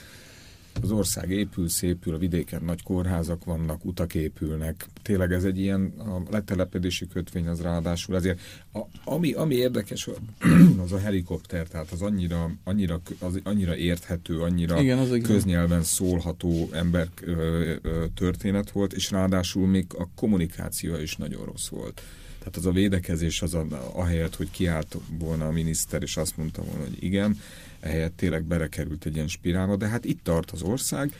az 0.83 0.91
ország 0.91 1.31
épül, 1.31 1.69
szépül, 1.69 2.15
a 2.15 2.19
vidéken 2.19 2.63
nagy 2.65 2.83
kórházak 2.83 3.45
vannak, 3.45 3.85
utak 3.85 4.15
épülnek. 4.15 4.87
Tényleg 5.03 5.33
ez 5.33 5.45
egy 5.45 5.59
ilyen 5.59 5.93
a 5.99 6.23
letelepedési 6.31 7.07
kötvény 7.07 7.47
az 7.47 7.61
ráadásul. 7.61 8.15
Azért 8.15 8.41
a, 8.73 8.81
ami, 9.05 9.33
ami 9.33 9.55
érdekes, 9.55 10.09
az 10.85 10.93
a 10.93 10.99
helikopter, 10.99 11.67
tehát 11.67 11.91
az 11.91 12.03
annyira, 12.03 12.51
annyira, 12.65 13.01
az 13.19 13.41
annyira 13.43 13.77
érthető, 13.77 14.41
annyira 14.41 14.81
Igen, 14.81 14.99
az 14.99 15.19
köznyelven 15.23 15.83
szólható 15.83 16.69
ember 16.73 17.09
ö, 17.23 17.73
ö, 17.83 18.05
történet 18.15 18.71
volt, 18.71 18.93
és 18.93 19.11
ráadásul 19.11 19.67
még 19.67 19.87
a 19.99 20.09
kommunikáció 20.15 20.97
is 20.97 21.17
nagyon 21.17 21.45
rossz 21.45 21.69
volt. 21.69 22.03
Tehát 22.39 22.57
az 22.57 22.67
a 22.67 22.73
védekezés, 22.73 23.43
az 23.43 23.55
a, 23.55 23.67
ahelyett, 23.93 24.37
hogy 24.37 24.51
kiállt 24.51 24.97
volna 25.19 25.47
a 25.47 25.51
miniszter, 25.51 26.03
és 26.03 26.17
azt 26.17 26.37
mondta 26.37 26.63
volna, 26.63 26.83
hogy 26.83 27.03
igen, 27.03 27.39
ehelyett 27.85 28.17
tényleg 28.17 28.45
berekerült 28.45 29.05
egy 29.05 29.15
ilyen 29.15 29.29
spirálba, 29.29 29.77
de 29.77 29.89
hát 29.89 30.05
itt 30.05 30.23
tart 30.23 30.51
az 30.51 30.63
ország, 30.63 31.13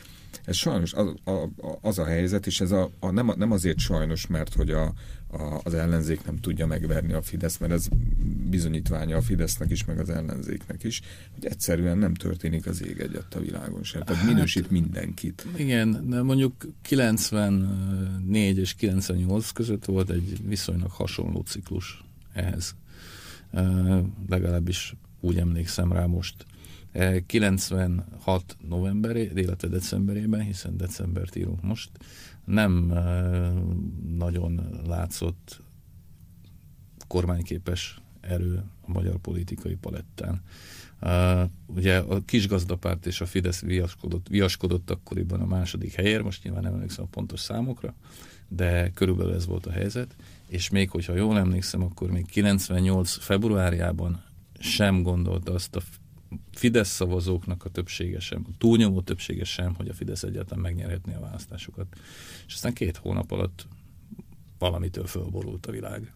ez 0.45 0.55
sajnos 0.55 0.93
az 0.93 1.13
a, 1.23 1.49
az 1.81 1.99
a 1.99 2.05
helyzet, 2.05 2.45
és 2.45 2.61
ez 2.61 2.71
a, 2.71 2.89
a, 2.99 3.11
nem, 3.11 3.31
nem 3.37 3.51
azért 3.51 3.77
sajnos, 3.77 4.27
mert 4.27 4.53
hogy 4.53 4.69
a, 4.69 4.93
a, 5.27 5.59
az 5.63 5.73
ellenzék 5.73 6.25
nem 6.25 6.37
tudja 6.37 6.65
megverni 6.65 7.13
a 7.13 7.21
Fidesz, 7.21 7.57
mert 7.57 7.71
ez 7.71 7.87
bizonyítványa 8.49 9.17
a 9.17 9.21
Fidesznek 9.21 9.71
is, 9.71 9.85
meg 9.85 9.99
az 9.99 10.09
ellenzéknek 10.09 10.83
is, 10.83 11.01
hogy 11.33 11.45
egyszerűen 11.45 11.97
nem 11.97 12.13
történik 12.13 12.65
az 12.65 12.85
ég 12.85 12.99
egyet 12.99 13.35
a 13.35 13.39
világon 13.39 13.83
sem. 13.83 14.01
Tehát 14.03 14.21
hát, 14.21 14.33
minősít 14.33 14.71
mindenkit. 14.71 15.45
Igen, 15.55 16.09
de 16.09 16.21
mondjuk 16.21 16.67
94 16.81 18.57
és 18.57 18.73
98 18.73 19.51
között 19.51 19.85
volt 19.85 20.09
egy 20.09 20.47
viszonylag 20.47 20.91
hasonló 20.91 21.41
ciklus 21.41 22.03
ehhez. 22.33 22.75
Legalábbis 24.27 24.95
úgy 25.19 25.37
emlékszem 25.37 25.91
rá 25.91 26.05
most. 26.05 26.45
96 27.27 28.57
novemberi, 28.67 29.31
illetve 29.35 29.67
decemberében, 29.67 30.39
hiszen 30.39 30.77
decembert 30.77 31.35
írunk 31.35 31.61
most, 31.61 31.89
nem 32.45 32.93
nagyon 34.17 34.81
látszott 34.87 35.61
kormányképes 37.07 38.01
erő 38.21 38.63
a 38.81 38.91
magyar 38.91 39.17
politikai 39.17 39.75
palettán. 39.75 40.41
Uh, 41.01 41.41
ugye 41.65 41.97
a 41.97 42.21
kisgazdapárt 42.25 43.05
és 43.05 43.21
a 43.21 43.25
Fidesz 43.25 43.61
viaskodott, 43.61 44.27
viaskodott 44.27 44.89
akkoriban 44.89 45.41
a 45.41 45.45
második 45.45 45.93
helyér, 45.93 46.21
most 46.21 46.43
nyilván 46.43 46.63
nem 46.63 46.73
emlékszem 46.73 47.03
a 47.03 47.07
pontos 47.11 47.39
számokra, 47.39 47.93
de 48.47 48.89
körülbelül 48.89 49.33
ez 49.33 49.45
volt 49.45 49.65
a 49.65 49.71
helyzet, 49.71 50.15
és 50.47 50.69
még 50.69 50.89
hogyha 50.89 51.15
jól 51.15 51.37
emlékszem, 51.37 51.83
akkor 51.83 52.11
még 52.11 52.25
98 52.25 53.17
februárjában 53.17 54.23
sem 54.59 55.03
gondolta 55.03 55.53
azt 55.53 55.75
a 55.75 55.81
Fidesz 56.51 56.89
szavazóknak 56.89 57.65
a 57.65 57.69
többsége 57.69 58.19
sem, 58.19 58.45
a 58.47 58.55
túlnyomó 58.57 59.01
többsége 59.01 59.43
sem, 59.43 59.73
hogy 59.73 59.89
a 59.89 59.93
Fidesz 59.93 60.23
egyáltalán 60.23 60.63
megnyerhetné 60.63 61.13
a 61.13 61.19
választásokat. 61.19 61.87
És 62.47 62.53
aztán 62.53 62.73
két 62.73 62.97
hónap 62.97 63.31
alatt 63.31 63.67
valamitől 64.57 65.05
fölborult 65.05 65.65
a 65.65 65.71
világ. 65.71 66.13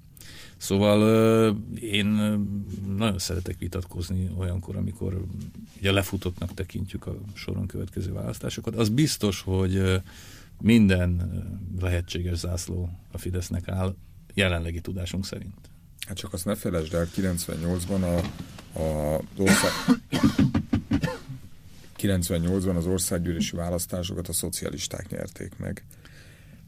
Szóval 0.58 1.56
én 1.76 2.06
nagyon 2.98 3.20
szeretek 3.20 3.58
vitatkozni 3.58 4.30
olyankor, 4.38 4.76
amikor 4.76 5.26
ugye 5.78 5.92
lefutottnak 5.92 6.54
tekintjük 6.54 7.06
a 7.06 7.16
soron 7.34 7.68
következő 7.68 8.14
választásokat. 8.14 8.76
Az 8.76 8.90
biztos, 8.90 9.42
hogy 9.42 10.02
minden 10.62 11.42
lehetséges 11.80 12.38
zászló 12.38 12.90
a 13.12 13.18
Fidesznek 13.18 13.68
áll, 13.68 13.96
jelenlegi 14.34 14.82
tudásunk 14.82 15.26
szerint. 15.26 15.69
Hát 16.10 16.18
csak 16.18 16.34
azt 16.34 16.46
ne 16.46 16.56
felejtsd 16.56 16.94
el, 16.94 17.08
98-ban 17.16 18.02
a, 18.02 18.80
a 18.80 19.22
ország... 19.38 19.72
98-ban 21.98 22.76
az 22.76 22.86
országgyűlési 22.86 23.56
választásokat 23.56 24.28
a 24.28 24.34
szocialisták 24.34 25.10
nyerték 25.10 25.58
meg. 25.58 25.84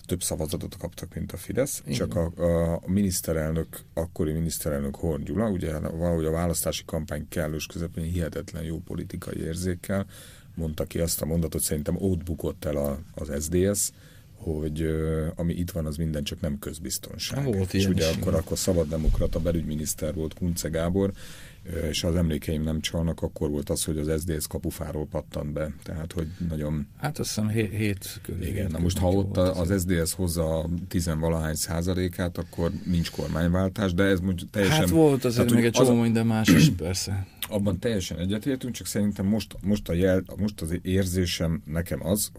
Több 0.06 0.24
szavazatot 0.24 0.78
kaptak, 0.78 1.14
mint 1.14 1.32
a 1.32 1.38
Fidesz, 1.38 1.82
Igen. 1.86 1.98
csak 1.98 2.16
a, 2.16 2.32
a 2.74 2.82
miniszterelnök, 2.86 3.68
akkori 3.94 4.32
miniszterelnök 4.32 4.96
Horn 4.96 5.24
Gyula, 5.24 5.50
ugye 5.50 5.80
valahogy 5.80 6.26
a 6.26 6.32
választási 6.32 6.84
kampány 6.86 7.26
kellős 7.30 7.66
közepén 7.66 8.04
hihetetlen 8.04 8.64
jó 8.64 8.80
politikai 8.80 9.38
érzékkel 9.38 10.06
mondta 10.56 10.86
ki 10.86 11.00
azt 11.00 11.22
a 11.22 11.26
mondatot, 11.26 11.62
szerintem 11.62 11.96
ott 12.00 12.24
bukott 12.24 12.66
el 12.66 12.76
a, 12.76 13.00
az 13.14 13.44
SDS, 13.44 13.92
hogy 14.44 14.86
ami 15.36 15.54
itt 15.54 15.72
van, 15.72 15.86
az 15.86 15.96
minden 15.96 16.24
csak 16.24 16.42
nem 16.42 16.60
közbiztonság. 16.60 17.44
Volt 17.44 17.74
és 17.74 17.86
ugye 17.86 18.10
is, 18.10 18.16
akkor, 18.16 18.34
akkor 18.34 18.58
szabaddemokrata 18.58 19.40
belügyminiszter 19.40 20.14
volt 20.14 20.34
Kunce 20.34 20.70
Gábor, 20.70 21.12
és 21.90 22.04
az 22.04 22.16
emlékeim 22.16 22.64
nem 22.64 22.82
csalnak, 22.82 23.22
akkor 23.22 23.50
volt 23.50 23.70
az, 23.70 23.84
hogy 23.84 23.98
az 23.98 24.22
SZDSZ 24.22 24.46
kapufáról 24.46 25.06
pattant 25.06 25.54
be, 25.54 25.74
tehát 25.84 26.14
hogy 26.14 26.28
nagyon... 26.50 26.88
Hát 26.98 27.20
azt 27.20 27.28
hiszem 27.28 27.50
hét, 27.50 27.72
hét 27.72 28.20
körül. 28.22 28.44
Igen, 28.44 28.72
na 28.72 28.80
most 28.80 28.98
ha 28.98 29.08
ott 29.10 29.38
az 29.38 29.82
SZDSZ 29.82 30.14
hozza 30.14 30.70
tizenvalahány 30.88 31.56
százalékát, 31.56 32.38
akkor 32.38 32.72
nincs 32.86 33.12
kormányváltás, 33.12 33.94
de 33.94 34.04
ez 34.04 34.20
mondjuk 34.20 34.50
teljesen... 34.50 34.80
Hát 34.80 34.90
volt 34.90 35.26
azért 35.26 35.48
tehát, 35.48 35.54
még 35.54 35.66
egy 35.66 35.72
csomó 35.72 35.98
az... 35.98 36.04
minden 36.04 36.26
más 36.26 36.48
is, 36.48 36.70
persze. 36.78 37.28
Abban 37.50 37.80
teljesen 37.80 38.18
egyetértünk, 38.18 38.74
csak 38.74 38.88
szerintem 38.88 39.26
most, 39.26 39.56
most, 39.62 39.90
a 39.90 39.94
jel, 39.94 40.24
most 40.38 40.62
az 40.62 40.80
érzésem 40.82 41.62
nekem 41.66 42.06
az, 42.06 42.32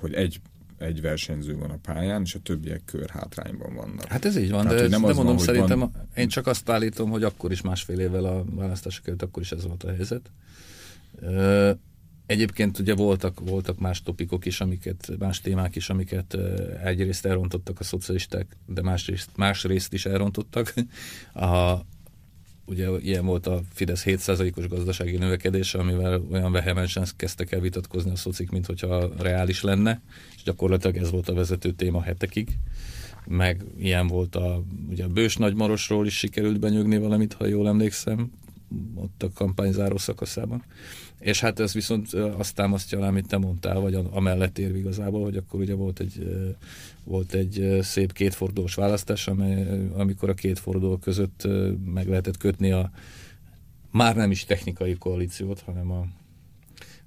hogy 0.00 0.14
egy 0.14 0.40
egy 0.80 1.00
versenyző 1.00 1.56
van 1.56 1.70
a 1.70 1.78
pályán, 1.82 2.22
és 2.22 2.34
a 2.34 2.38
többiek 2.38 2.82
kör 2.84 3.10
hátrányban 3.10 3.74
vannak. 3.74 4.04
Hát 4.04 4.24
ez 4.24 4.36
így 4.36 4.50
van, 4.50 4.62
Tehát, 4.62 4.80
de, 4.80 4.88
nem, 4.88 5.00
de 5.00 5.06
mondom, 5.06 5.24
van, 5.24 5.38
szerintem 5.38 5.78
van... 5.78 5.92
én 6.14 6.28
csak 6.28 6.46
azt 6.46 6.68
állítom, 6.68 7.10
hogy 7.10 7.22
akkor 7.22 7.52
is 7.52 7.60
másfél 7.60 7.98
évvel 7.98 8.24
a 8.24 8.44
választások 8.44 9.06
előtt, 9.06 9.22
akkor 9.22 9.42
is 9.42 9.52
ez 9.52 9.66
volt 9.66 9.84
a 9.84 9.92
helyzet. 9.92 10.30
Egyébként 12.26 12.78
ugye 12.78 12.94
voltak, 12.94 13.40
voltak 13.40 13.78
más 13.78 14.02
topikok 14.02 14.44
is, 14.46 14.60
amiket, 14.60 15.10
más 15.18 15.40
témák 15.40 15.76
is, 15.76 15.90
amiket 15.90 16.36
egyrészt 16.84 17.26
elrontottak 17.26 17.80
a 17.80 17.84
szocialisták, 17.84 18.56
de 18.66 18.82
másrészt, 18.82 19.30
másrészt 19.36 19.92
is 19.92 20.06
elrontottak. 20.06 20.74
A, 21.32 21.80
ugye 22.70 22.88
ilyen 23.00 23.26
volt 23.26 23.46
a 23.46 23.60
Fidesz 23.72 24.02
7%-os 24.06 24.68
gazdasági 24.68 25.16
növekedése, 25.16 25.78
amivel 25.78 26.22
olyan 26.30 26.52
vehemensen 26.52 27.06
kezdtek 27.16 27.52
el 27.52 27.60
vitatkozni 27.60 28.10
a 28.10 28.16
szocik, 28.16 28.50
mint 28.50 28.66
hogyha 28.66 29.10
reális 29.18 29.62
lenne, 29.62 30.00
és 30.36 30.42
gyakorlatilag 30.42 30.96
ez 30.96 31.10
volt 31.10 31.28
a 31.28 31.34
vezető 31.34 31.72
téma 31.72 32.02
hetekig. 32.02 32.48
Meg 33.26 33.64
ilyen 33.78 34.06
volt 34.06 34.36
a, 34.36 34.62
ugye 34.90 35.04
a 35.04 35.08
Bős 35.08 35.36
Nagymarosról 35.36 36.06
is 36.06 36.16
sikerült 36.16 36.60
benyögni 36.60 36.98
valamit, 36.98 37.32
ha 37.32 37.46
jól 37.46 37.68
emlékszem, 37.68 38.30
ott 38.94 39.22
a 39.22 39.30
kampány 39.34 39.72
záró 39.72 39.96
szakaszában. 39.96 40.64
És 41.18 41.40
hát 41.40 41.60
ez 41.60 41.72
viszont 41.72 42.12
azt 42.12 42.54
támasztja 42.54 42.98
alá, 42.98 43.08
amit 43.08 43.28
te 43.28 43.38
mondtál, 43.38 43.80
vagy 43.80 43.94
amellett 44.10 44.58
érv 44.58 44.76
igazából, 44.76 45.22
hogy 45.22 45.36
akkor 45.36 45.60
ugye 45.60 45.74
volt 45.74 46.00
egy, 46.00 46.46
volt 47.04 47.34
egy 47.34 47.78
szép 47.80 48.12
kétfordulós 48.12 48.74
választás, 48.74 49.28
amely, 49.28 49.88
amikor 49.92 50.28
a 50.28 50.34
két 50.34 50.58
forduló 50.58 50.96
között 50.96 51.48
meg 51.84 52.08
lehetett 52.08 52.36
kötni 52.36 52.70
a 52.70 52.90
már 53.90 54.16
nem 54.16 54.30
is 54.30 54.44
technikai 54.44 54.94
koalíciót, 54.94 55.60
hanem 55.60 55.90
a 55.90 56.06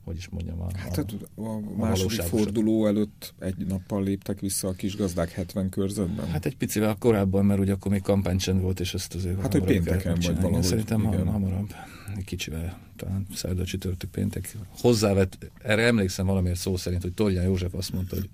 hogy 0.04 0.18
is 0.18 0.30
mondjam, 0.30 0.62
a, 0.62 0.68
hát 0.78 0.98
a, 0.98 1.06
a, 1.42 1.50
a 1.50 1.76
második 1.76 2.22
forduló 2.22 2.86
előtt 2.86 3.34
egy 3.40 3.66
nappal 3.68 4.04
léptek 4.04 4.40
vissza 4.40 4.68
a 4.68 4.74
kis 4.74 4.96
gazdák 4.96 5.32
70 5.32 5.70
körzetben? 5.70 6.28
Hát 6.28 6.46
egy 6.46 6.58
picivel 6.58 6.96
korábban, 7.00 7.46
mert 7.46 7.60
ugye 7.60 7.74
akkor 7.74 7.92
még 7.92 8.02
kampánycsend 8.02 8.62
volt, 8.62 8.80
és 8.80 8.94
ezt 8.94 9.16
azért 9.16 9.42
Hát, 9.42 9.52
hogy 9.52 9.64
pénteken 9.64 10.18
vagy 10.22 10.42
valahogy. 10.42 10.64
Szerintem 10.64 11.02
igen. 11.02 11.28
hamarabb, 11.28 11.74
egy 12.18 12.24
kicsivel, 12.24 12.80
talán 12.96 13.28
szerda 13.34 13.66
csütörtök 13.66 14.10
péntek. 14.10 14.58
Hozzávett, 14.80 15.52
erre 15.62 15.82
emlékszem 15.82 16.26
valamiért 16.26 16.60
szó 16.60 16.78
szerint, 16.78 17.02
hogy 17.02 17.14
Tolján 17.14 17.44
József 17.44 17.74
azt 17.74 17.94
mondta, 17.94 18.16
hogy 18.16 18.30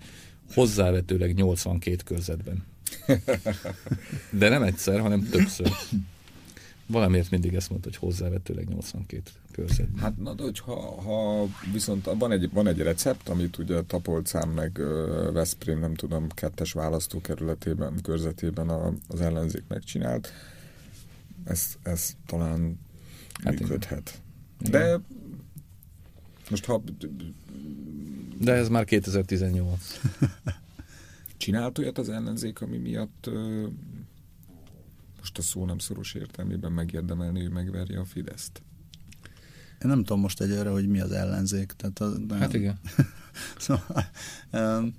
hozzávetőleg 0.53 1.34
82 1.34 1.95
körzetben. 2.05 2.63
De 4.39 4.49
nem 4.49 4.63
egyszer, 4.63 4.99
hanem 4.99 5.30
többször. 5.30 5.72
Valamiért 6.92 7.32
mindig 7.32 7.54
ezt 7.54 7.70
mondta, 7.70 7.90
hogy 7.90 7.98
hozzávetőleg 7.98 8.68
82 8.68 9.22
körzet. 9.52 9.88
Hát 9.98 10.18
na, 10.18 10.34
de 10.34 10.44
hogyha, 10.44 11.02
ha 11.02 11.48
viszont 11.72 12.10
van 12.18 12.32
egy, 12.32 12.50
van 12.52 12.68
egy 12.68 12.78
recept, 12.78 13.30
amit 13.30 13.58
ugye 13.58 13.82
Tapolcán 13.82 14.48
meg 14.48 14.80
Veszprém, 15.34 15.80
nem 15.80 15.94
tudom, 15.94 16.28
kettes 16.30 16.72
választókerületében, 16.72 18.02
körzetében 18.02 18.70
a, 18.70 18.94
az 19.08 19.22
ellenzék 19.22 19.64
megcsinált, 19.68 20.32
ez, 21.44 21.76
ez 21.84 22.16
talán 22.26 22.80
hát 23.44 23.60
működhet. 23.60 24.22
Igen. 24.60 24.72
De 24.72 25.00
most 26.50 26.66
ha... 26.66 26.84
De 28.40 28.54
ez 28.54 28.70
már 28.70 28.86
2018. 28.86 30.00
Csinált 31.38 31.78
olyat 31.78 31.98
az 31.98 32.10
ellenzék, 32.10 32.62
ami 32.62 32.78
miatt 32.78 33.30
most 35.20 35.38
a 35.38 35.41
szó 35.41 35.65
nem 35.65 35.78
szoros 35.78 36.13
értelmében 36.13 36.72
megérdemelni, 36.72 37.41
hogy 37.41 37.51
megverje 37.51 37.99
a 37.99 38.05
Fideszt? 38.05 38.61
Én 39.82 39.89
nem 39.89 39.99
tudom 39.99 40.20
most 40.20 40.41
egyre, 40.41 40.70
hogy 40.70 40.88
mi 40.88 40.99
az 40.99 41.11
ellenzék. 41.11 41.72
Tehát 41.72 41.99
a, 41.99 42.36
hát 42.36 42.53
igen. 42.53 42.80
szóval, 43.57 44.05
um, 44.51 44.93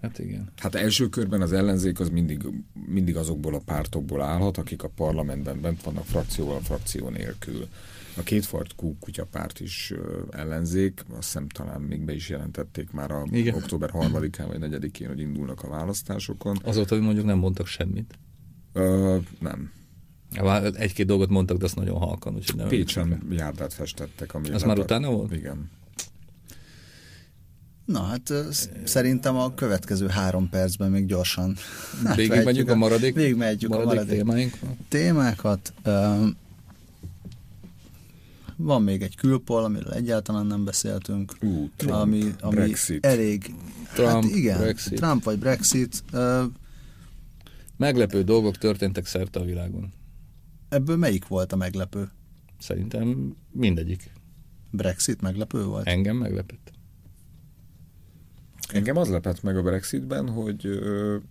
Hát 0.00 0.18
igen. 0.18 0.52
Hát 0.56 0.74
első 0.74 1.08
körben 1.08 1.40
az 1.40 1.52
ellenzék 1.52 2.00
az 2.00 2.08
mindig, 2.08 2.46
mindig 2.86 3.16
azokból 3.16 3.54
a 3.54 3.60
pártokból 3.64 4.22
állhat, 4.22 4.58
akik 4.58 4.82
a 4.82 4.88
parlamentben 4.88 5.60
bent 5.60 5.82
vannak 5.82 6.04
frakcióval, 6.04 6.60
frakció 6.60 7.08
nélkül. 7.08 7.68
A 8.16 8.22
kétfart 8.22 8.74
kutyapárt 9.00 9.60
is 9.60 9.92
ellenzék, 10.30 11.04
azt 11.08 11.24
hiszem 11.24 11.48
talán 11.48 11.80
még 11.80 12.04
be 12.04 12.14
is 12.14 12.28
jelentették 12.28 12.90
már 12.90 13.10
a 13.10 13.26
Igen. 13.30 13.54
október 13.54 13.90
3-án 13.92 14.44
vagy 14.46 14.60
4-én, 14.62 15.08
hogy 15.08 15.20
indulnak 15.20 15.62
a 15.62 15.68
választásokon. 15.68 16.58
Azóta, 16.64 16.94
hogy 16.94 17.04
mondjuk 17.04 17.26
nem 17.26 17.38
mondtak 17.38 17.66
semmit. 17.66 18.18
Ö, 18.78 19.16
nem. 19.38 19.72
Egy-két 20.74 21.06
dolgot 21.06 21.28
mondtak, 21.28 21.56
de 21.56 21.64
azt 21.64 21.76
nagyon 21.76 21.98
halkan. 21.98 22.34
Úgyhogy 22.34 22.56
nem 22.56 22.68
Pécsen 22.68 23.22
járdát 23.30 23.72
festettek. 23.72 24.34
Ami 24.34 24.50
Az 24.50 24.62
már 24.62 24.78
utána 24.78 25.10
volt? 25.10 25.32
Igen. 25.32 25.70
Na 27.84 28.02
hát 28.02 28.32
szerintem 28.84 29.36
a 29.36 29.54
következő 29.54 30.06
három 30.06 30.48
percben 30.48 30.90
még 30.90 31.06
gyorsan 31.06 31.56
Végig 32.14 32.44
megyünk 32.44 32.70
a 32.70 32.74
maradék, 32.74 33.14
végig 33.14 33.36
megyünk 33.36 33.72
maradék, 33.72 33.90
a 33.90 33.94
maradék 33.94 34.18
témáink. 34.18 34.58
témákat. 34.88 35.72
Van 38.56 38.82
még 38.82 39.02
egy 39.02 39.16
külpol, 39.16 39.64
amiről 39.64 39.92
egyáltalán 39.92 40.46
nem 40.46 40.64
beszéltünk. 40.64 41.32
Uh, 41.42 41.68
Trump, 41.76 41.94
ami, 41.94 42.34
ami 42.40 42.54
Brexit. 42.54 43.06
elég... 43.06 43.54
Trump, 43.94 44.10
hát 44.10 44.24
igen, 44.24 44.58
Brexit. 44.58 44.98
Trump 44.98 45.24
vagy 45.24 45.38
Brexit. 45.38 46.04
Meglepő 47.78 48.22
dolgok 48.22 48.56
történtek 48.56 49.06
szerte 49.06 49.40
a 49.40 49.44
világon. 49.44 49.92
Ebből 50.68 50.96
melyik 50.96 51.26
volt 51.26 51.52
a 51.52 51.56
meglepő? 51.56 52.10
Szerintem 52.58 53.36
mindegyik. 53.50 54.10
Brexit 54.70 55.20
meglepő 55.20 55.64
volt? 55.64 55.86
Engem 55.86 56.16
meglepett. 56.16 56.72
Engem 58.72 58.96
az 58.96 59.08
lepett 59.08 59.42
meg 59.42 59.56
a 59.56 59.62
Brexitben, 59.62 60.28
hogy, 60.28 60.80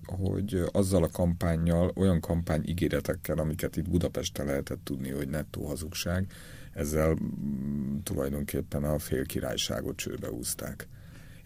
hogy 0.06 0.64
azzal 0.72 1.04
a 1.04 1.10
kampányjal, 1.10 1.92
olyan 1.96 2.20
kampány 2.20 2.64
ígéretekkel, 2.66 3.38
amiket 3.38 3.76
itt 3.76 3.90
Budapesten 3.90 4.46
lehetett 4.46 4.84
tudni, 4.84 5.10
hogy 5.10 5.30
nettó 5.30 5.66
hazugság, 5.66 6.32
ezzel 6.74 7.18
mm, 7.24 7.98
tulajdonképpen 8.04 8.84
a 8.84 9.00
fél 9.00 9.26
királyságot 9.26 9.96
csőbe 9.96 10.32
úzták 10.32 10.88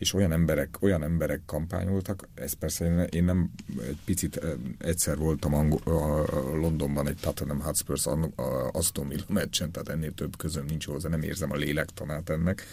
és 0.01 0.13
olyan 0.13 0.31
emberek, 0.31 0.77
olyan 0.79 1.03
emberek 1.03 1.41
kampányoltak, 1.45 2.27
ez 2.33 2.53
persze 2.53 2.85
én, 2.85 2.99
én 2.99 3.23
nem 3.23 3.51
egy 3.87 3.97
picit 4.05 4.41
egyszer 4.77 5.17
voltam 5.17 5.53
Angol, 5.53 5.79
a 5.83 6.55
Londonban 6.55 7.07
egy 7.07 7.17
Tottenham 7.21 7.59
Hotspurs 7.59 8.07
Aston 8.71 9.07
Villa 9.07 9.23
meccsen, 9.27 9.71
tehát 9.71 9.89
ennél 9.89 10.13
több 10.13 10.37
közöm 10.37 10.65
nincs 10.65 10.85
hozzá, 10.85 11.09
nem 11.09 11.21
érzem 11.21 11.51
a 11.51 11.55
lélektanát 11.55 12.29
ennek, 12.29 12.63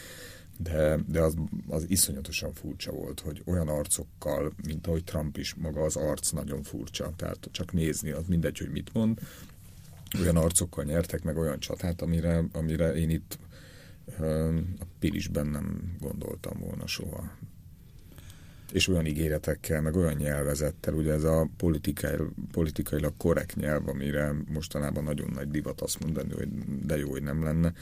de, 0.57 0.99
de 1.07 1.20
az, 1.20 1.35
az 1.68 1.85
iszonyatosan 1.89 2.53
furcsa 2.53 2.93
volt, 2.93 3.20
hogy 3.20 3.43
olyan 3.45 3.68
arcokkal, 3.68 4.53
mint 4.66 4.87
ahogy 4.87 5.05
Trump 5.05 5.37
is, 5.37 5.55
maga 5.55 5.83
az 5.83 5.97
arc 5.97 6.31
nagyon 6.31 6.62
furcsa, 6.62 7.12
tehát 7.16 7.49
csak 7.53 7.72
nézni, 7.72 8.11
az 8.11 8.24
mindegy, 8.26 8.59
hogy 8.59 8.70
mit 8.70 8.93
mond, 8.93 9.18
olyan 10.20 10.37
arcokkal 10.37 10.85
nyertek 10.85 11.22
meg 11.22 11.37
olyan 11.37 11.59
csatát, 11.59 12.03
amire, 12.03 12.45
amire 12.53 12.95
én 12.95 13.11
itt 13.11 13.39
a 14.79 14.85
Pilisben 14.99 15.47
nem 15.47 15.97
gondoltam 16.01 16.59
volna 16.61 16.87
soha. 16.87 17.37
És 18.73 18.89
olyan 18.89 19.07
ígéretekkel, 19.07 19.81
meg 19.81 19.97
olyan 19.97 20.15
nyelvezettel, 20.15 20.95
ugye 20.95 21.13
ez 21.13 21.25
a 21.25 21.49
politikai, 21.57 22.17
politikailag 22.53 23.13
korrekt 23.17 23.57
nyelv, 23.57 23.89
amire 23.89 24.35
mostanában 24.49 25.05
nagyon 25.05 25.31
nagy 25.35 25.51
divat 25.51 25.81
azt 25.81 26.01
mondani, 26.05 26.33
hogy 26.33 26.49
de 26.87 26.99
jó, 26.99 27.11
hogy 27.11 27.23
nem 27.23 27.43
lenne. 27.43 27.73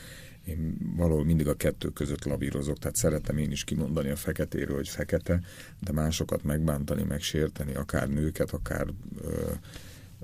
én 0.45 0.77
valahol 0.97 1.25
mindig 1.25 1.49
a 1.49 1.55
kettő 1.55 1.89
között 1.89 2.25
lavírozok, 2.25 2.79
tehát 2.79 2.97
szeretem 2.97 3.39
én 3.39 3.51
is 3.51 3.65
kimondani 3.65 4.09
a 4.09 4.17
feketéről, 4.17 4.77
hogy 4.77 4.89
fekete, 4.89 5.41
de 5.81 5.93
másokat 5.93 6.43
megbántani, 6.43 7.03
megsérteni, 7.03 7.75
akár 7.75 8.09
nőket, 8.09 8.51
akár 8.51 8.87
ö, 9.21 9.51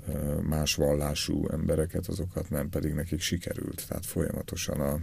ö, 0.08 0.40
más 0.40 0.74
vallású 0.74 1.48
embereket, 1.48 2.06
azokat 2.06 2.50
nem, 2.50 2.68
pedig 2.68 2.92
nekik 2.92 3.20
sikerült. 3.20 3.84
Tehát 3.88 4.06
folyamatosan 4.06 4.80
a, 4.80 5.00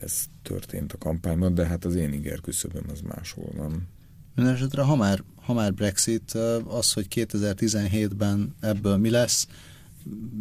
ez 0.00 0.24
történt 0.42 0.92
a 0.92 0.98
kampányban, 0.98 1.54
de 1.54 1.66
hát 1.66 1.84
az 1.84 1.94
én 1.94 2.12
inger 2.12 2.40
küszöböm 2.40 2.84
az 2.92 3.00
máshol 3.00 3.50
van. 3.56 3.88
Mindenesetre, 4.34 4.82
ha 4.82 4.96
már, 4.96 5.22
ha 5.42 5.52
már 5.52 5.74
Brexit, 5.74 6.32
az, 6.64 6.92
hogy 6.92 7.06
2017-ben 7.10 8.54
ebből 8.60 8.96
mi 8.96 9.10
lesz, 9.10 9.46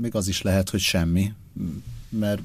még 0.02 0.16
az 0.16 0.28
is 0.28 0.42
lehet, 0.42 0.70
hogy 0.70 0.80
semmi, 0.80 1.34
mert 2.10 2.42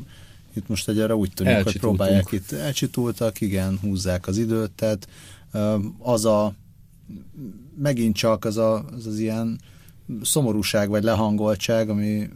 itt 0.52 0.68
most 0.68 0.88
egyre 0.88 1.14
úgy 1.14 1.32
tűnik, 1.34 1.62
hogy 1.62 1.78
próbálják 1.78 2.32
itt, 2.32 2.52
elcsitultak, 2.52 3.40
igen, 3.40 3.78
húzzák 3.78 4.26
az 4.26 4.38
időt, 4.38 4.70
tehát 4.70 5.08
az 5.98 6.24
a 6.24 6.54
megint 7.78 8.16
csak 8.16 8.44
az, 8.44 8.56
a, 8.56 8.84
az 8.84 9.06
az 9.06 9.18
ilyen 9.18 9.60
szomorúság 10.22 10.88
vagy 10.88 11.02
lehangoltság, 11.02 11.88
ami 11.88 12.30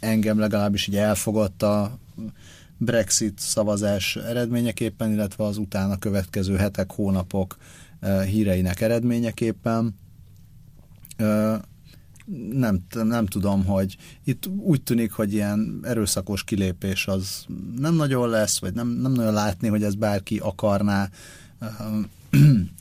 engem 0.00 0.38
legalábbis 0.38 0.86
így 0.86 0.96
elfogadta 0.96 1.98
Brexit 2.78 3.38
szavazás 3.38 4.16
eredményeképpen, 4.16 5.12
illetve 5.12 5.44
az 5.44 5.56
utána 5.56 5.98
következő 5.98 6.56
hetek, 6.56 6.92
hónapok 6.92 7.56
híreinek 8.26 8.80
eredményeképpen 8.80 9.94
nem, 12.52 12.84
nem 12.92 13.26
tudom, 13.26 13.64
hogy 13.64 13.96
itt 14.24 14.46
úgy 14.46 14.82
tűnik, 14.82 15.12
hogy 15.12 15.32
ilyen 15.32 15.80
erőszakos 15.82 16.44
kilépés 16.44 17.06
az 17.06 17.46
nem 17.78 17.94
nagyon 17.94 18.28
lesz, 18.28 18.58
vagy 18.58 18.74
nem, 18.74 18.88
nem 18.88 19.12
nagyon 19.12 19.32
látni, 19.32 19.68
hogy 19.68 19.82
ez 19.82 19.94
bárki 19.94 20.38
akarná. 20.38 21.10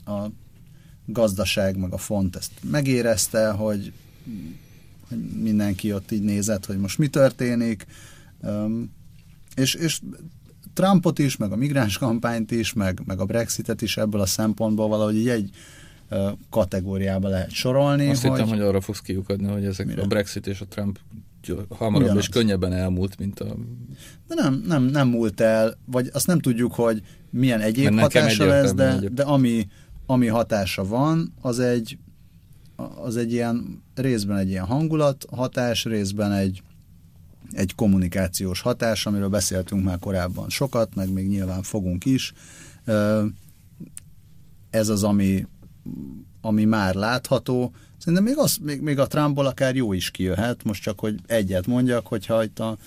A 0.06 0.26
gazdaság, 1.06 1.78
meg 1.78 1.94
a 1.94 1.98
font 1.98 2.36
ezt 2.36 2.52
megérezte, 2.72 3.50
hogy, 3.50 3.94
hogy 5.10 5.20
mindenki 5.20 5.94
ott 5.94 6.12
így 6.12 6.24
nézett, 6.24 6.66
hogy 6.66 6.78
most 6.78 6.98
mi 6.98 7.08
történik. 7.08 7.86
És, 9.56 9.74
és 9.74 10.00
Trumpot 10.74 11.20
is, 11.20 11.38
meg 11.38 11.52
a 11.52 11.56
migráns 11.56 11.98
kampányt 11.98 12.52
is, 12.52 12.74
meg, 12.74 13.02
meg 13.06 13.20
a 13.20 13.26
Brexitet 13.26 13.82
is 13.82 13.98
ebből 13.98 14.22
a 14.22 14.26
szempontból 14.26 14.88
valahogy 14.88 15.16
így 15.16 15.30
egy 15.30 15.50
kategóriába 16.50 17.28
lehet 17.28 17.52
sorolni. 17.52 18.10
Azt 18.10 18.22
hogy... 18.22 18.32
hittem, 18.32 18.48
hogy 18.48 18.60
arra 18.60 18.82
fogsz 18.82 19.00
kiukadni, 19.00 19.48
hogy 19.48 19.66
ezek 19.66 19.86
Mire? 19.86 20.02
a 20.02 20.06
Brexit 20.06 20.48
és 20.48 20.62
a 20.62 20.66
Trump 20.66 21.00
hamarabb 21.70 22.04
Ugyanaz. 22.04 22.24
és 22.24 22.30
könnyebben 22.30 22.74
elmúlt, 22.74 23.18
mint 23.20 23.40
a... 23.40 23.56
De 24.28 24.36
nem, 24.36 24.64
nem, 24.68 24.84
nem 24.84 25.08
múlt 25.08 25.42
el, 25.42 25.78
vagy 25.86 26.10
azt 26.14 26.28
nem 26.28 26.40
tudjuk, 26.40 26.74
hogy 26.74 27.02
milyen 27.30 27.62
egyéb 27.62 28.00
hatása 28.00 28.46
lesz, 28.46 28.74
de, 28.74 29.00
de 29.12 29.24
ami, 29.24 29.68
ami 30.06 30.28
hatása 30.28 30.86
van, 30.86 31.34
az 31.42 31.60
egy, 31.60 31.98
az 33.04 33.18
egy 33.18 33.32
ilyen, 33.32 33.84
részben 33.96 34.38
egy 34.38 34.50
ilyen 34.50 34.66
hangulat 34.66 35.26
hatás, 35.32 35.86
részben 35.86 36.32
egy, 36.32 36.62
egy 37.52 37.76
kommunikációs 37.76 38.62
hatás, 38.62 39.06
amiről 39.06 39.30
beszéltünk 39.30 39.84
már 39.84 40.00
korábban 40.00 40.50
sokat, 40.50 40.96
meg 40.96 41.12
még 41.12 41.28
nyilván 41.28 41.64
fogunk 41.64 42.06
is. 42.06 42.34
Ez 44.70 44.90
az, 44.90 45.04
ami 45.04 45.46
ami 46.46 46.66
már 46.66 46.96
látható. 46.96 47.74
Szerintem 47.98 48.24
még, 48.24 48.38
az, 48.38 48.58
még, 48.62 48.82
még 48.82 49.00
a 49.00 49.08
Trumpból 49.08 49.46
akár 49.46 49.76
jó 49.76 49.94
is 49.94 50.12
kijöhet, 50.12 50.64
most 50.64 50.82
csak, 50.82 51.00
hogy 51.00 51.20
egyet 51.26 51.68
mondjak, 51.68 52.08
hogyha 52.08 52.44
itt 52.44 52.60
a 52.60 52.78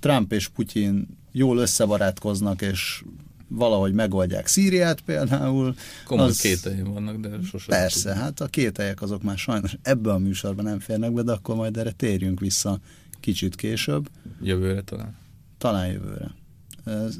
Trump 0.00 0.32
és 0.32 0.48
Putyin 0.48 1.18
jól 1.32 1.58
összebarátkoznak, 1.58 2.62
és 2.62 3.04
valahogy 3.48 3.92
megoldják 3.92 4.46
Szíriát 4.46 5.00
például. 5.00 5.74
Komoly 6.04 6.26
az, 6.26 6.40
kételjeim 6.40 6.92
vannak, 6.92 7.16
de 7.16 7.28
sosem. 7.44 7.78
Persze, 7.78 8.08
tudom. 8.08 8.18
hát 8.18 8.40
a 8.40 8.46
kételjek 8.46 9.02
azok 9.02 9.22
már 9.22 9.38
sajnos 9.38 9.76
ebben 9.82 10.14
a 10.14 10.18
műsorban 10.18 10.64
nem 10.64 10.78
férnek 10.78 11.12
be, 11.12 11.22
de 11.22 11.32
akkor 11.32 11.56
majd 11.56 11.76
erre 11.76 11.90
térjünk 11.90 12.40
vissza 12.40 12.78
kicsit 13.20 13.54
később. 13.54 14.08
Jövőre 14.42 14.82
talán. 14.82 15.16
Talán 15.58 15.86
jövőre. 15.86 16.34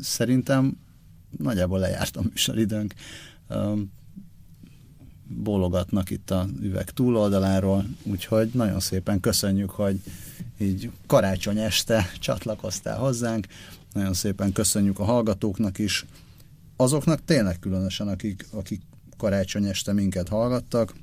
Szerintem 0.03 0.77
nagyjából 1.39 1.79
lejárt 1.79 2.17
a 2.17 2.23
műsoridőnk 2.23 2.95
bólogatnak 5.29 6.11
itt 6.11 6.31
a 6.31 6.47
üveg 6.61 6.91
túloldaláról, 6.91 7.87
úgyhogy 8.03 8.49
nagyon 8.53 8.81
szépen 8.81 9.21
köszönjük, 9.21 9.71
hogy 9.71 10.01
így 10.59 10.91
karácsony 11.07 11.59
este 11.59 12.11
csatlakoztál 12.19 12.99
hozzánk, 12.99 13.47
nagyon 13.97 14.15
szépen 14.15 14.53
köszönjük 14.53 14.99
a 14.99 15.05
hallgatóknak 15.05 15.79
is, 15.79 16.07
azoknak 16.77 17.25
tényleg 17.25 17.59
különösen, 17.59 18.09
akik, 18.09 18.47
akik 18.51 18.81
karácsony 19.17 19.65
este 19.65 19.93
minket 19.93 20.29
hallgattak, 20.29 20.95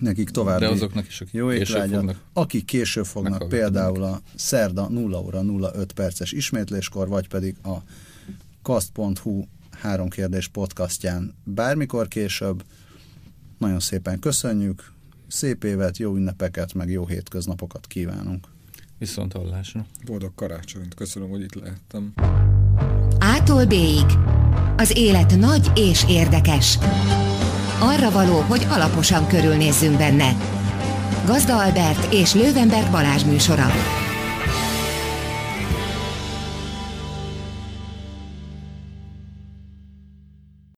nekik 0.00 0.30
további 0.30 0.64
De 0.64 0.70
azoknak 0.70 1.06
is, 1.06 1.20
akik 1.20 1.32
jó 1.32 1.52
étvágyat, 1.52 2.16
akik 2.32 2.64
később 2.64 3.04
fognak 3.04 3.48
például 3.48 4.02
a 4.02 4.20
szerda 4.34 4.88
0 4.88 5.20
óra 5.20 5.42
05 5.72 5.92
perces 5.92 6.32
ismétléskor, 6.32 7.08
vagy 7.08 7.28
pedig 7.28 7.56
a 7.62 7.76
kast.hu 8.62 9.44
három 9.70 10.08
kérdés 10.08 10.48
podcastján. 10.48 11.34
Bármikor 11.44 12.08
később, 12.08 12.64
nagyon 13.58 13.80
szépen 13.80 14.18
köszönjük, 14.18 14.92
szép 15.28 15.64
évet, 15.64 15.96
jó 15.98 16.14
ünnepeket, 16.14 16.74
meg 16.74 16.90
jó 16.90 17.06
hétköznapokat 17.06 17.86
kívánunk. 17.86 18.48
Viszont 18.98 19.32
hallásra. 19.32 19.86
Boldog 20.06 20.34
karácsonyt, 20.34 20.94
köszönöm, 20.94 21.28
hogy 21.28 21.40
itt 21.40 21.54
lehettem. 21.54 22.12
Ától 23.18 23.64
b 23.64 23.74
Az 24.76 24.96
élet 24.96 25.36
nagy 25.36 25.70
és 25.74 26.04
érdekes. 26.08 26.78
Arra 27.80 28.10
való, 28.10 28.40
hogy 28.40 28.66
alaposan 28.70 29.26
körülnézzünk 29.26 29.96
benne. 29.96 30.36
Gazda 31.26 31.62
Albert 31.62 32.12
és 32.12 32.34
Lővenberg 32.34 32.90
Balázs 32.90 33.24
műsora. 33.24 33.66